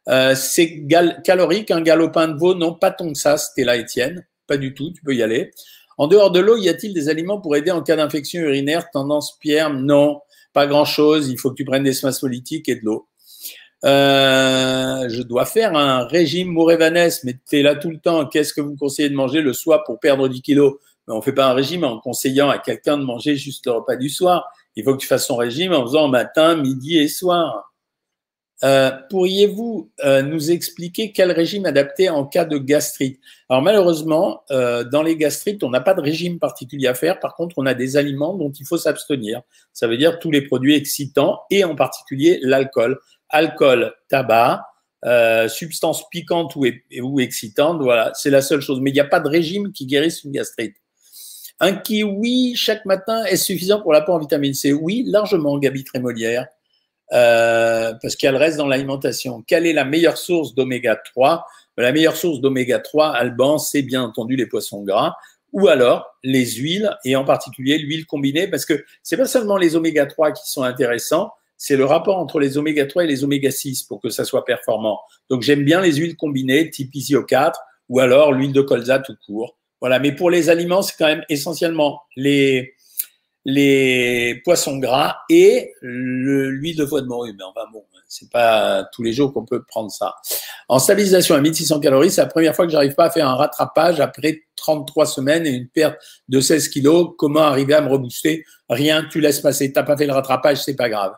Euh, 0.08 0.34
c'est 0.34 0.88
calorique, 1.22 1.70
un 1.70 1.82
galopin 1.82 2.26
de 2.26 2.36
veau, 2.36 2.56
non, 2.56 2.74
pas 2.74 2.90
tant 2.90 3.12
que 3.12 3.16
ça, 3.16 3.38
c'était 3.38 3.62
là, 3.62 3.76
Étienne. 3.76 4.26
Pas 4.48 4.56
du 4.56 4.74
tout, 4.74 4.92
tu 4.92 5.04
peux 5.04 5.14
y 5.14 5.22
aller. 5.22 5.52
En 5.96 6.08
dehors 6.08 6.32
de 6.32 6.40
l'eau, 6.40 6.56
y 6.56 6.68
a-t-il 6.68 6.92
des 6.92 7.08
aliments 7.08 7.40
pour 7.40 7.54
aider 7.54 7.70
en 7.70 7.82
cas 7.82 7.94
d'infection 7.94 8.40
urinaire, 8.40 8.90
tendance 8.90 9.38
pierre 9.38 9.72
Non, 9.72 10.20
pas 10.52 10.66
grand-chose. 10.66 11.28
Il 11.28 11.38
faut 11.38 11.50
que 11.50 11.54
tu 11.54 11.64
prennes 11.64 11.84
des 11.84 11.94
politiques 12.20 12.68
et 12.68 12.74
de 12.74 12.84
l'eau. 12.84 13.06
Euh, 13.84 15.08
je 15.08 15.22
dois 15.22 15.46
faire 15.46 15.74
un 15.74 16.04
régime 16.04 16.48
Mourévanès, 16.48 17.24
mais 17.24 17.34
tu 17.48 17.58
es 17.58 17.62
là 17.62 17.74
tout 17.74 17.90
le 17.90 17.98
temps. 17.98 18.26
Qu'est-ce 18.26 18.52
que 18.52 18.60
vous 18.60 18.76
conseillez 18.76 19.08
de 19.08 19.14
manger 19.14 19.40
le 19.40 19.52
soir 19.52 19.84
pour 19.84 19.98
perdre 19.98 20.28
10 20.28 20.42
kilos? 20.42 20.74
On 21.08 21.16
ne 21.16 21.22
fait 21.22 21.32
pas 21.32 21.46
un 21.46 21.54
régime 21.54 21.84
en 21.84 21.98
conseillant 21.98 22.48
à 22.48 22.58
quelqu'un 22.58 22.96
de 22.96 23.04
manger 23.04 23.36
juste 23.36 23.66
le 23.66 23.72
repas 23.72 23.96
du 23.96 24.10
soir. 24.10 24.48
Il 24.76 24.84
faut 24.84 24.94
que 24.94 25.00
tu 25.00 25.06
fasses 25.06 25.26
son 25.26 25.36
régime 25.36 25.72
en 25.72 25.82
faisant 25.82 26.08
matin, 26.08 26.56
midi 26.56 26.98
et 26.98 27.08
soir. 27.08 27.66
Euh, 28.62 28.92
pourriez-vous 29.08 29.90
euh, 30.04 30.20
nous 30.20 30.50
expliquer 30.50 31.12
quel 31.12 31.32
régime 31.32 31.64
adapter 31.64 32.10
en 32.10 32.26
cas 32.26 32.44
de 32.44 32.58
gastrite? 32.58 33.18
Alors 33.48 33.62
malheureusement, 33.62 34.44
dans 34.50 35.02
les 35.02 35.16
gastrites, 35.16 35.64
on 35.64 35.70
n'a 35.70 35.80
pas 35.80 35.94
de 35.94 36.02
régime 36.02 36.38
particulier 36.38 36.86
à 36.86 36.94
faire. 36.94 37.18
Par 37.18 37.34
contre, 37.34 37.56
on 37.58 37.64
a 37.64 37.72
des 37.72 37.96
aliments 37.96 38.34
dont 38.34 38.52
il 38.52 38.66
faut 38.66 38.76
s'abstenir. 38.76 39.40
Ça 39.72 39.88
veut 39.88 39.96
dire 39.96 40.18
tous 40.18 40.30
les 40.30 40.42
produits 40.42 40.76
excitants 40.76 41.40
et 41.50 41.64
en 41.64 41.74
particulier 41.74 42.38
l'alcool. 42.42 42.98
Alcool, 43.30 43.92
tabac, 44.08 44.64
substances 45.48 46.08
piquantes 46.10 46.56
ou, 46.56 46.66
ou 47.02 47.20
excitantes, 47.20 47.80
voilà, 47.80 48.12
c'est 48.14 48.30
la 48.30 48.42
seule 48.42 48.60
chose. 48.60 48.80
Mais 48.80 48.90
il 48.90 48.94
n'y 48.94 49.00
a 49.00 49.04
pas 49.04 49.20
de 49.20 49.28
régime 49.28 49.72
qui 49.72 49.86
guérisse 49.86 50.24
une 50.24 50.32
gastrite. 50.32 50.76
Un 51.58 51.74
kiwi 51.74 52.56
chaque 52.56 52.86
matin 52.86 53.24
est 53.24 53.36
suffisant 53.36 53.82
pour 53.82 53.92
l'apport 53.92 54.14
en 54.14 54.18
vitamine 54.18 54.54
C? 54.54 54.72
Oui, 54.72 55.04
largement, 55.06 55.58
Gabi 55.58 55.84
Trémolière. 55.84 56.46
Euh, 57.12 57.92
parce 58.00 58.14
qu'elle 58.14 58.36
reste 58.36 58.56
dans 58.56 58.68
l'alimentation. 58.68 59.42
Quelle 59.42 59.66
est 59.66 59.72
la 59.72 59.84
meilleure 59.84 60.16
source 60.16 60.54
d'oméga 60.54 60.96
3 60.96 61.44
La 61.76 61.92
meilleure 61.92 62.16
source 62.16 62.40
d'oméga 62.40 62.78
3, 62.78 63.08
Alban, 63.08 63.58
c'est 63.58 63.82
bien 63.82 64.02
entendu 64.02 64.36
les 64.36 64.46
poissons 64.46 64.84
gras 64.84 65.16
ou 65.52 65.66
alors 65.66 66.06
les 66.22 66.46
huiles 66.46 66.96
et 67.04 67.16
en 67.16 67.24
particulier 67.24 67.78
l'huile 67.78 68.06
combinée 68.06 68.46
parce 68.46 68.64
que 68.64 68.84
c'est 69.02 69.16
pas 69.16 69.26
seulement 69.26 69.56
les 69.56 69.74
oméga 69.74 70.06
3 70.06 70.30
qui 70.30 70.48
sont 70.48 70.62
intéressants, 70.62 71.32
c'est 71.62 71.76
le 71.76 71.84
rapport 71.84 72.16
entre 72.16 72.40
les 72.40 72.56
oméga 72.56 72.86
3 72.86 73.04
et 73.04 73.06
les 73.06 73.22
oméga 73.22 73.50
6 73.50 73.82
pour 73.82 74.00
que 74.00 74.08
ça 74.08 74.24
soit 74.24 74.46
performant. 74.46 74.98
Donc 75.28 75.42
j'aime 75.42 75.62
bien 75.62 75.82
les 75.82 75.92
huiles 75.92 76.16
combinées 76.16 76.70
type 76.70 76.94
ISO 76.94 77.22
4 77.22 77.60
ou 77.90 78.00
alors 78.00 78.32
l'huile 78.32 78.54
de 78.54 78.62
colza 78.62 78.98
tout 78.98 79.14
court. 79.26 79.58
Voilà, 79.78 79.98
mais 79.98 80.12
pour 80.12 80.30
les 80.30 80.48
aliments, 80.48 80.80
c'est 80.80 80.96
quand 80.98 81.06
même 81.06 81.22
essentiellement 81.28 82.00
les 82.16 82.76
les 83.44 84.40
poissons 84.42 84.78
gras 84.78 85.18
et 85.28 85.74
l'huile 85.82 86.76
de 86.76 86.86
foie 86.86 87.02
de 87.02 87.06
morue. 87.06 87.34
Mais 87.36 87.44
enfin 87.44 87.66
bon, 87.70 87.84
c'est 88.08 88.30
pas 88.30 88.88
tous 88.94 89.02
les 89.02 89.12
jours 89.12 89.34
qu'on 89.34 89.44
peut 89.44 89.62
prendre 89.62 89.90
ça. 89.90 90.14
En 90.68 90.78
stabilisation 90.78 91.34
à 91.34 91.42
1600 91.42 91.80
calories, 91.80 92.10
c'est 92.10 92.22
la 92.22 92.26
première 92.26 92.56
fois 92.56 92.64
que 92.64 92.72
j'arrive 92.72 92.94
pas 92.94 93.04
à 93.04 93.10
faire 93.10 93.28
un 93.28 93.36
rattrapage 93.36 94.00
après 94.00 94.44
33 94.56 95.04
semaines 95.04 95.46
et 95.46 95.50
une 95.50 95.68
perte 95.68 95.98
de 96.30 96.40
16 96.40 96.70
kilos. 96.70 97.10
Comment 97.18 97.42
arriver 97.42 97.74
à 97.74 97.82
me 97.82 97.90
rebooster? 97.90 98.46
Rien, 98.70 99.06
tu 99.10 99.20
laisses 99.20 99.40
passer. 99.40 99.70
T'as 99.74 99.82
pas 99.82 99.98
fait 99.98 100.06
le 100.06 100.14
rattrapage, 100.14 100.62
c'est 100.62 100.76
pas 100.76 100.88
grave. 100.88 101.12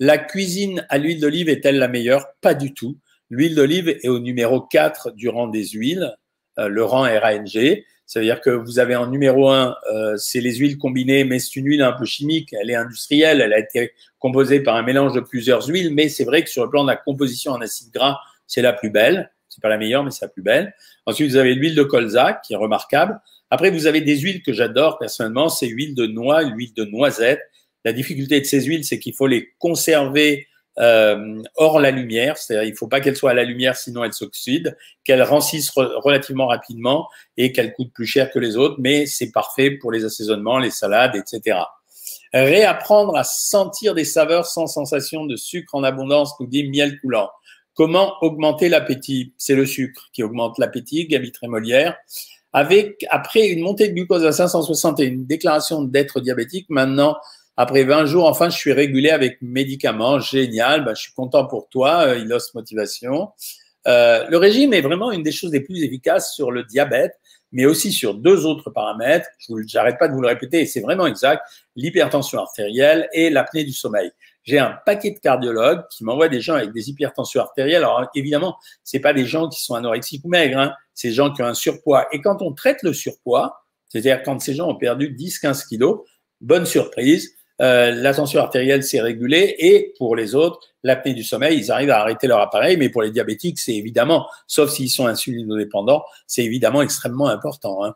La 0.00 0.18
cuisine 0.18 0.86
à 0.88 0.98
l'huile 0.98 1.20
d'olive 1.20 1.48
est-elle 1.48 1.78
la 1.78 1.88
meilleure? 1.88 2.26
Pas 2.40 2.54
du 2.54 2.74
tout. 2.74 2.98
L'huile 3.30 3.54
d'olive 3.54 3.88
est 3.88 4.08
au 4.08 4.18
numéro 4.18 4.60
4 4.60 5.12
du 5.12 5.28
rang 5.28 5.48
des 5.48 5.68
huiles, 5.68 6.14
euh, 6.58 6.68
le 6.68 6.84
rang 6.84 7.02
RANG. 7.02 7.84
Ça 8.04 8.20
veut 8.20 8.26
dire 8.26 8.40
que 8.40 8.50
vous 8.50 8.78
avez 8.78 8.94
en 8.94 9.06
numéro 9.06 9.48
un, 9.48 9.74
euh, 9.90 10.16
c'est 10.18 10.40
les 10.40 10.56
huiles 10.56 10.76
combinées, 10.76 11.24
mais 11.24 11.38
c'est 11.38 11.56
une 11.56 11.66
huile 11.66 11.82
un 11.82 11.92
peu 11.92 12.04
chimique, 12.04 12.52
elle 12.52 12.70
est 12.70 12.74
industrielle, 12.74 13.40
elle 13.40 13.54
a 13.54 13.58
été 13.58 13.92
composée 14.18 14.60
par 14.60 14.76
un 14.76 14.82
mélange 14.82 15.14
de 15.14 15.20
plusieurs 15.20 15.66
huiles, 15.66 15.94
mais 15.94 16.08
c'est 16.10 16.24
vrai 16.24 16.42
que 16.44 16.50
sur 16.50 16.64
le 16.64 16.70
plan 16.70 16.82
de 16.82 16.88
la 16.88 16.96
composition 16.96 17.52
en 17.52 17.60
acides 17.62 17.90
gras, 17.90 18.18
c'est 18.46 18.60
la 18.60 18.72
plus 18.72 18.90
belle. 18.90 19.30
C'est 19.48 19.62
pas 19.62 19.68
la 19.68 19.76
meilleure, 19.78 20.02
mais 20.02 20.10
c'est 20.10 20.24
la 20.24 20.30
plus 20.30 20.42
belle. 20.42 20.74
Ensuite, 21.04 21.30
vous 21.30 21.36
avez 21.36 21.54
l'huile 21.54 21.74
de 21.74 21.82
colza, 21.82 22.40
qui 22.44 22.54
est 22.54 22.56
remarquable. 22.56 23.20
Après, 23.50 23.70
vous 23.70 23.86
avez 23.86 24.00
des 24.00 24.18
huiles 24.18 24.42
que 24.42 24.52
j'adore 24.52 24.98
personnellement, 24.98 25.50
c'est 25.50 25.66
l'huile 25.66 25.94
de 25.94 26.06
noix, 26.06 26.42
l'huile 26.42 26.72
de 26.74 26.84
noisette. 26.84 27.40
La 27.84 27.92
difficulté 27.92 28.40
de 28.40 28.46
ces 28.46 28.62
huiles, 28.62 28.84
c'est 28.84 28.98
qu'il 28.98 29.14
faut 29.14 29.26
les 29.26 29.50
conserver 29.58 30.46
euh, 30.78 31.42
hors 31.56 31.80
la 31.80 31.90
lumière, 31.90 32.38
c'est-à-dire 32.38 32.66
il 32.66 32.74
faut 32.74 32.88
pas 32.88 33.00
qu'elle 33.00 33.16
soit 33.16 33.32
à 33.32 33.34
la 33.34 33.44
lumière 33.44 33.76
sinon 33.76 34.04
elle 34.04 34.14
s'oxyde, 34.14 34.76
qu'elle 35.04 35.22
rancisse 35.22 35.70
relativement 35.70 36.46
rapidement 36.46 37.08
et 37.36 37.52
qu'elle 37.52 37.74
coûte 37.74 37.92
plus 37.92 38.06
cher 38.06 38.30
que 38.30 38.38
les 38.38 38.56
autres, 38.56 38.76
mais 38.78 39.04
c'est 39.04 39.32
parfait 39.32 39.72
pour 39.72 39.92
les 39.92 40.04
assaisonnements, 40.04 40.58
les 40.58 40.70
salades, 40.70 41.14
etc. 41.14 41.58
Réapprendre 42.32 43.16
à 43.16 43.24
sentir 43.24 43.94
des 43.94 44.06
saveurs 44.06 44.46
sans 44.46 44.66
sensation 44.66 45.26
de 45.26 45.36
sucre 45.36 45.74
en 45.74 45.84
abondance, 45.84 46.32
nous 46.40 46.46
dit 46.46 46.66
miel 46.68 46.98
coulant. 47.00 47.30
Comment 47.74 48.14
augmenter 48.22 48.68
l'appétit? 48.68 49.34
C'est 49.36 49.54
le 49.54 49.66
sucre 49.66 50.08
qui 50.12 50.22
augmente 50.22 50.58
l'appétit, 50.58 51.06
Gabi 51.06 51.32
Trémolière. 51.32 51.96
Avec, 52.54 53.04
après 53.10 53.48
une 53.48 53.62
montée 53.62 53.88
de 53.88 53.94
glucose 53.94 54.24
à 54.24 54.32
560 54.32 55.00
et 55.00 55.04
une 55.04 55.26
déclaration 55.26 55.82
d'être 55.82 56.20
diabétique, 56.20 56.66
maintenant, 56.68 57.16
après 57.62 57.84
20 57.84 58.06
jours, 58.06 58.26
enfin, 58.26 58.50
je 58.50 58.56
suis 58.56 58.72
régulé 58.72 59.10
avec 59.10 59.40
médicaments. 59.40 60.18
Génial. 60.18 60.84
Ben, 60.84 60.96
je 60.96 61.02
suis 61.02 61.12
content 61.12 61.46
pour 61.46 61.68
toi, 61.68 62.08
euh, 62.08 62.18
Ilos 62.18 62.50
Motivation. 62.54 63.28
Euh, 63.86 64.26
le 64.28 64.36
régime 64.36 64.72
est 64.72 64.80
vraiment 64.80 65.12
une 65.12 65.22
des 65.22 65.30
choses 65.30 65.52
les 65.52 65.60
plus 65.60 65.84
efficaces 65.84 66.34
sur 66.34 66.50
le 66.50 66.64
diabète, 66.64 67.12
mais 67.52 67.64
aussi 67.64 67.92
sur 67.92 68.14
deux 68.14 68.46
autres 68.46 68.70
paramètres. 68.70 69.28
Je 69.38 69.54
n'arrête 69.76 69.96
pas 69.96 70.08
de 70.08 70.12
vous 70.12 70.20
le 70.20 70.26
répéter 70.26 70.62
et 70.62 70.66
c'est 70.66 70.80
vraiment 70.80 71.06
exact. 71.06 71.42
L'hypertension 71.76 72.40
artérielle 72.40 73.08
et 73.12 73.30
l'apnée 73.30 73.62
du 73.62 73.72
sommeil. 73.72 74.10
J'ai 74.42 74.58
un 74.58 74.76
paquet 74.84 75.12
de 75.12 75.20
cardiologues 75.20 75.86
qui 75.88 76.02
m'envoient 76.02 76.28
des 76.28 76.40
gens 76.40 76.54
avec 76.54 76.72
des 76.72 76.90
hypertensions 76.90 77.42
artérielles. 77.42 77.84
Alors 77.84 78.10
évidemment, 78.16 78.56
c'est 78.82 78.98
pas 78.98 79.12
des 79.12 79.24
gens 79.24 79.48
qui 79.48 79.62
sont 79.62 79.76
anorexiques 79.76 80.24
ou 80.24 80.28
maigres, 80.28 80.58
hein. 80.58 80.74
c'est 80.94 81.08
des 81.08 81.14
gens 81.14 81.32
qui 81.32 81.42
ont 81.42 81.46
un 81.46 81.54
surpoids. 81.54 82.08
Et 82.10 82.20
quand 82.20 82.42
on 82.42 82.52
traite 82.52 82.82
le 82.82 82.92
surpoids, 82.92 83.62
c'est-à-dire 83.88 84.20
quand 84.24 84.40
ces 84.40 84.54
gens 84.54 84.68
ont 84.68 84.74
perdu 84.74 85.14
10-15 85.14 85.68
kilos, 85.68 86.00
bonne 86.40 86.66
surprise, 86.66 87.36
euh, 87.62 87.92
la 87.92 88.12
tension 88.12 88.40
artérielle 88.40 88.82
s'est 88.82 89.00
régulée 89.00 89.54
et 89.58 89.94
pour 89.96 90.16
les 90.16 90.34
autres, 90.34 90.60
l'apnée 90.82 91.14
du 91.14 91.22
sommeil, 91.22 91.58
ils 91.58 91.70
arrivent 91.70 91.90
à 91.90 92.00
arrêter 92.00 92.26
leur 92.26 92.40
appareil, 92.40 92.76
mais 92.76 92.88
pour 92.88 93.02
les 93.02 93.10
diabétiques, 93.10 93.58
c'est 93.58 93.74
évidemment, 93.74 94.26
sauf 94.46 94.70
s'ils 94.70 94.90
sont 94.90 95.06
insulinodépendants, 95.06 96.02
c'est 96.26 96.44
évidemment 96.44 96.82
extrêmement 96.82 97.28
important. 97.28 97.84
Hein. 97.84 97.94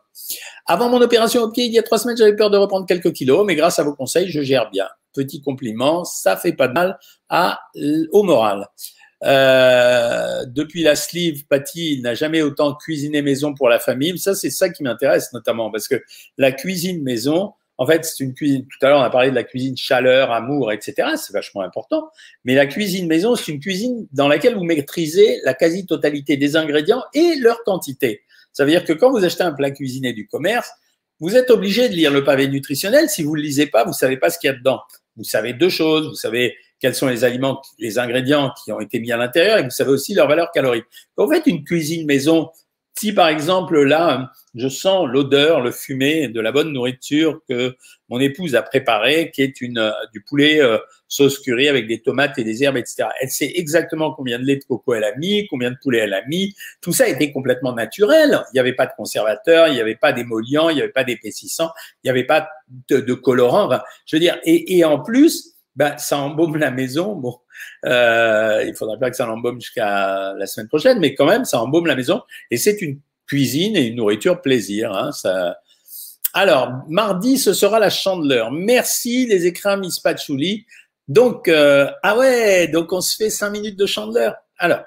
Avant 0.65 0.89
mon 0.89 1.01
opération 1.01 1.41
au 1.41 1.51
pied, 1.51 1.65
il 1.65 1.73
y 1.73 1.79
a 1.79 1.83
trois 1.83 1.97
semaines, 1.97 2.17
j'avais 2.17 2.35
peur 2.35 2.49
de 2.49 2.57
reprendre 2.57 2.85
quelques 2.85 3.11
kilos, 3.11 3.45
mais 3.45 3.55
grâce 3.55 3.77
à 3.79 3.83
vos 3.83 3.93
conseils, 3.93 4.29
je 4.29 4.41
gère 4.41 4.69
bien. 4.71 4.87
Petit 5.13 5.41
compliment, 5.41 6.05
ça 6.05 6.37
fait 6.37 6.53
pas 6.53 6.67
de 6.67 6.73
mal 6.73 6.97
à, 7.29 7.59
au 8.11 8.23
moral. 8.23 8.67
Euh, 9.23 10.45
depuis 10.45 10.83
la 10.83 10.95
sleeve, 10.95 11.45
Patty 11.47 12.01
n'a 12.01 12.13
jamais 12.13 12.41
autant 12.41 12.75
cuisiné 12.75 13.21
maison 13.21 13.53
pour 13.53 13.67
la 13.67 13.79
famille. 13.79 14.17
Ça, 14.19 14.35
c'est 14.35 14.51
ça 14.51 14.69
qui 14.69 14.83
m'intéresse 14.83 15.33
notamment, 15.33 15.71
parce 15.71 15.87
que 15.87 16.01
la 16.37 16.51
cuisine 16.51 17.01
maison, 17.03 17.53
en 17.77 17.85
fait, 17.85 18.05
c'est 18.05 18.23
une 18.23 18.33
cuisine. 18.33 18.65
Tout 18.65 18.85
à 18.85 18.89
l'heure, 18.89 18.99
on 18.99 19.03
a 19.03 19.09
parlé 19.09 19.29
de 19.29 19.35
la 19.35 19.43
cuisine 19.43 19.77
chaleur, 19.77 20.31
amour, 20.31 20.71
etc. 20.71 21.09
C'est 21.15 21.33
vachement 21.33 21.61
important. 21.61 22.09
Mais 22.43 22.55
la 22.55 22.65
cuisine 22.65 23.07
maison, 23.07 23.35
c'est 23.35 23.51
une 23.51 23.59
cuisine 23.59 24.07
dans 24.11 24.27
laquelle 24.27 24.55
vous 24.55 24.63
maîtrisez 24.63 25.39
la 25.43 25.53
quasi-totalité 25.53 26.37
des 26.37 26.55
ingrédients 26.55 27.03
et 27.13 27.35
leur 27.35 27.63
quantité. 27.63 28.23
Ça 28.51 28.65
veut 28.65 28.71
dire 28.71 28.83
que 28.83 28.93
quand 28.93 29.11
vous 29.11 29.23
achetez 29.23 29.43
un 29.43 29.51
plat 29.51 29.69
cuisiné 29.69 30.13
du 30.13 30.27
commerce, 30.27 30.71
vous 31.19 31.35
êtes 31.35 31.51
obligé 31.51 31.89
de 31.89 31.93
lire 31.93 32.11
le 32.11 32.23
pavé 32.23 32.47
nutritionnel. 32.47 33.09
Si 33.09 33.23
vous 33.23 33.35
ne 33.35 33.41
le 33.41 33.43
lisez 33.43 33.67
pas, 33.67 33.83
vous 33.83 33.91
ne 33.91 33.95
savez 33.95 34.17
pas 34.17 34.29
ce 34.29 34.39
qu'il 34.39 34.47
y 34.49 34.53
a 34.53 34.55
dedans. 34.55 34.81
Vous 35.15 35.23
savez 35.23 35.53
deux 35.53 35.69
choses. 35.69 36.07
Vous 36.07 36.15
savez 36.15 36.55
quels 36.79 36.95
sont 36.95 37.07
les 37.07 37.23
aliments, 37.23 37.61
les 37.79 37.99
ingrédients 37.99 38.53
qui 38.63 38.71
ont 38.71 38.79
été 38.79 38.99
mis 38.99 39.11
à 39.11 39.17
l'intérieur 39.17 39.57
et 39.57 39.63
vous 39.63 39.69
savez 39.69 39.89
aussi 39.89 40.13
leur 40.13 40.27
valeur 40.27 40.51
calorique. 40.51 40.85
Quand 41.15 41.25
vous 41.25 41.33
faites 41.33 41.47
une 41.47 41.63
cuisine 41.63 42.05
maison, 42.05 42.49
si 42.97 43.13
par 43.13 43.27
exemple 43.27 43.79
là, 43.83 44.31
je 44.55 44.67
sens 44.67 45.07
l'odeur, 45.07 45.61
le 45.61 45.71
fumé 45.71 46.29
de 46.29 46.41
la 46.41 46.51
bonne 46.51 46.73
nourriture 46.73 47.41
que 47.47 47.75
mon 48.09 48.19
épouse 48.19 48.55
a 48.55 48.63
préparée, 48.63 49.29
qui 49.31 49.43
est 49.43 49.61
une, 49.61 49.77
euh, 49.77 49.91
du 50.13 50.21
poulet 50.21 50.59
euh, 50.61 50.79
sauce 51.07 51.39
curry 51.39 51.67
avec 51.67 51.85
des 51.87 52.01
tomates 52.01 52.39
et 52.39 52.43
des 52.43 52.63
herbes, 52.63 52.77
etc. 52.77 53.09
Elle 53.21 53.29
sait 53.29 53.51
exactement 53.53 54.13
combien 54.13 54.39
de 54.39 54.45
lait 54.45 54.55
de 54.55 54.63
coco 54.63 54.95
elle 54.95 55.03
a 55.03 55.15
mis, 55.15 55.45
combien 55.47 55.69
de 55.69 55.77
poulet 55.81 55.99
elle 55.99 56.13
a 56.13 56.25
mis. 56.25 56.55
Tout 56.81 56.91
ça 56.91 57.07
était 57.07 57.31
complètement 57.31 57.73
naturel. 57.73 58.41
Il 58.51 58.55
n'y 58.55 58.59
avait 58.59 58.73
pas 58.73 58.87
de 58.87 58.93
conservateur, 58.97 59.67
il 59.67 59.75
n'y 59.75 59.81
avait 59.81 59.95
pas 59.95 60.11
d'émollient, 60.11 60.69
il 60.71 60.75
n'y 60.75 60.81
avait 60.81 60.91
pas 60.91 61.03
d'épaississant, 61.03 61.69
il 62.03 62.07
n'y 62.07 62.09
avait 62.09 62.25
pas 62.25 62.49
de, 62.89 62.99
de 62.99 63.13
colorant. 63.13 63.69
je 64.07 64.15
veux 64.15 64.19
dire, 64.19 64.39
et 64.43 64.83
en 64.85 64.99
plus, 64.99 65.56
ben, 65.77 65.95
ça 65.99 66.17
embaume 66.17 66.57
la 66.57 66.71
maison. 66.71 67.15
Bon, 67.15 67.37
euh, 67.85 68.63
il 68.67 68.75
faudrait 68.75 68.97
pas 68.97 69.11
que 69.11 69.15
ça 69.15 69.27
l'embaume 69.27 69.61
jusqu'à 69.61 70.33
la 70.33 70.47
semaine 70.47 70.67
prochaine, 70.67 70.99
mais 70.99 71.13
quand 71.13 71.27
même, 71.27 71.45
ça 71.45 71.61
embaume 71.61 71.85
la 71.85 71.95
maison. 71.95 72.23
Et 72.49 72.57
c'est 72.57 72.81
une 72.81 72.99
cuisine 73.27 73.77
et 73.77 73.85
une 73.85 73.95
nourriture 73.95 74.41
plaisir. 74.41 74.91
Hein, 74.91 75.11
ça... 75.11 75.59
Alors, 76.33 76.71
mardi, 76.89 77.37
ce 77.37 77.53
sera 77.53 77.79
la 77.79 77.91
chandeleur. 77.91 78.51
Merci 78.51 79.27
les 79.27 79.45
écrins 79.45 79.77
Miss 79.77 79.99
Patchouli. 79.99 80.65
Donc, 81.07 81.47
euh, 81.47 81.89
ah 82.01 82.17
ouais, 82.17 82.67
donc 82.67 82.91
on 82.91 82.99
se 82.99 83.15
fait 83.15 83.29
cinq 83.29 83.51
minutes 83.51 83.77
de 83.77 83.85
chandeleur. 83.85 84.35
Alors, 84.57 84.81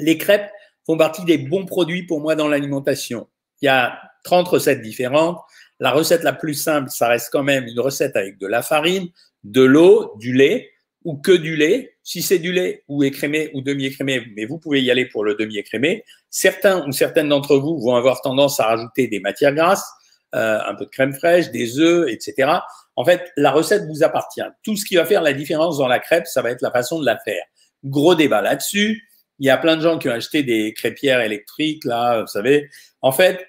les 0.00 0.18
crêpes 0.18 0.50
font 0.84 0.96
partie 0.96 1.24
des 1.24 1.38
bons 1.38 1.64
produits 1.64 2.06
pour 2.06 2.20
moi 2.20 2.34
dans 2.34 2.48
l'alimentation. 2.48 3.28
Il 3.60 3.66
y 3.66 3.68
a 3.68 4.00
30 4.24 4.48
recettes 4.48 4.82
différentes. 4.82 5.38
La 5.78 5.92
recette 5.92 6.24
la 6.24 6.32
plus 6.32 6.54
simple, 6.54 6.90
ça 6.90 7.08
reste 7.08 7.28
quand 7.30 7.42
même 7.44 7.66
une 7.66 7.80
recette 7.80 8.16
avec 8.16 8.38
de 8.38 8.46
la 8.46 8.62
farine, 8.62 9.08
de 9.44 9.62
l'eau, 9.62 10.14
du 10.18 10.32
lait 10.32 10.70
ou 11.04 11.16
que 11.16 11.32
du 11.32 11.56
lait. 11.56 11.96
Si 12.04 12.22
c'est 12.22 12.38
du 12.38 12.52
lait 12.52 12.84
ou 12.88 13.04
écrémé 13.04 13.50
ou 13.54 13.60
demi-écrémé, 13.60 14.26
mais 14.36 14.44
vous 14.44 14.58
pouvez 14.58 14.82
y 14.82 14.90
aller 14.90 15.06
pour 15.06 15.24
le 15.24 15.34
demi-écrémé. 15.34 16.04
Certains 16.30 16.86
ou 16.86 16.92
certaines 16.92 17.28
d'entre 17.28 17.56
vous 17.56 17.78
vont 17.80 17.94
avoir 17.94 18.20
tendance 18.20 18.58
à 18.60 18.66
rajouter 18.66 19.06
des 19.06 19.20
matières 19.20 19.54
grasses, 19.54 19.88
euh, 20.34 20.58
un 20.66 20.74
peu 20.74 20.84
de 20.84 20.90
crème 20.90 21.12
fraîche, 21.12 21.50
des 21.50 21.78
œufs, 21.78 22.08
etc. 22.08 22.50
En 22.96 23.04
fait, 23.04 23.30
la 23.36 23.50
recette 23.50 23.84
vous 23.86 24.02
appartient. 24.02 24.42
Tout 24.64 24.76
ce 24.76 24.84
qui 24.84 24.96
va 24.96 25.04
faire 25.04 25.22
la 25.22 25.32
différence 25.32 25.78
dans 25.78 25.88
la 25.88 25.98
crêpe, 25.98 26.26
ça 26.26 26.42
va 26.42 26.50
être 26.50 26.62
la 26.62 26.70
façon 26.70 27.00
de 27.00 27.06
la 27.06 27.18
faire. 27.18 27.42
Gros 27.84 28.14
débat 28.14 28.42
là-dessus. 28.42 29.08
Il 29.38 29.46
y 29.46 29.50
a 29.50 29.56
plein 29.56 29.76
de 29.76 29.82
gens 29.82 29.98
qui 29.98 30.08
ont 30.08 30.12
acheté 30.12 30.42
des 30.42 30.72
crêpières 30.72 31.20
électriques, 31.20 31.84
là, 31.84 32.20
vous 32.20 32.26
savez. 32.26 32.68
En 33.00 33.12
fait, 33.12 33.46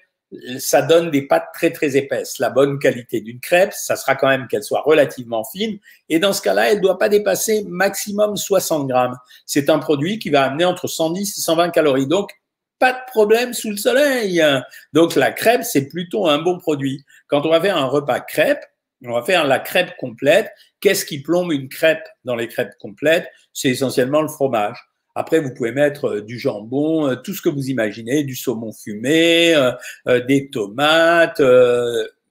ça 0.58 0.82
donne 0.82 1.10
des 1.10 1.26
pâtes 1.26 1.48
très 1.52 1.70
très 1.70 1.96
épaisses. 1.96 2.38
La 2.38 2.50
bonne 2.50 2.78
qualité 2.78 3.20
d'une 3.20 3.40
crêpe, 3.40 3.72
ça 3.72 3.96
sera 3.96 4.16
quand 4.16 4.28
même 4.28 4.46
qu'elle 4.48 4.62
soit 4.62 4.82
relativement 4.82 5.44
fine. 5.44 5.78
Et 6.08 6.18
dans 6.18 6.32
ce 6.32 6.42
cas-là, 6.42 6.70
elle 6.70 6.78
ne 6.78 6.82
doit 6.82 6.98
pas 6.98 7.08
dépasser 7.08 7.64
maximum 7.68 8.36
60 8.36 8.88
grammes. 8.88 9.16
C'est 9.46 9.70
un 9.70 9.78
produit 9.78 10.18
qui 10.18 10.30
va 10.30 10.44
amener 10.44 10.64
entre 10.64 10.86
110 10.86 11.38
et 11.38 11.40
120 11.40 11.70
calories. 11.70 12.06
Donc, 12.06 12.30
pas 12.78 12.92
de 12.92 12.98
problème 13.06 13.54
sous 13.54 13.70
le 13.70 13.76
soleil. 13.76 14.44
Donc, 14.92 15.14
la 15.14 15.32
crêpe, 15.32 15.64
c'est 15.64 15.88
plutôt 15.88 16.26
un 16.26 16.38
bon 16.38 16.58
produit. 16.58 17.04
Quand 17.28 17.46
on 17.46 17.50
va 17.50 17.60
faire 17.60 17.76
un 17.76 17.86
repas 17.86 18.20
crêpe, 18.20 18.64
on 19.04 19.12
va 19.12 19.22
faire 19.22 19.46
la 19.46 19.58
crêpe 19.58 19.96
complète. 19.98 20.50
Qu'est-ce 20.80 21.04
qui 21.04 21.22
plombe 21.22 21.52
une 21.52 21.68
crêpe 21.68 22.06
dans 22.24 22.36
les 22.36 22.48
crêpes 22.48 22.74
complètes? 22.80 23.28
C'est 23.52 23.68
essentiellement 23.68 24.22
le 24.22 24.28
fromage. 24.28 24.78
Après, 25.14 25.40
vous 25.40 25.54
pouvez 25.54 25.72
mettre 25.72 26.08
euh, 26.08 26.22
du 26.22 26.38
jambon, 26.38 27.08
euh, 27.08 27.14
tout 27.16 27.34
ce 27.34 27.42
que 27.42 27.48
vous 27.48 27.70
imaginez, 27.70 28.24
du 28.24 28.34
saumon 28.34 28.72
fumé, 28.72 29.54
euh, 29.54 30.20
des 30.26 30.50
tomates, 30.50 31.40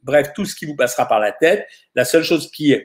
bref, 0.04 0.32
tout 0.36 0.46
ce 0.46 0.56
qui 0.56 0.66
vous 0.66 0.76
passera 0.76 1.08
par 1.08 1.20
la 1.20 1.32
tête. 1.32 1.66
La 1.96 2.06
seule 2.06 2.24
chose 2.24 2.52
qui 2.52 2.76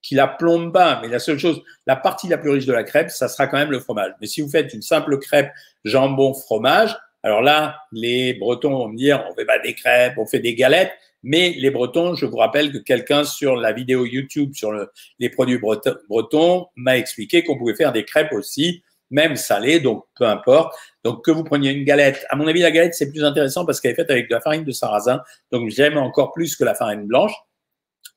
qui 0.00 0.16
la 0.16 0.26
plombe 0.26 0.72
pas, 0.72 0.98
mais 1.00 1.06
la 1.06 1.20
seule 1.20 1.38
chose, 1.38 1.62
la 1.86 1.94
partie 1.94 2.26
la 2.26 2.36
plus 2.36 2.50
riche 2.50 2.66
de 2.66 2.72
la 2.72 2.82
crêpe, 2.82 3.08
ça 3.08 3.28
sera 3.28 3.46
quand 3.46 3.56
même 3.56 3.70
le 3.70 3.78
fromage. 3.78 4.12
Mais 4.20 4.26
si 4.26 4.40
vous 4.40 4.48
faites 4.48 4.74
une 4.74 4.82
simple 4.82 5.16
crêpe 5.20 5.52
jambon 5.84 6.34
fromage, 6.34 6.98
alors 7.22 7.40
là, 7.40 7.76
les 7.92 8.34
Bretons 8.34 8.70
vont 8.70 8.88
me 8.88 8.96
dire, 8.96 9.24
on 9.30 9.34
fait 9.36 9.44
pas 9.44 9.60
des 9.60 9.74
crêpes, 9.74 10.14
on 10.18 10.26
fait 10.26 10.40
des 10.40 10.56
galettes. 10.56 10.92
Mais 11.22 11.54
les 11.56 11.70
Bretons, 11.70 12.16
je 12.16 12.26
vous 12.26 12.36
rappelle 12.36 12.72
que 12.72 12.78
quelqu'un 12.78 13.22
sur 13.22 13.54
la 13.54 13.72
vidéo 13.72 14.04
YouTube 14.04 14.54
sur 14.54 14.72
les 15.20 15.28
produits 15.30 15.60
bretons 16.08 16.66
m'a 16.74 16.98
expliqué 16.98 17.44
qu'on 17.44 17.56
pouvait 17.56 17.76
faire 17.76 17.92
des 17.92 18.04
crêpes 18.04 18.32
aussi, 18.32 18.82
même 19.12 19.36
salées, 19.36 19.78
donc 19.78 20.04
peu 20.16 20.24
importe. 20.24 20.74
Donc 21.04 21.24
que 21.24 21.30
vous 21.30 21.44
preniez 21.44 21.70
une 21.70 21.84
galette. 21.84 22.26
À 22.30 22.36
mon 22.36 22.46
avis, 22.48 22.60
la 22.60 22.70
galette, 22.70 22.94
c'est 22.94 23.10
plus 23.10 23.24
intéressant 23.24 23.64
parce 23.64 23.80
qu'elle 23.80 23.92
est 23.92 23.96
faite 23.96 24.10
avec 24.10 24.28
de 24.28 24.34
la 24.34 24.40
farine 24.40 24.64
de 24.64 24.72
sarrasin. 24.72 25.22
Donc 25.52 25.70
j'aime 25.70 25.96
encore 25.96 26.32
plus 26.32 26.56
que 26.56 26.64
la 26.64 26.74
farine 26.74 27.06
blanche. 27.06 27.34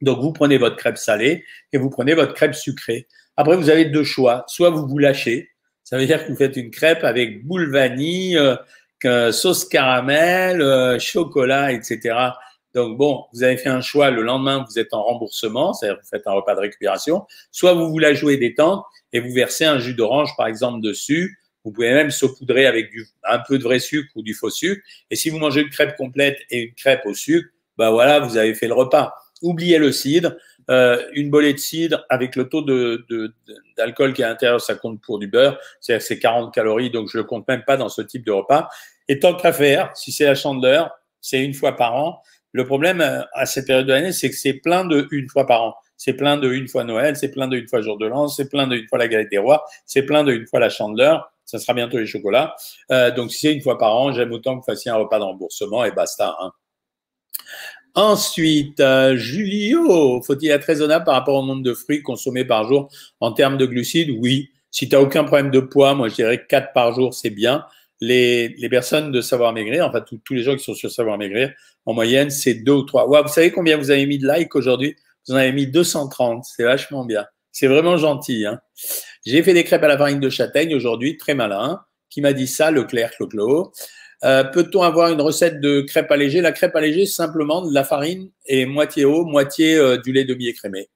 Donc 0.02 0.20
vous 0.20 0.34
prenez 0.34 0.58
votre 0.58 0.76
crêpe 0.76 0.98
salée 0.98 1.46
et 1.72 1.78
vous 1.78 1.90
prenez 1.90 2.16
votre 2.16 2.34
crêpe 2.34 2.56
sucrée. 2.56 3.08
Après, 3.38 3.56
vous 3.56 3.70
avez 3.70 3.86
deux 3.86 4.04
choix. 4.04 4.46
Soit 4.48 4.70
vous 4.70 4.88
vous 4.88 4.98
lâchez. 4.98 5.50
Ça 5.84 5.98
veut 5.98 6.06
dire 6.06 6.26
que 6.26 6.32
vous 6.32 6.38
faites 6.38 6.56
une 6.56 6.72
crêpe 6.72 7.04
avec 7.04 7.46
boule 7.46 7.72
vanille, 7.72 8.38
euh, 9.06 9.32
sauce 9.32 9.66
caramel, 9.66 10.62
euh, 10.62 10.98
chocolat, 10.98 11.72
etc. 11.72 12.16
Donc 12.76 12.98
bon, 12.98 13.24
vous 13.34 13.44
avez 13.44 13.56
fait 13.56 13.70
un 13.70 13.80
choix, 13.80 14.12
le 14.12 14.22
lendemain, 14.22 14.66
vous 14.70 14.78
êtes 14.78 14.94
en 14.94 15.02
remboursement, 15.02 15.74
c'est-à-dire 15.74 15.98
vous 16.02 16.08
faites 16.08 16.28
un 16.28 16.34
repas 16.34 16.56
de 16.56 16.60
récupération, 16.60 17.26
soit 17.50 17.74
vous 17.74 17.90
vous 17.90 18.00
la 18.00 18.14
jouez 18.14 18.36
détente 18.36 18.84
et 19.14 19.22
vous 19.22 19.32
versez 19.32 19.64
un 19.64 19.80
jus 19.80 19.94
d'orange, 19.94 20.36
par 20.36 20.48
exemple, 20.48 20.82
dessus. 20.82 21.40
Vous 21.64 21.72
pouvez 21.72 21.94
même 21.94 22.12
saupoudrer 22.12 22.68
avec 22.68 22.92
un 23.24 23.40
peu 23.40 23.58
de 23.58 23.64
vrai 23.64 23.80
sucre 23.80 24.12
ou 24.16 24.22
du 24.22 24.34
faux 24.34 24.50
sucre. 24.50 24.82
Et 25.10 25.16
si 25.16 25.30
vous 25.30 25.40
mangez 25.40 25.62
une 25.62 25.70
crêpe 25.70 25.96
complète 25.96 26.38
et 26.52 26.60
une 26.64 26.74
crêpe 26.74 27.06
au 27.06 27.14
sucre, 27.14 27.50
bah 27.78 27.92
voilà, 27.92 28.20
vous 28.20 28.38
avez 28.38 28.54
fait 28.54 28.68
le 28.68 28.74
repas. 28.74 29.14
Oubliez 29.42 29.78
le 29.78 29.92
cidre. 29.92 30.36
Euh, 30.70 31.02
une 31.14 31.30
bolée 31.30 31.54
de 31.54 31.60
cidre 31.60 32.06
avec 32.10 32.36
le 32.36 32.50
taux 32.50 32.62
d'alcool 33.78 34.14
qui 34.14 34.22
est 34.22 34.26
à 34.26 34.30
l'intérieur, 34.30 34.60
ça 34.60 34.76
compte 34.76 35.00
pour 35.02 35.18
du 35.18 35.28
beurre. 35.28 35.58
Que 35.88 35.98
c'est 36.00 36.20
40 36.20 36.54
calories, 36.54 36.92
donc 36.92 37.10
je 37.10 37.18
le 37.18 37.24
compte 37.24 37.48
même 37.48 37.64
pas 37.64 37.78
dans 37.78 37.90
ce 37.90 38.02
type 38.02 38.26
de 38.26 38.32
repas. 38.32 38.68
Et 39.08 39.20
tant 39.20 39.36
qu'à 39.36 39.54
faire, 39.54 39.92
si 39.96 40.12
c'est 40.12 40.26
la 40.26 40.36
chandeleur, 40.36 40.92
c'est 41.22 41.44
une 41.44 41.54
fois 41.54 41.76
par 41.76 41.96
an. 41.96 42.22
Le 42.56 42.66
problème 42.66 43.02
euh, 43.02 43.22
à 43.34 43.46
cette 43.46 43.68
période 43.68 43.86
de 43.86 43.92
l'année, 43.92 44.14
c'est 44.14 44.30
que 44.30 44.36
c'est 44.38 44.54
plein 44.54 44.86
de 44.86 45.10
une 45.12 45.28
fois 45.28 45.46
par 45.46 45.62
an. 45.62 45.76
C'est 45.98 46.14
plein 46.14 46.38
de 46.38 46.50
une 46.50 46.70
fois 46.70 46.86
Noël, 46.86 47.18
c'est 47.18 47.30
plein 47.30 47.50
de 47.50 47.58
une 47.58 47.68
fois 47.68 47.82
jour 47.82 47.98
de 47.98 48.08
l'an, 48.08 48.30
c'est 48.30 48.48
plein 48.48 48.66
de 48.66 48.78
une 48.78 48.88
fois 48.88 48.98
la 48.98 49.10
galette 49.10 49.30
des 49.30 49.38
rois, 49.38 49.66
c'est 49.86 50.04
plein 50.04 50.24
de 50.24 50.32
une 50.32 50.48
fois 50.48 50.62
la 50.62 50.70
chandeleur. 50.70 51.30
Ça 51.44 51.60
sera 51.60 51.74
bientôt 51.74 51.98
les 51.98 52.06
chocolats. 52.06 52.56
Euh, 52.92 53.12
donc, 53.12 53.34
si 53.34 53.40
c'est 53.40 53.54
une 53.54 53.62
fois 53.62 53.78
par 53.78 53.94
an, 53.98 54.14
j'aime 54.14 54.32
autant 54.32 54.54
que 54.54 54.60
vous 54.60 54.66
fassiez 54.72 54.90
un 54.90 54.96
repas 54.96 55.20
de 55.20 55.26
remboursement 55.26 55.84
et 55.84 55.92
basta. 55.92 56.34
Hein. 56.40 56.52
Ensuite, 57.94 58.80
euh, 58.80 59.18
Julio, 59.18 60.22
faut-il 60.22 60.50
être 60.50 60.64
raisonnable 60.64 61.04
par 61.04 61.16
rapport 61.16 61.36
au 61.36 61.46
nombre 61.46 61.62
de 61.62 61.74
fruits 61.74 62.04
consommés 62.04 62.46
par 62.46 62.70
jour 62.70 62.90
en 63.20 63.34
termes 63.34 63.58
de 63.58 63.66
glucides? 63.66 64.12
Oui. 64.18 64.52
Si 64.72 64.88
tu 64.88 64.96
n'as 64.96 65.02
aucun 65.02 65.26
problème 65.26 65.52
de 65.52 65.60
poids, 65.60 65.94
moi 65.94 66.08
je 66.08 66.16
dirais 66.16 66.46
4 66.48 66.72
par 66.72 66.94
jour, 66.94 67.14
c'est 67.14 67.32
bien 67.32 67.66
les, 68.02 68.56
personnes 68.70 69.12
de 69.12 69.22
Savoir 69.22 69.54
Maigrir, 69.54 69.86
enfin 69.88 70.02
tous 70.02 70.34
les 70.34 70.44
gens 70.44 70.56
qui 70.56 70.64
sont 70.64 70.76
sur 70.76 70.92
Savoir 70.92 71.18
Maigrir, 71.18 71.54
en 71.86 71.94
moyenne, 71.94 72.30
c'est 72.30 72.56
deux 72.56 72.74
ou 72.74 72.84
trois. 72.84 73.06
vous 73.06 73.28
savez 73.30 73.52
combien 73.52 73.78
vous 73.78 73.92
avez 73.92 74.06
mis 74.06 74.18
de 74.18 74.28
likes 74.28 74.56
aujourd'hui? 74.56 74.96
Vous 75.28 75.34
en 75.34 75.38
avez 75.38 75.52
mis 75.52 75.68
230. 75.68 76.46
C'est 76.46 76.64
vachement 76.64 77.06
bien. 77.06 77.26
C'est 77.52 77.68
vraiment 77.68 77.98
gentil. 77.98 78.46
Hein 78.46 78.60
J'ai 79.26 79.42
fait 79.44 79.54
des 79.54 79.64
crêpes 79.64 79.84
à 79.84 79.88
la 79.88 79.98
farine 79.98 80.20
de 80.20 80.30
châtaigne 80.30 80.76
aujourd'hui, 80.76 81.18
très 81.18 81.34
malin. 81.34 81.82
Qui 82.10 82.22
m'a 82.22 82.34
dit 82.34 82.48
ça 82.48 82.72
Leclerc, 82.72 83.12
Clo-Clo. 83.12 83.74
Euh, 84.24 84.44
Peut-on 84.44 84.84
avoir 84.84 85.12
une 85.12 85.22
recette 85.22 85.60
de 85.60 85.82
crêpes 85.82 86.12
allégées? 86.12 86.42
La 86.42 86.52
crêpe 86.52 86.76
allégée, 86.76 87.06
simplement 87.06 87.66
de 87.66 87.74
la 87.74 87.84
farine 87.84 88.30
et 88.46 88.66
moitié 88.66 89.06
eau, 89.06 89.26
moitié 89.26 89.76
euh, 89.76 89.98
du 89.98 90.14
lait 90.14 90.26
demi-écrémé. 90.26 90.90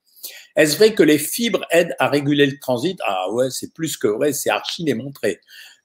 Est-ce 0.56 0.78
vrai 0.78 0.94
que 0.94 1.04
les 1.04 1.18
fibres 1.18 1.66
aident 1.72 1.96
à 2.00 2.08
réguler 2.08 2.46
le 2.46 2.60
transit? 2.60 3.00
Ah 3.06 3.32
ouais, 3.32 3.50
c'est 3.50 3.74
plus 3.74 3.98
que 3.98 4.08
vrai, 4.08 4.34
c'est 4.34 4.50
archi 4.50 4.84
démontré. 4.84 5.40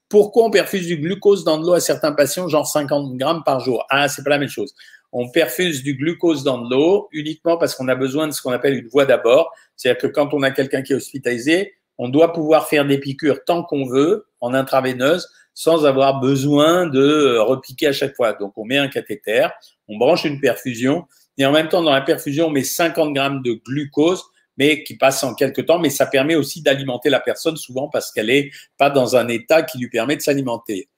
Pourquoi 0.09 0.45
on 0.45 0.49
perfuse 0.51 0.87
du 0.87 0.97
glucose 0.97 1.43
dans 1.43 1.57
de 1.57 1.65
l'eau 1.65 1.73
à 1.73 1.79
certains 1.79 2.11
patients, 2.11 2.47
genre 2.47 2.67
50 2.67 3.17
grammes 3.17 3.43
par 3.43 3.59
jour? 3.59 3.85
Ah, 3.89 4.07
c'est 4.07 4.23
pas 4.23 4.29
la 4.31 4.37
même 4.37 4.49
chose. 4.49 4.73
On 5.11 5.29
perfuse 5.29 5.83
du 5.83 5.95
glucose 5.95 6.43
dans 6.43 6.59
de 6.59 6.69
l'eau 6.69 7.07
uniquement 7.11 7.57
parce 7.57 7.75
qu'on 7.75 7.87
a 7.87 7.95
besoin 7.95 8.27
de 8.27 8.33
ce 8.33 8.41
qu'on 8.41 8.51
appelle 8.51 8.75
une 8.75 8.87
voie 8.87 9.05
d'abord. 9.05 9.51
C'est-à-dire 9.75 10.01
que 10.01 10.07
quand 10.07 10.33
on 10.33 10.43
a 10.43 10.51
quelqu'un 10.51 10.81
qui 10.81 10.93
est 10.93 10.95
hospitalisé, 10.95 11.73
on 11.97 12.09
doit 12.09 12.33
pouvoir 12.33 12.67
faire 12.67 12.85
des 12.85 12.99
piqûres 12.99 13.43
tant 13.45 13.63
qu'on 13.63 13.85
veut 13.85 14.27
en 14.41 14.53
intraveineuse 14.53 15.29
sans 15.53 15.85
avoir 15.85 16.19
besoin 16.19 16.85
de 16.85 17.37
repiquer 17.37 17.87
à 17.87 17.93
chaque 17.93 18.15
fois. 18.15 18.33
Donc, 18.33 18.53
on 18.57 18.65
met 18.65 18.77
un 18.77 18.89
cathéter, 18.89 19.47
on 19.87 19.97
branche 19.97 20.25
une 20.25 20.41
perfusion 20.41 21.05
et 21.37 21.45
en 21.45 21.51
même 21.51 21.67
temps, 21.67 21.83
dans 21.83 21.91
la 21.91 22.01
perfusion, 22.01 22.47
on 22.47 22.51
met 22.51 22.63
50 22.63 23.13
grammes 23.13 23.41
de 23.41 23.59
glucose 23.65 24.23
mais 24.57 24.83
qui 24.83 24.95
passe 24.95 25.23
en 25.23 25.33
quelques 25.33 25.65
temps, 25.65 25.79
mais 25.79 25.89
ça 25.89 26.05
permet 26.05 26.35
aussi 26.35 26.61
d'alimenter 26.61 27.09
la 27.09 27.19
personne 27.19 27.57
souvent 27.57 27.89
parce 27.89 28.11
qu'elle 28.11 28.27
n'est 28.27 28.51
pas 28.77 28.89
dans 28.89 29.15
un 29.15 29.27
état 29.27 29.63
qui 29.63 29.77
lui 29.77 29.89
permet 29.89 30.15
de 30.15 30.21
s'alimenter. 30.21 30.89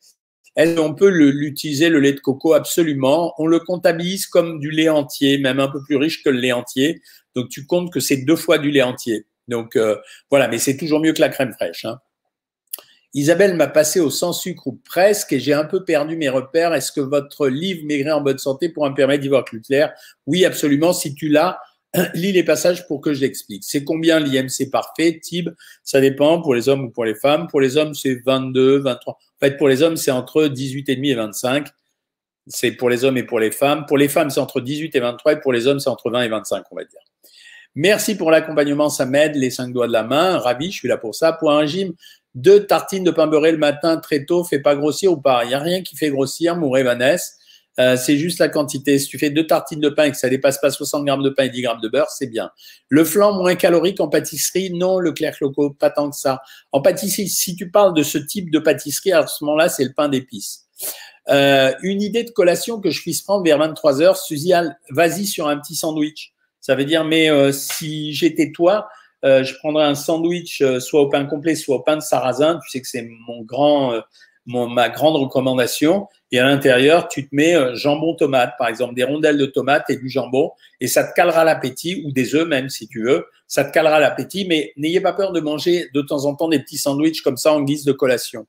On 0.60 0.96
peut 0.96 1.10
l'utiliser, 1.10 1.90
le 1.90 2.00
lait 2.00 2.14
de 2.14 2.20
coco, 2.20 2.54
absolument. 2.54 3.34
On 3.38 3.46
le 3.46 3.60
comptabilise 3.60 4.26
comme 4.26 4.60
du 4.60 4.72
lait 4.72 4.90
entier, 4.90 5.38
même 5.38 5.60
un 5.60 5.68
peu 5.68 5.84
plus 5.84 5.98
riche 5.98 6.24
que 6.24 6.30
le 6.30 6.40
lait 6.40 6.52
entier. 6.52 7.02
Donc, 7.36 7.50
tu 7.50 7.68
comptes 7.68 7.94
que 7.94 8.00
c'est 8.00 8.18
deux 8.18 8.36
fois 8.36 8.58
du 8.58 8.72
lait 8.72 8.82
entier. 8.82 9.28
Donc, 9.48 9.76
euh, 9.76 9.98
voilà, 10.32 10.48
mais 10.48 10.58
c'est 10.58 10.76
toujours 10.76 11.00
mieux 11.00 11.14
que 11.14 11.22
la 11.22 11.30
crème 11.30 11.54
fraîche. 11.54 11.86
Hein. 11.86 12.00
Isabelle 13.14 13.56
m'a 13.56 13.68
passé 13.68 14.00
au 14.00 14.10
sans 14.10 14.34
sucre 14.34 14.68
ou 14.68 14.82
presque 14.84 15.34
et 15.34 15.40
j'ai 15.40 15.54
un 15.54 15.64
peu 15.64 15.86
perdu 15.86 16.18
mes 16.18 16.30
repères. 16.30 16.74
Est-ce 16.74 16.92
que 16.92 17.02
votre 17.02 17.48
livre 17.48 17.86
Maigrir 17.86 18.18
en 18.18 18.22
bonne 18.22 18.38
santé 18.38 18.70
pourra 18.70 18.90
me 18.90 18.96
permettre 18.96 19.22
d'y 19.22 19.28
voir 19.28 19.46
plus 19.46 19.62
clair? 19.62 19.94
Oui, 20.26 20.44
absolument. 20.44 20.92
Si 20.92 21.14
tu 21.14 21.30
l'as, 21.30 21.60
lis 22.14 22.32
les 22.32 22.44
passages 22.44 22.88
pour 22.88 23.02
que 23.02 23.14
je 23.14 23.22
l'explique. 23.22 23.64
C'est 23.64 23.84
combien 23.84 24.20
l'IMC 24.20 24.70
parfait 24.72 25.20
TIB, 25.22 25.50
ça 25.84 26.02
dépend 26.02 26.42
pour 26.42 26.54
les 26.54 26.70
hommes 26.70 26.86
ou 26.86 26.90
pour 26.90 27.06
les 27.06 27.16
femmes. 27.16 27.48
Pour 27.48 27.62
les 27.62 27.78
hommes, 27.78 27.94
c'est 27.94 28.22
22, 28.26 28.80
23. 28.80 29.14
En 29.14 29.18
fait, 29.40 29.58
pour 29.58 29.68
les 29.68 29.82
hommes, 29.82 29.98
c'est 29.98 30.12
entre 30.12 30.48
18,5 30.48 31.06
et 31.06 31.16
25. 31.16 31.68
C'est 32.48 32.72
pour 32.72 32.90
les 32.90 33.04
hommes 33.04 33.18
et 33.18 33.24
pour 33.24 33.40
les 33.40 33.52
femmes. 33.52 33.86
Pour 33.86 33.98
les 33.98 34.08
femmes, 34.08 34.30
c'est 34.30 34.40
entre 34.40 34.62
18 34.62 34.96
et 34.96 35.00
23 35.00 35.34
et 35.34 35.40
pour 35.40 35.54
les 35.54 35.68
hommes, 35.68 35.80
c'est 35.80 35.90
entre 35.90 36.10
20 36.10 36.22
et 36.22 36.30
25, 36.30 36.64
on 36.72 36.76
va 36.76 36.84
dire. 36.84 37.02
Merci 37.76 38.16
pour 38.16 38.32
l'accompagnement, 38.32 38.90
ça 38.90 39.06
m'aide, 39.06 39.36
les 39.36 39.52
cinq 39.52 39.72
doigts 39.72 39.86
de 39.86 39.92
la 39.92 40.04
main. 40.04 40.40
Ravi, 40.40 40.72
je 40.72 40.78
suis 40.78 40.88
là 40.88 40.98
pour 40.98 41.14
ça. 41.14 41.34
Pour 41.34 41.52
un 41.52 41.66
gym, 41.68 41.94
deux 42.34 42.66
tartines 42.66 43.04
de 43.04 43.12
pain 43.12 43.28
beurré 43.28 43.52
le 43.52 43.60
matin 43.60 43.98
très 43.98 44.26
tôt, 44.26 44.44
fait 44.44 44.60
pas 44.60 44.76
grossir 44.76 45.12
ou 45.12 45.18
pas 45.18 45.44
Il 45.44 45.50
n'y 45.50 45.54
a 45.54 45.60
rien 45.60 45.84
qui 45.84 45.96
fait 45.96 46.10
grossir, 46.10 46.56
mon 46.56 46.72
Vanessa. 46.72 47.37
Euh, 47.80 47.96
c'est 47.96 48.18
juste 48.18 48.40
la 48.40 48.50
quantité. 48.50 48.98
Si 49.00 49.08
tu 49.08 49.18
fais 49.18 49.30
deux 49.30 49.46
tartines 49.46 49.80
de 49.80 49.90
pain 49.90 50.06
et 50.06 50.12
que 50.12 50.18
ça 50.18 50.30
dépasse 50.30 50.60
pas 50.60 50.72
60 50.72 51.06
grammes 51.06 51.24
de 51.24 51.30
pain 51.30 51.44
et 51.44 51.50
10 51.50 51.62
grammes 51.62 51.82
de 51.82 51.90
beurre, 51.90 52.10
c'est 52.10 52.28
bien. 52.28 52.52
Le 52.90 53.04
flan 53.04 53.34
moins 53.34 53.56
calorique 53.56 54.00
en 54.00 54.08
pâtisserie, 54.08 54.72
non, 54.72 55.00
le 55.00 55.12
clair 55.12 55.36
loco, 55.42 55.72
pas 55.72 55.90
tant 55.90 56.10
que 56.10 56.16
ça. 56.16 56.42
En 56.72 56.82
pâtisserie, 56.82 57.30
si 57.30 57.56
tu 57.56 57.70
parles 57.70 57.94
de 57.94 58.04
ce 58.04 58.18
type 58.18 58.52
de 58.52 58.60
pâtisserie, 58.60 59.12
à 59.12 59.28
ce 59.28 59.44
moment-là, 59.44 59.70
c'est 59.70 59.84
le 59.84 59.94
pain 59.94 60.10
d'épices. 60.10 60.66
Euh, 61.30 61.74
une 61.82 62.02
idée 62.02 62.24
de 62.24 62.32
collation 62.32 62.80
que 62.80 62.90
je 62.90 63.02
puisse 63.02 63.22
prendre 63.22 63.44
vers 63.44 63.58
23 63.58 64.02
heures. 64.02 64.18
Suzy, 64.18 64.54
vas-y 64.90 65.26
sur 65.26 65.48
un 65.48 65.58
petit 65.58 65.76
sandwich. 65.76 66.34
Ça 66.62 66.76
veut 66.76 66.86
dire, 66.86 67.04
mais 67.04 67.30
euh, 67.30 67.52
si 67.52 68.14
j'étais 68.14 68.52
toi, 68.52 68.88
euh, 69.26 69.44
je 69.44 69.56
prendrais 69.56 69.86
un 69.86 69.96
sandwich 69.96 70.62
euh, 70.62 70.80
soit 70.80 71.02
au 71.02 71.10
pain 71.10 71.26
complet, 71.26 71.56
soit 71.56 71.78
au 71.78 71.80
pain 71.80 71.98
de 71.98 72.02
sarrasin. 72.02 72.60
Tu 72.64 72.70
sais 72.70 72.82
que 72.82 72.88
c'est 72.88 73.08
mon 73.28 73.42
grand, 73.42 73.94
euh, 73.94 74.02
mon, 74.46 74.68
ma 74.68 74.90
grande 74.90 75.16
recommandation. 75.16 76.08
Et 76.32 76.40
à 76.40 76.46
l'intérieur, 76.46 77.08
tu 77.08 77.28
te 77.28 77.36
mets 77.36 77.56
jambon 77.76 78.16
tomate, 78.16 78.54
par 78.58 78.68
exemple, 78.68 78.96
des 78.96 79.04
rondelles 79.04 79.38
de 79.38 79.46
tomate 79.46 79.90
et 79.90 79.96
du 79.96 80.10
jambon, 80.10 80.52
et 80.82 80.88
ça 80.88 81.04
te 81.06 81.14
calera 81.14 81.44
l'appétit, 81.44 82.04
ou 82.06 82.12
des 82.12 82.36
œufs 82.36 82.48
même 82.48 82.70
si 82.70 82.88
tu 82.88 83.04
veux. 83.04 83.26
Ça 83.48 83.64
te 83.64 83.72
calera 83.72 84.00
l'appétit, 84.00 84.46
mais 84.46 84.74
n'ayez 84.76 85.00
pas 85.00 85.14
peur 85.14 85.32
de 85.32 85.40
manger 85.40 85.88
de 85.94 86.02
temps 86.02 86.26
en 86.26 86.36
temps 86.36 86.50
des 86.50 86.60
petits 86.60 86.78
sandwichs 86.78 87.22
comme 87.22 87.38
ça 87.38 87.54
en 87.54 87.62
guise 87.62 87.86
de 87.86 87.94
collation. 87.94 88.46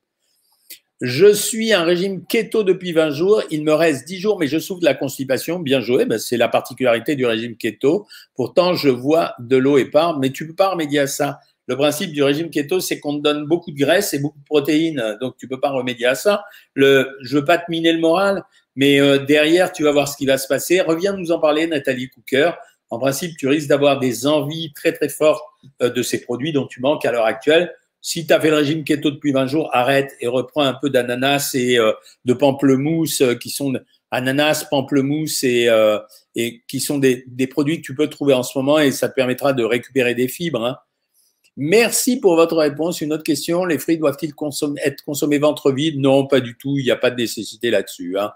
Je 1.01 1.33
suis 1.33 1.73
un 1.73 1.85
régime 1.85 2.27
keto 2.27 2.65
depuis 2.65 2.91
20 2.91 3.11
jours. 3.11 3.43
Il 3.53 3.63
me 3.63 3.73
reste 3.73 4.05
10 4.09 4.19
jours, 4.19 4.39
mais 4.39 4.49
je 4.49 4.59
souffre 4.59 4.81
de 4.81 4.85
la 4.85 4.95
constipation. 4.95 5.61
Bien 5.61 5.81
joué. 5.81 6.07
Ben, 6.07 6.19
c'est 6.19 6.37
la 6.37 6.49
particularité 6.49 7.15
du 7.15 7.25
régime 7.25 7.57
keto. 7.57 8.09
Pourtant, 8.35 8.75
je 8.75 8.89
vois 8.89 9.35
de 9.39 9.57
l'eau 9.57 9.79
épars, 9.79 10.19
mais 10.19 10.31
tu 10.31 10.49
peux 10.49 10.57
pas 10.57 10.71
remédier 10.71 10.99
à 10.99 11.07
ça. 11.07 11.39
Le 11.69 11.77
principe 11.77 12.13
du 12.13 12.23
régime 12.23 12.49
keto, 12.49 12.81
c'est 12.81 12.99
qu'on 12.99 13.19
te 13.19 13.23
donne 13.23 13.45
beaucoup 13.45 13.71
de 13.71 13.77
graisse 13.77 14.15
et 14.15 14.19
beaucoup 14.19 14.39
de 14.39 14.45
protéines. 14.45 15.19
Donc, 15.21 15.37
tu 15.37 15.47
peux 15.47 15.61
pas 15.61 15.69
remédier 15.69 16.07
à 16.07 16.15
ça. 16.15 16.45
Le, 16.73 17.15
je 17.21 17.37
veux 17.37 17.45
pas 17.45 17.59
te 17.59 17.71
miner 17.71 17.93
le 17.93 18.01
moral, 18.01 18.43
mais 18.75 18.99
euh, 19.01 19.19
derrière, 19.19 19.71
tu 19.71 19.83
vas 19.83 19.93
voir 19.93 20.09
ce 20.09 20.17
qui 20.17 20.25
va 20.25 20.39
se 20.39 20.49
passer. 20.49 20.81
Reviens 20.81 21.13
nous 21.13 21.31
en 21.31 21.39
parler, 21.39 21.67
Nathalie 21.67 22.09
Cooker. 22.09 22.53
En 22.89 22.99
principe, 22.99 23.37
tu 23.37 23.49
risques 23.49 23.69
d'avoir 23.69 23.99
des 24.01 24.27
envies 24.27 24.73
très, 24.73 24.93
très 24.93 25.11
fortes 25.11 25.45
euh, 25.83 25.91
de 25.91 26.03
ces 26.03 26.23
produits 26.23 26.53
dont 26.53 26.67
tu 26.67 26.81
manques 26.81 27.05
à 27.05 27.13
l'heure 27.13 27.27
actuelle. 27.27 27.75
Si 28.01 28.27
tu 28.27 28.33
as 28.33 28.41
fait 28.41 28.49
le 28.49 28.57
régime 28.57 28.83
keto 28.83 29.11
depuis 29.11 29.33
20 29.33 29.47
jours, 29.47 29.69
arrête 29.75 30.17
et 30.23 30.27
reprends 30.27 30.63
un 30.63 30.73
peu 30.73 30.89
d'ananas 30.89 31.51
et 31.53 31.79
euh, 31.79 31.93
de 32.25 32.33
pamplemousse 32.33 33.23
qui 33.43 33.51
sont 33.51 33.75
ananas, 34.11 34.65
pamplemousse 34.71 35.45
et, 35.45 35.69
qui 36.67 36.81
sont 36.81 36.97
des, 36.97 37.25
des, 37.27 37.47
produits 37.47 37.83
que 37.83 37.87
tu 37.87 37.95
peux 37.95 38.09
trouver 38.09 38.33
en 38.33 38.43
ce 38.43 38.57
moment 38.57 38.79
et 38.79 38.91
ça 38.91 39.11
te 39.11 39.15
permettra 39.15 39.53
de 39.53 39.65
récupérer 39.65 40.15
des 40.15 40.29
fibres. 40.29 40.65
Hein. 40.65 40.79
Merci 41.61 42.21
pour 42.21 42.37
votre 42.37 42.57
réponse. 42.57 43.01
Une 43.01 43.13
autre 43.13 43.25
question, 43.25 43.65
les 43.65 43.79
fruits 43.79 43.99
doivent-ils 43.99 44.33
être 44.85 45.03
consommés 45.05 45.39
ventre 45.39 45.73
vide 45.73 45.99
Non, 45.99 46.25
pas 46.25 46.39
du 46.39 46.57
tout. 46.57 46.79
Il 46.79 46.85
n'y 46.85 46.93
a 46.93 46.97
pas 46.97 47.11
de 47.11 47.17
nécessité 47.17 47.73
là-dessus. 47.73 48.17
Hein. 48.17 48.31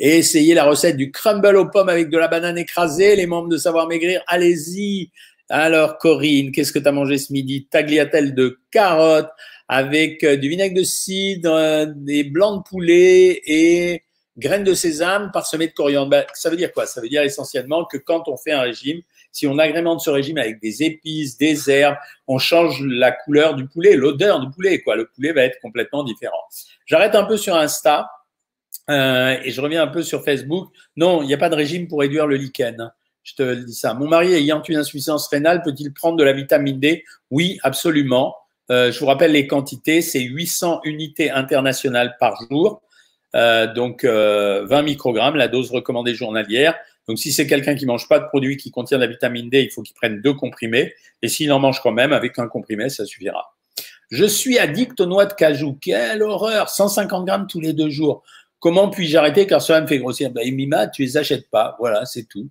Et 0.00 0.18
essayez 0.18 0.52
la 0.52 0.64
recette 0.64 0.96
du 0.96 1.12
crumble 1.12 1.54
aux 1.54 1.68
pommes 1.68 1.88
avec 1.88 2.10
de 2.10 2.18
la 2.18 2.26
banane 2.26 2.58
écrasée. 2.58 3.14
Les 3.14 3.26
membres 3.26 3.48
de 3.48 3.56
Savoir 3.56 3.86
Maigrir, 3.86 4.20
allez-y. 4.26 5.12
Alors, 5.48 5.96
Corinne, 5.98 6.50
qu'est-ce 6.50 6.72
que 6.72 6.80
tu 6.80 6.88
as 6.88 6.92
mangé 6.92 7.18
ce 7.18 7.32
midi? 7.32 7.68
Tagliatelle 7.70 8.34
de 8.34 8.58
carottes 8.72 9.30
avec 9.68 10.24
euh, 10.24 10.36
du 10.36 10.48
vinaigre 10.48 10.74
de 10.74 10.82
cidre, 10.82 11.52
euh, 11.52 11.86
des 11.94 12.24
blancs 12.24 12.64
de 12.64 12.68
poulet 12.68 13.42
et 13.46 14.02
graines 14.36 14.64
de 14.64 14.74
sésame 14.74 15.30
parsemées 15.32 15.68
de 15.68 15.72
coriandre. 15.72 16.10
Ben, 16.10 16.24
ça 16.34 16.50
veut 16.50 16.56
dire 16.56 16.72
quoi? 16.72 16.86
Ça 16.86 17.00
veut 17.00 17.08
dire 17.08 17.22
essentiellement 17.22 17.84
que 17.84 17.96
quand 17.96 18.26
on 18.26 18.36
fait 18.36 18.50
un 18.50 18.62
régime, 18.62 19.02
si 19.36 19.46
on 19.46 19.58
agrémente 19.58 20.00
ce 20.00 20.08
régime 20.08 20.38
avec 20.38 20.62
des 20.62 20.82
épices, 20.82 21.36
des 21.36 21.70
herbes, 21.70 21.98
on 22.26 22.38
change 22.38 22.82
la 22.82 23.12
couleur 23.12 23.54
du 23.54 23.66
poulet, 23.66 23.94
l'odeur 23.94 24.40
du 24.40 24.48
poulet. 24.48 24.80
Quoi. 24.80 24.96
Le 24.96 25.06
poulet 25.14 25.32
va 25.32 25.42
être 25.42 25.60
complètement 25.60 26.04
différent. 26.04 26.40
J'arrête 26.86 27.14
un 27.14 27.24
peu 27.24 27.36
sur 27.36 27.54
Insta 27.54 28.10
euh, 28.88 29.36
et 29.44 29.50
je 29.50 29.60
reviens 29.60 29.82
un 29.82 29.88
peu 29.88 30.02
sur 30.02 30.24
Facebook. 30.24 30.72
Non, 30.96 31.22
il 31.22 31.26
n'y 31.26 31.34
a 31.34 31.38
pas 31.38 31.50
de 31.50 31.54
régime 31.54 31.86
pour 31.86 32.00
réduire 32.00 32.26
le 32.26 32.36
lichen. 32.36 32.90
Je 33.24 33.34
te 33.34 33.54
dis 33.56 33.74
ça. 33.74 33.92
Mon 33.92 34.08
mari 34.08 34.32
ayant 34.32 34.62
une 34.62 34.78
insuffisance 34.78 35.28
rénale, 35.28 35.62
peut-il 35.62 35.92
prendre 35.92 36.16
de 36.16 36.24
la 36.24 36.32
vitamine 36.32 36.80
D? 36.80 37.04
Oui, 37.30 37.58
absolument. 37.62 38.34
Euh, 38.70 38.90
je 38.90 38.98
vous 38.98 39.06
rappelle 39.06 39.32
les 39.32 39.46
quantités, 39.46 40.00
c'est 40.00 40.22
800 40.22 40.80
unités 40.84 41.30
internationales 41.30 42.16
par 42.18 42.40
jour, 42.50 42.80
euh, 43.34 43.72
donc 43.72 44.02
euh, 44.02 44.64
20 44.66 44.82
microgrammes, 44.82 45.36
la 45.36 45.48
dose 45.48 45.70
recommandée 45.70 46.14
journalière. 46.14 46.74
Donc 47.08 47.18
si 47.18 47.32
c'est 47.32 47.46
quelqu'un 47.46 47.74
qui 47.74 47.86
mange 47.86 48.08
pas 48.08 48.18
de 48.18 48.26
produit 48.26 48.56
qui 48.56 48.70
contient 48.70 48.98
de 48.98 49.04
la 49.04 49.08
vitamine 49.08 49.48
D, 49.48 49.62
il 49.62 49.70
faut 49.70 49.82
qu'il 49.82 49.94
prenne 49.94 50.20
deux 50.20 50.34
comprimés. 50.34 50.92
Et 51.22 51.28
s'il 51.28 51.52
en 51.52 51.60
mange 51.60 51.80
quand 51.80 51.92
même, 51.92 52.12
avec 52.12 52.38
un 52.38 52.48
comprimé, 52.48 52.88
ça 52.88 53.04
suffira. 53.04 53.56
Je 54.10 54.24
suis 54.24 54.58
addict 54.58 55.00
aux 55.00 55.06
noix 55.06 55.26
de 55.26 55.32
cajou. 55.32 55.78
Quelle 55.80 56.22
horreur 56.22 56.68
150 56.68 57.26
grammes 57.26 57.46
tous 57.48 57.60
les 57.60 57.72
deux 57.72 57.90
jours. 57.90 58.22
Comment 58.58 58.88
puis-je 58.88 59.16
arrêter 59.16 59.46
car 59.46 59.60
cela 59.60 59.80
me 59.80 59.86
fait 59.86 59.98
grossir? 59.98 60.30
Ben, 60.30 60.52
Mima, 60.54 60.86
tu 60.86 61.02
les 61.02 61.16
achètes 61.16 61.48
pas. 61.50 61.76
Voilà, 61.78 62.04
c'est 62.06 62.24
tout. 62.24 62.48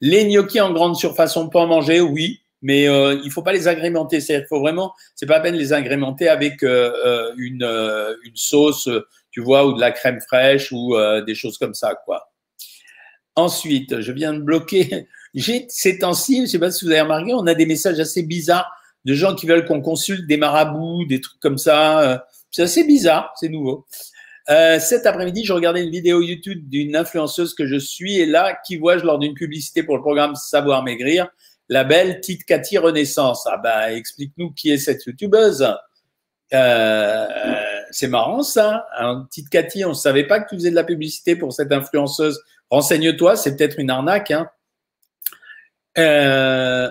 Les 0.00 0.24
gnocchis 0.26 0.60
en 0.60 0.72
grande 0.72 0.96
surface, 0.96 1.36
on 1.36 1.48
peut 1.48 1.58
en 1.58 1.66
manger, 1.66 2.00
oui, 2.00 2.40
mais 2.62 2.88
euh, 2.88 3.20
il 3.24 3.30
faut 3.30 3.42
pas 3.42 3.52
les 3.52 3.68
agrémenter. 3.68 4.20
C'est-à-dire 4.20 4.46
faut 4.48 4.60
vraiment, 4.60 4.92
c'est 5.14 5.26
pas 5.26 5.36
à 5.36 5.40
peine 5.40 5.56
les 5.56 5.72
agrémenter 5.72 6.28
avec 6.28 6.62
euh, 6.62 6.92
euh 7.04 7.32
une, 7.36 7.64
une, 8.24 8.36
sauce, 8.36 8.88
tu 9.30 9.40
vois, 9.40 9.66
ou 9.66 9.72
de 9.74 9.80
la 9.80 9.90
crème 9.90 10.20
fraîche 10.20 10.70
ou 10.72 10.94
des 11.26 11.34
choses 11.34 11.58
comme 11.58 11.74
ça, 11.74 11.94
quoi. 12.04 12.30
Ensuite, 13.38 14.00
je 14.00 14.10
viens 14.10 14.34
de 14.34 14.40
bloquer. 14.40 15.06
J'ai 15.34 15.66
ces 15.68 16.00
temps-ci, 16.00 16.42
je 16.42 16.46
sais 16.46 16.58
pas 16.58 16.72
si 16.72 16.84
vous 16.84 16.90
avez 16.90 17.02
remarqué, 17.02 17.32
on 17.34 17.46
a 17.46 17.54
des 17.54 17.66
messages 17.66 18.00
assez 18.00 18.24
bizarres 18.24 18.68
de 19.04 19.14
gens 19.14 19.36
qui 19.36 19.46
veulent 19.46 19.64
qu'on 19.64 19.80
consulte 19.80 20.26
des 20.26 20.36
marabouts, 20.36 21.04
des 21.06 21.20
trucs 21.20 21.38
comme 21.38 21.56
ça. 21.56 22.26
C'est 22.50 22.62
assez 22.62 22.82
bizarre, 22.82 23.32
c'est 23.36 23.48
nouveau. 23.48 23.86
Euh, 24.50 24.80
cet 24.80 25.06
après-midi, 25.06 25.44
je 25.44 25.52
regardais 25.52 25.84
une 25.84 25.90
vidéo 25.90 26.20
YouTube 26.20 26.68
d'une 26.68 26.96
influenceuse 26.96 27.54
que 27.54 27.64
je 27.64 27.76
suis 27.76 28.18
et 28.18 28.26
là, 28.26 28.58
qui 28.66 28.76
vois-je 28.76 29.04
lors 29.04 29.20
d'une 29.20 29.34
publicité 29.34 29.84
pour 29.84 29.94
le 29.94 30.02
programme 30.02 30.34
Savoir 30.34 30.82
Maigrir 30.82 31.28
La 31.68 31.84
belle 31.84 32.20
Tite 32.20 32.44
Cathy 32.44 32.76
Renaissance. 32.76 33.46
Ah 33.46 33.58
ben, 33.58 33.94
explique-nous 33.94 34.50
qui 34.50 34.70
est 34.70 34.78
cette 34.78 35.06
youtubeuse. 35.06 35.64
Euh, 36.54 37.26
c'est 37.92 38.08
marrant 38.08 38.42
ça. 38.42 38.86
Hein, 38.98 39.28
Tite 39.30 39.48
Cathy, 39.48 39.84
on 39.84 39.90
ne 39.90 39.94
savait 39.94 40.26
pas 40.26 40.40
que 40.40 40.48
tu 40.48 40.56
faisais 40.56 40.70
de 40.70 40.74
la 40.74 40.84
publicité 40.84 41.36
pour 41.36 41.52
cette 41.52 41.70
influenceuse. 41.70 42.40
Renseigne-toi, 42.70 43.36
c'est 43.36 43.56
peut-être 43.56 43.78
une 43.78 43.90
arnaque. 43.90 44.30
Hein. 44.30 44.48
Euh, 45.96 46.90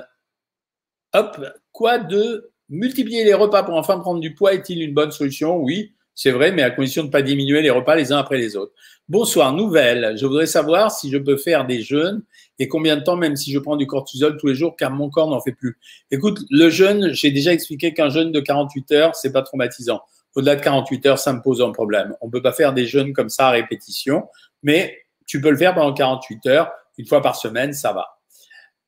hop, 1.13 1.45
quoi 1.71 1.97
de 1.99 2.51
multiplier 2.69 3.23
les 3.23 3.34
repas 3.34 3.63
pour 3.63 3.75
enfin 3.75 3.99
prendre 3.99 4.19
du 4.19 4.34
poids 4.34 4.53
est-il 4.53 4.82
une 4.82 4.93
bonne 4.93 5.11
solution? 5.11 5.57
Oui. 5.57 5.93
C'est 6.19 6.32
vrai, 6.32 6.51
mais 6.51 6.63
à 6.63 6.71
condition 6.71 7.03
de 7.03 7.07
ne 7.07 7.11
pas 7.11 7.21
diminuer 7.21 7.61
les 7.61 7.69
repas 7.69 7.95
les 7.95 8.11
uns 8.11 8.17
après 8.17 8.39
les 8.39 8.55
autres. 8.55 8.73
Bonsoir, 9.07 9.53
nouvelle. 9.53 10.17
Je 10.17 10.25
voudrais 10.25 10.47
savoir 10.47 10.91
si 10.91 11.11
je 11.11 11.17
peux 11.19 11.38
faire 11.38 11.67
des 11.67 11.84
jeûnes 11.84 12.23
et 12.57 12.67
combien 12.67 12.97
de 12.97 13.03
temps, 13.03 13.15
même 13.15 13.36
si 13.36 13.51
je 13.51 13.59
prends 13.59 13.75
du 13.75 13.86
cortisol 13.86 14.36
tous 14.38 14.47
les 14.47 14.55
jours, 14.55 14.75
car 14.75 14.89
mon 14.89 15.11
corps 15.11 15.30
n'en 15.30 15.39
fait 15.39 15.51
plus. 15.51 15.78
Écoute, 16.09 16.39
le 16.49 16.71
jeûne, 16.71 17.13
j'ai 17.13 17.30
déjà 17.30 17.53
expliqué 17.53 17.93
qu'un 17.93 18.09
jeûne 18.09 18.32
de 18.32 18.39
48 18.39 18.91
heures, 18.93 19.15
c'est 19.15 19.32
pas 19.32 19.43
traumatisant. 19.43 20.01
Au-delà 20.34 20.55
de 20.55 20.61
48 20.61 21.05
heures, 21.05 21.19
ça 21.19 21.34
me 21.34 21.41
pose 21.43 21.61
un 21.61 21.71
problème. 21.71 22.15
On 22.21 22.32
peut 22.32 22.41
pas 22.41 22.51
faire 22.51 22.73
des 22.73 22.88
jeûnes 22.88 23.13
comme 23.13 23.30
ça 23.30 23.49
à 23.49 23.51
répétition, 23.51 24.23
mais 24.63 24.97
tu 25.28 25.39
peux 25.41 25.51
le 25.51 25.57
faire 25.57 25.75
pendant 25.75 25.93
48 25.93 26.47
heures, 26.47 26.71
une 26.97 27.05
fois 27.05 27.21
par 27.21 27.36
semaine, 27.36 27.73
ça 27.73 27.93
va. 27.93 28.07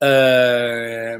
Euh, 0.02 1.20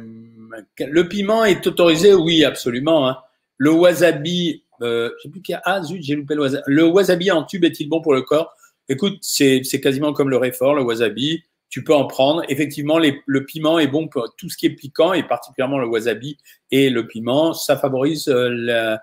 le 0.80 1.08
piment 1.08 1.46
est 1.46 1.68
autorisé, 1.68 2.14
oui, 2.14 2.44
absolument. 2.44 3.08
Hein. 3.08 3.18
Le 3.58 3.72
wasabi, 3.72 4.64
euh, 4.82 5.12
je 5.18 5.24
sais 5.24 5.30
plus 5.30 5.42
a. 5.54 5.62
Ah, 5.66 5.84
zut, 5.84 6.02
j'ai 6.02 6.16
loupé 6.16 6.36
le 6.36 6.42
wasabi. 6.42 6.64
Le 6.66 6.84
wasabi 6.86 7.32
en 7.32 7.44
tube 7.44 7.66
est-il 7.66 7.90
bon 7.90 8.02
pour 8.02 8.14
le 8.14 8.22
corps? 8.22 8.56
Écoute, 8.88 9.20
c'est 9.22 9.62
quasiment 9.82 10.14
comme 10.14 10.30
le 10.30 10.38
réfort, 10.38 10.74
le 10.74 10.82
wasabi. 10.82 11.44
Tu 11.70 11.84
peux 11.84 11.94
en 11.94 12.08
prendre. 12.08 12.44
Effectivement, 12.50 12.98
le 12.98 13.46
piment 13.46 13.78
est 13.78 13.88
bon 13.88 14.08
pour 14.08 14.34
tout 14.36 14.50
ce 14.50 14.58
qui 14.58 14.66
est 14.66 14.72
piquant 14.72 15.14
et 15.14 15.22
particulièrement 15.22 15.78
le 15.78 15.88
wasabi 15.88 16.38
et 16.72 16.90
le 16.90 17.06
piment. 17.06 17.54
Ça 17.54 17.78
favorise 17.78 18.28
euh, 18.30 18.98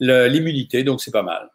l'immunité, 0.00 0.82
donc 0.82 1.00
c'est 1.00 1.12
pas 1.12 1.22
mal. 1.22 1.48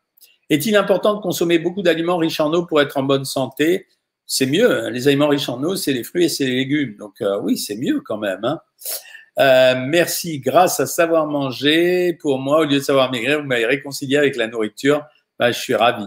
Est-il 0.49 0.75
important 0.75 1.15
de 1.15 1.21
consommer 1.21 1.59
beaucoup 1.59 1.81
d'aliments 1.81 2.17
riches 2.17 2.39
en 2.39 2.51
eau 2.53 2.65
pour 2.65 2.81
être 2.81 2.97
en 2.97 3.03
bonne 3.03 3.25
santé? 3.25 3.87
C'est 4.27 4.45
mieux. 4.45 4.85
Hein. 4.85 4.89
Les 4.89 5.07
aliments 5.07 5.27
riches 5.27 5.49
en 5.49 5.61
eau, 5.63 5.75
c'est 5.75 5.93
les 5.93 6.03
fruits 6.03 6.25
et 6.25 6.29
c'est 6.29 6.45
les 6.45 6.55
légumes. 6.55 6.95
Donc 6.97 7.21
euh, 7.21 7.39
oui, 7.41 7.57
c'est 7.57 7.75
mieux 7.75 8.01
quand 8.01 8.17
même. 8.17 8.43
Hein. 8.43 8.59
Euh, 9.37 9.75
merci, 9.87 10.39
grâce 10.39 10.79
à 10.79 10.85
Savoir 10.85 11.27
Manger, 11.27 12.13
pour 12.13 12.39
moi, 12.39 12.61
au 12.61 12.63
lieu 12.63 12.75
de 12.75 12.79
Savoir 12.79 13.11
Maigrir, 13.11 13.41
vous 13.41 13.47
m'avez 13.47 13.65
réconcilié 13.65 14.17
avec 14.17 14.35
la 14.35 14.47
nourriture. 14.47 15.05
Bah, 15.37 15.51
je 15.51 15.59
suis 15.59 15.75
ravi. 15.75 16.05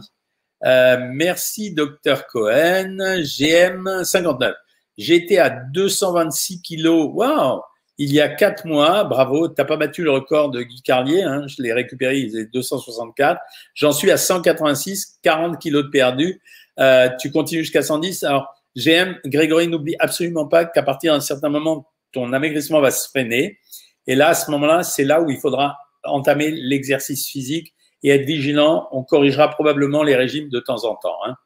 Euh, 0.64 0.97
merci, 1.12 1.73
docteur 1.73 2.27
Cohen. 2.27 2.97
GM 3.23 4.03
59. 4.03 4.55
J'étais 4.97 5.39
à 5.39 5.51
226 5.51 6.62
kilos. 6.62 7.11
Waouh! 7.12 7.61
Il 8.01 8.12
y 8.12 8.21
a 8.21 8.29
quatre 8.29 8.64
mois, 8.64 9.03
bravo, 9.03 9.49
t'as 9.49 9.64
pas 9.64 9.77
battu 9.77 10.05
le 10.05 10.12
record 10.12 10.51
de 10.53 10.62
Guy 10.62 10.83
Carlier, 10.83 11.23
hein, 11.25 11.49
je 11.49 11.61
l'ai 11.61 11.73
récupéré, 11.73 12.19
il 12.19 12.39
est 12.39 12.45
264. 12.45 13.41
J'en 13.75 13.91
suis 13.91 14.12
à 14.12 14.16
186, 14.16 15.19
40 15.21 15.59
kilos 15.59 15.83
de 15.83 15.89
perdu. 15.89 16.41
Euh, 16.79 17.09
tu 17.20 17.31
continues 17.31 17.62
jusqu'à 17.62 17.83
110. 17.83 18.24
Alors, 18.24 18.55
GM, 18.76 19.16
Grégory, 19.24 19.68
n'oublie 19.68 19.97
absolument 19.99 20.47
pas 20.47 20.64
qu'à 20.64 20.83
partir 20.83 21.14
d'un 21.14 21.20
certain 21.20 21.49
moment, 21.49 21.89
ton 22.12 22.33
amaigrissement 22.33 22.81
va 22.81 22.91
se 22.91 23.09
freiner. 23.09 23.59
Et 24.07 24.14
là, 24.14 24.29
à 24.29 24.35
ce 24.35 24.51
moment-là, 24.51 24.83
c'est 24.83 25.05
là 25.05 25.20
où 25.20 25.31
il 25.31 25.39
faudra 25.39 25.76
entamer 26.05 26.51
l'exercice 26.51 27.29
physique 27.29 27.74
et 28.03 28.11
être 28.11 28.24
vigilant. 28.24 28.89
On 28.93 29.03
corrigera 29.03 29.51
probablement 29.51 30.03
les 30.03 30.16
régimes 30.16 30.49
de 30.49 30.61
temps 30.61 30.85
en 30.85 30.95
temps. 30.97 31.18
Hein. 31.26 31.37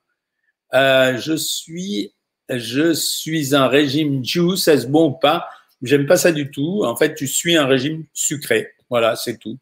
Euh, 0.75 1.19
je 1.19 1.35
suis, 1.35 2.15
je 2.49 2.93
suis 2.93 3.55
un 3.55 3.69
régime 3.69 4.25
juice, 4.25 4.69
est-ce 4.69 4.87
bon 4.87 5.09
ou 5.09 5.13
pas? 5.13 5.49
J'aime 5.83 6.07
pas 6.07 6.17
ça 6.17 6.31
du 6.31 6.51
tout. 6.51 6.85
En 6.85 6.97
fait, 6.97 7.15
tu 7.15 7.27
suis 7.27 7.57
un 7.57 7.67
régime 7.67 8.05
sucré. 8.13 8.69
Voilà, 8.89 9.17
c'est 9.17 9.39
tout. 9.39 9.59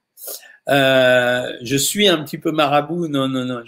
Euh, 0.68 1.52
je 1.62 1.76
suis 1.76 2.08
un 2.08 2.22
petit 2.22 2.38
peu 2.38 2.52
marabout. 2.52 3.08
Non, 3.08 3.28
non, 3.28 3.44
non. 3.44 3.62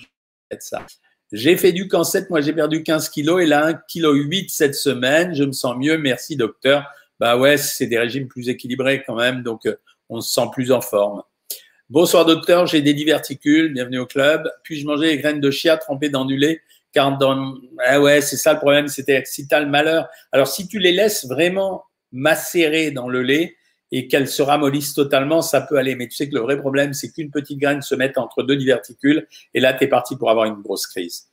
Ça. 0.59 0.85
J'ai 1.33 1.57
fait 1.57 1.73
du 1.73 1.89
camp 1.89 2.05
7, 2.05 2.29
moi 2.29 2.43
j'ai 2.43 2.53
perdu 2.53 2.83
15 2.83 3.09
kilos 3.09 3.43
et 3.43 3.47
là 3.47 3.65
1 3.65 3.73
kg 3.73 4.13
8 4.13 4.51
cette 4.51 4.75
semaine. 4.75 5.35
Je 5.35 5.45
me 5.45 5.53
sens 5.53 5.75
mieux, 5.79 5.97
merci 5.97 6.37
docteur. 6.37 6.85
Bah 7.19 7.39
ouais, 7.39 7.57
c'est 7.57 7.87
des 7.87 7.99
régimes 7.99 8.29
plus 8.29 8.51
équilibrés 8.51 9.03
quand 9.07 9.15
même, 9.15 9.43
donc 9.43 9.65
euh, 9.65 9.77
on 10.11 10.21
se 10.21 10.31
sent 10.31 10.49
plus 10.53 10.73
en 10.73 10.83
forme. 10.83 11.23
Bonsoir 11.89 12.27
docteur, 12.27 12.67
j'ai 12.67 12.83
des 12.83 12.93
diverticules, 12.93 13.73
bienvenue 13.73 14.01
au 14.01 14.07
club. 14.07 14.47
Puis-je 14.63 14.87
manger 14.87 15.07
les 15.07 15.19
graines 15.19 15.41
de 15.41 15.51
chia 15.51 15.79
trempées 15.79 16.11
dans 16.11 16.27
du 16.27 16.37
lait 16.37 16.61
Car 16.93 17.17
dans... 17.17 17.55
Ah 17.87 17.99
ouais, 17.99 18.21
c'est 18.21 18.37
ça 18.37 18.53
le 18.53 18.59
problème, 18.59 18.89
c'était 18.89 19.23
si 19.25 19.47
le 19.51 19.67
malheur. 19.67 20.09
Alors 20.33 20.49
si 20.49 20.69
tu 20.69 20.79
les 20.79 20.93
laisses 20.93 21.27
vraiment 21.27 21.85
macérer 22.13 22.91
dans 22.91 23.09
le 23.09 23.23
lait, 23.23 23.57
et 23.93 24.09
qu'elle 24.09 24.27
se 24.27 24.43
ramollisse 24.43 24.95
totalement, 24.95 25.43
ça 25.43 25.61
peut 25.61 25.77
aller. 25.77 25.95
Mais 25.95 26.09
tu 26.09 26.17
sais 26.17 26.29
que 26.29 26.35
le 26.35 26.41
vrai 26.41 26.57
problème, 26.57 26.95
c'est 26.95 27.11
qu'une 27.11 27.31
petite 27.31 27.59
graine 27.59 27.83
se 27.83 27.95
mette 27.95 28.19
entre 28.19 28.43
deux 28.43 28.57
diverticules 28.57 29.29
et 29.55 29.61
là, 29.61 29.75
tu 29.75 29.85
es 29.85 29.87
parti 29.87 30.17
pour 30.17 30.31
avoir 30.31 30.47
une 30.47 30.61
grosse 30.63 30.87
crise. 30.87 31.29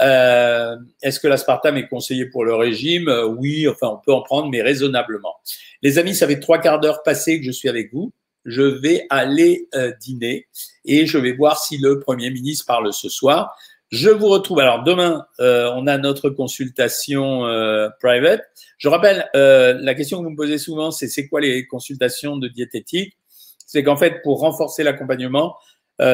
Euh, 0.00 0.76
Est-ce 1.02 1.18
que 1.18 1.26
l'aspartame 1.26 1.76
est 1.76 1.88
conseillé 1.88 2.26
pour 2.26 2.44
le 2.44 2.54
régime? 2.54 3.12
Oui, 3.38 3.66
enfin, 3.68 3.88
on 3.88 3.98
peut 3.98 4.12
en 4.12 4.22
prendre, 4.22 4.48
mais 4.48 4.62
raisonnablement. 4.62 5.34
Les 5.82 5.98
amis, 5.98 6.14
ça 6.14 6.26
fait 6.26 6.40
trois 6.40 6.58
quarts 6.58 6.80
d'heure 6.80 7.02
passé 7.02 7.38
que 7.40 7.44
je 7.44 7.50
suis 7.50 7.68
avec 7.68 7.92
vous. 7.92 8.12
Je 8.44 8.62
vais 8.62 9.06
aller 9.10 9.68
euh, 9.74 9.92
dîner 10.00 10.46
et 10.84 11.06
je 11.06 11.18
vais 11.18 11.32
voir 11.32 11.58
si 11.58 11.78
le 11.78 11.98
Premier 11.98 12.30
ministre 12.30 12.64
parle 12.66 12.92
ce 12.92 13.08
soir. 13.08 13.58
Je 13.90 14.10
vous 14.10 14.26
retrouve. 14.26 14.58
Alors 14.58 14.82
demain, 14.82 15.26
euh, 15.38 15.70
on 15.76 15.86
a 15.86 15.96
notre 15.96 16.28
consultation 16.28 17.46
euh, 17.46 17.88
private. 18.00 18.42
Je 18.78 18.88
rappelle, 18.88 19.28
euh, 19.36 19.78
la 19.80 19.94
question 19.94 20.18
que 20.18 20.24
vous 20.24 20.30
me 20.30 20.36
posez 20.36 20.58
souvent, 20.58 20.90
c'est 20.90 21.06
c'est 21.06 21.28
quoi 21.28 21.40
les 21.40 21.66
consultations 21.66 22.36
de 22.36 22.48
diététique? 22.48 23.16
C'est 23.64 23.84
qu'en 23.84 23.96
fait, 23.96 24.22
pour 24.22 24.40
renforcer 24.40 24.82
l'accompagnement, 24.82 25.56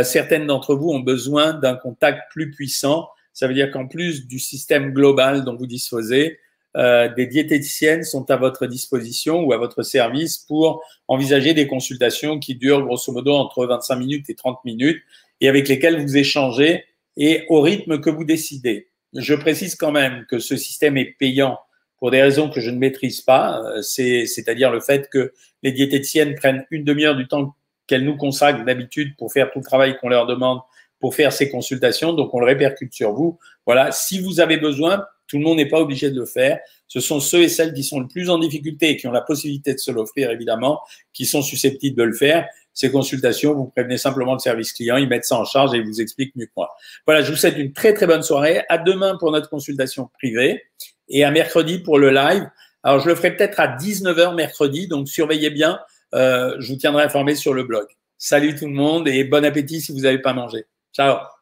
certaines 0.04 0.46
d'entre 0.46 0.74
vous 0.74 0.90
ont 0.90 1.00
besoin 1.00 1.52
d'un 1.52 1.74
contact 1.74 2.30
plus 2.30 2.50
puissant. 2.50 3.08
Ça 3.34 3.46
veut 3.46 3.52
dire 3.52 3.70
qu'en 3.70 3.88
plus 3.88 4.26
du 4.26 4.38
système 4.38 4.92
global 4.92 5.44
dont 5.44 5.54
vous 5.54 5.66
disposez, 5.66 6.38
des 6.74 7.26
diététiciennes 7.26 8.04
sont 8.04 8.30
à 8.30 8.36
votre 8.36 8.66
disposition 8.66 9.40
ou 9.40 9.52
à 9.52 9.58
votre 9.58 9.82
service 9.82 10.38
pour 10.38 10.82
envisager 11.08 11.52
des 11.52 11.66
consultations 11.66 12.38
qui 12.38 12.54
durent 12.54 12.86
grosso 12.86 13.12
modo 13.12 13.34
entre 13.34 13.66
25 13.66 13.96
minutes 13.96 14.30
et 14.30 14.34
30 14.34 14.64
minutes 14.64 15.02
et 15.42 15.48
avec 15.50 15.68
lesquelles 15.68 16.00
vous 16.00 16.16
échangez 16.16 16.84
et 17.16 17.44
au 17.48 17.60
rythme 17.60 18.00
que 18.00 18.10
vous 18.10 18.24
décidez. 18.24 18.88
Je 19.14 19.34
précise 19.34 19.74
quand 19.74 19.92
même 19.92 20.24
que 20.28 20.38
ce 20.38 20.56
système 20.56 20.96
est 20.96 21.16
payant 21.18 21.58
pour 21.98 22.10
des 22.10 22.20
raisons 22.20 22.50
que 22.50 22.60
je 22.60 22.70
ne 22.70 22.78
maîtrise 22.78 23.20
pas, 23.20 23.62
euh, 23.62 23.82
c'est-à-dire 23.82 24.72
le 24.72 24.80
fait 24.80 25.08
que 25.08 25.32
les 25.62 25.72
diététiciennes 25.72 26.34
prennent 26.34 26.66
une 26.70 26.84
demi-heure 26.84 27.14
du 27.14 27.28
temps 27.28 27.54
qu'elles 27.86 28.04
nous 28.04 28.16
consacrent 28.16 28.64
d'habitude 28.64 29.14
pour 29.16 29.32
faire 29.32 29.50
tout 29.50 29.58
le 29.58 29.64
travail 29.64 29.96
qu'on 29.98 30.08
leur 30.08 30.26
demande 30.26 30.60
pour 30.98 31.14
faire 31.14 31.32
ces 31.32 31.50
consultations, 31.50 32.12
donc 32.12 32.32
on 32.32 32.38
le 32.38 32.46
répercute 32.46 32.94
sur 32.94 33.12
vous. 33.12 33.38
Voilà, 33.66 33.90
si 33.90 34.20
vous 34.20 34.40
avez 34.40 34.56
besoin, 34.56 35.04
tout 35.26 35.36
le 35.36 35.44
monde 35.44 35.56
n'est 35.56 35.68
pas 35.68 35.80
obligé 35.80 36.10
de 36.10 36.18
le 36.18 36.26
faire. 36.26 36.60
Ce 36.86 37.00
sont 37.00 37.18
ceux 37.18 37.42
et 37.42 37.48
celles 37.48 37.74
qui 37.74 37.82
sont 37.82 37.98
le 37.98 38.06
plus 38.06 38.30
en 38.30 38.38
difficulté 38.38 38.90
et 38.90 38.96
qui 38.96 39.08
ont 39.08 39.12
la 39.12 39.20
possibilité 39.20 39.74
de 39.74 39.78
se 39.78 39.90
l'offrir, 39.90 40.30
évidemment, 40.30 40.80
qui 41.12 41.26
sont 41.26 41.42
susceptibles 41.42 41.96
de 41.96 42.04
le 42.04 42.12
faire 42.12 42.46
ces 42.74 42.90
consultations, 42.90 43.54
vous 43.54 43.66
prévenez 43.66 43.98
simplement 43.98 44.32
le 44.32 44.38
service 44.38 44.72
client, 44.72 44.96
ils 44.96 45.08
mettent 45.08 45.24
ça 45.24 45.36
en 45.36 45.44
charge 45.44 45.74
et 45.74 45.78
ils 45.78 45.84
vous 45.84 46.00
expliquent 46.00 46.34
mieux 46.36 46.46
que 46.46 46.52
moi. 46.56 46.70
Voilà, 47.06 47.22
je 47.22 47.30
vous 47.30 47.36
souhaite 47.36 47.58
une 47.58 47.72
très 47.72 47.92
très 47.94 48.06
bonne 48.06 48.22
soirée. 48.22 48.62
À 48.68 48.78
demain 48.78 49.16
pour 49.18 49.30
notre 49.30 49.48
consultation 49.48 50.08
privée 50.18 50.62
et 51.08 51.24
à 51.24 51.30
mercredi 51.30 51.78
pour 51.78 51.98
le 51.98 52.10
live. 52.10 52.48
Alors 52.82 53.00
je 53.00 53.08
le 53.08 53.14
ferai 53.14 53.36
peut-être 53.36 53.60
à 53.60 53.76
19h 53.76 54.34
mercredi, 54.34 54.88
donc 54.88 55.08
surveillez 55.08 55.50
bien. 55.50 55.78
Euh, 56.14 56.56
je 56.58 56.72
vous 56.72 56.78
tiendrai 56.78 57.04
informé 57.04 57.34
sur 57.34 57.54
le 57.54 57.64
blog. 57.64 57.86
Salut 58.18 58.54
tout 58.54 58.66
le 58.66 58.72
monde 58.72 59.08
et 59.08 59.24
bon 59.24 59.44
appétit 59.44 59.80
si 59.80 59.92
vous 59.92 60.00
n'avez 60.00 60.18
pas 60.18 60.32
mangé. 60.32 60.66
Ciao 60.92 61.41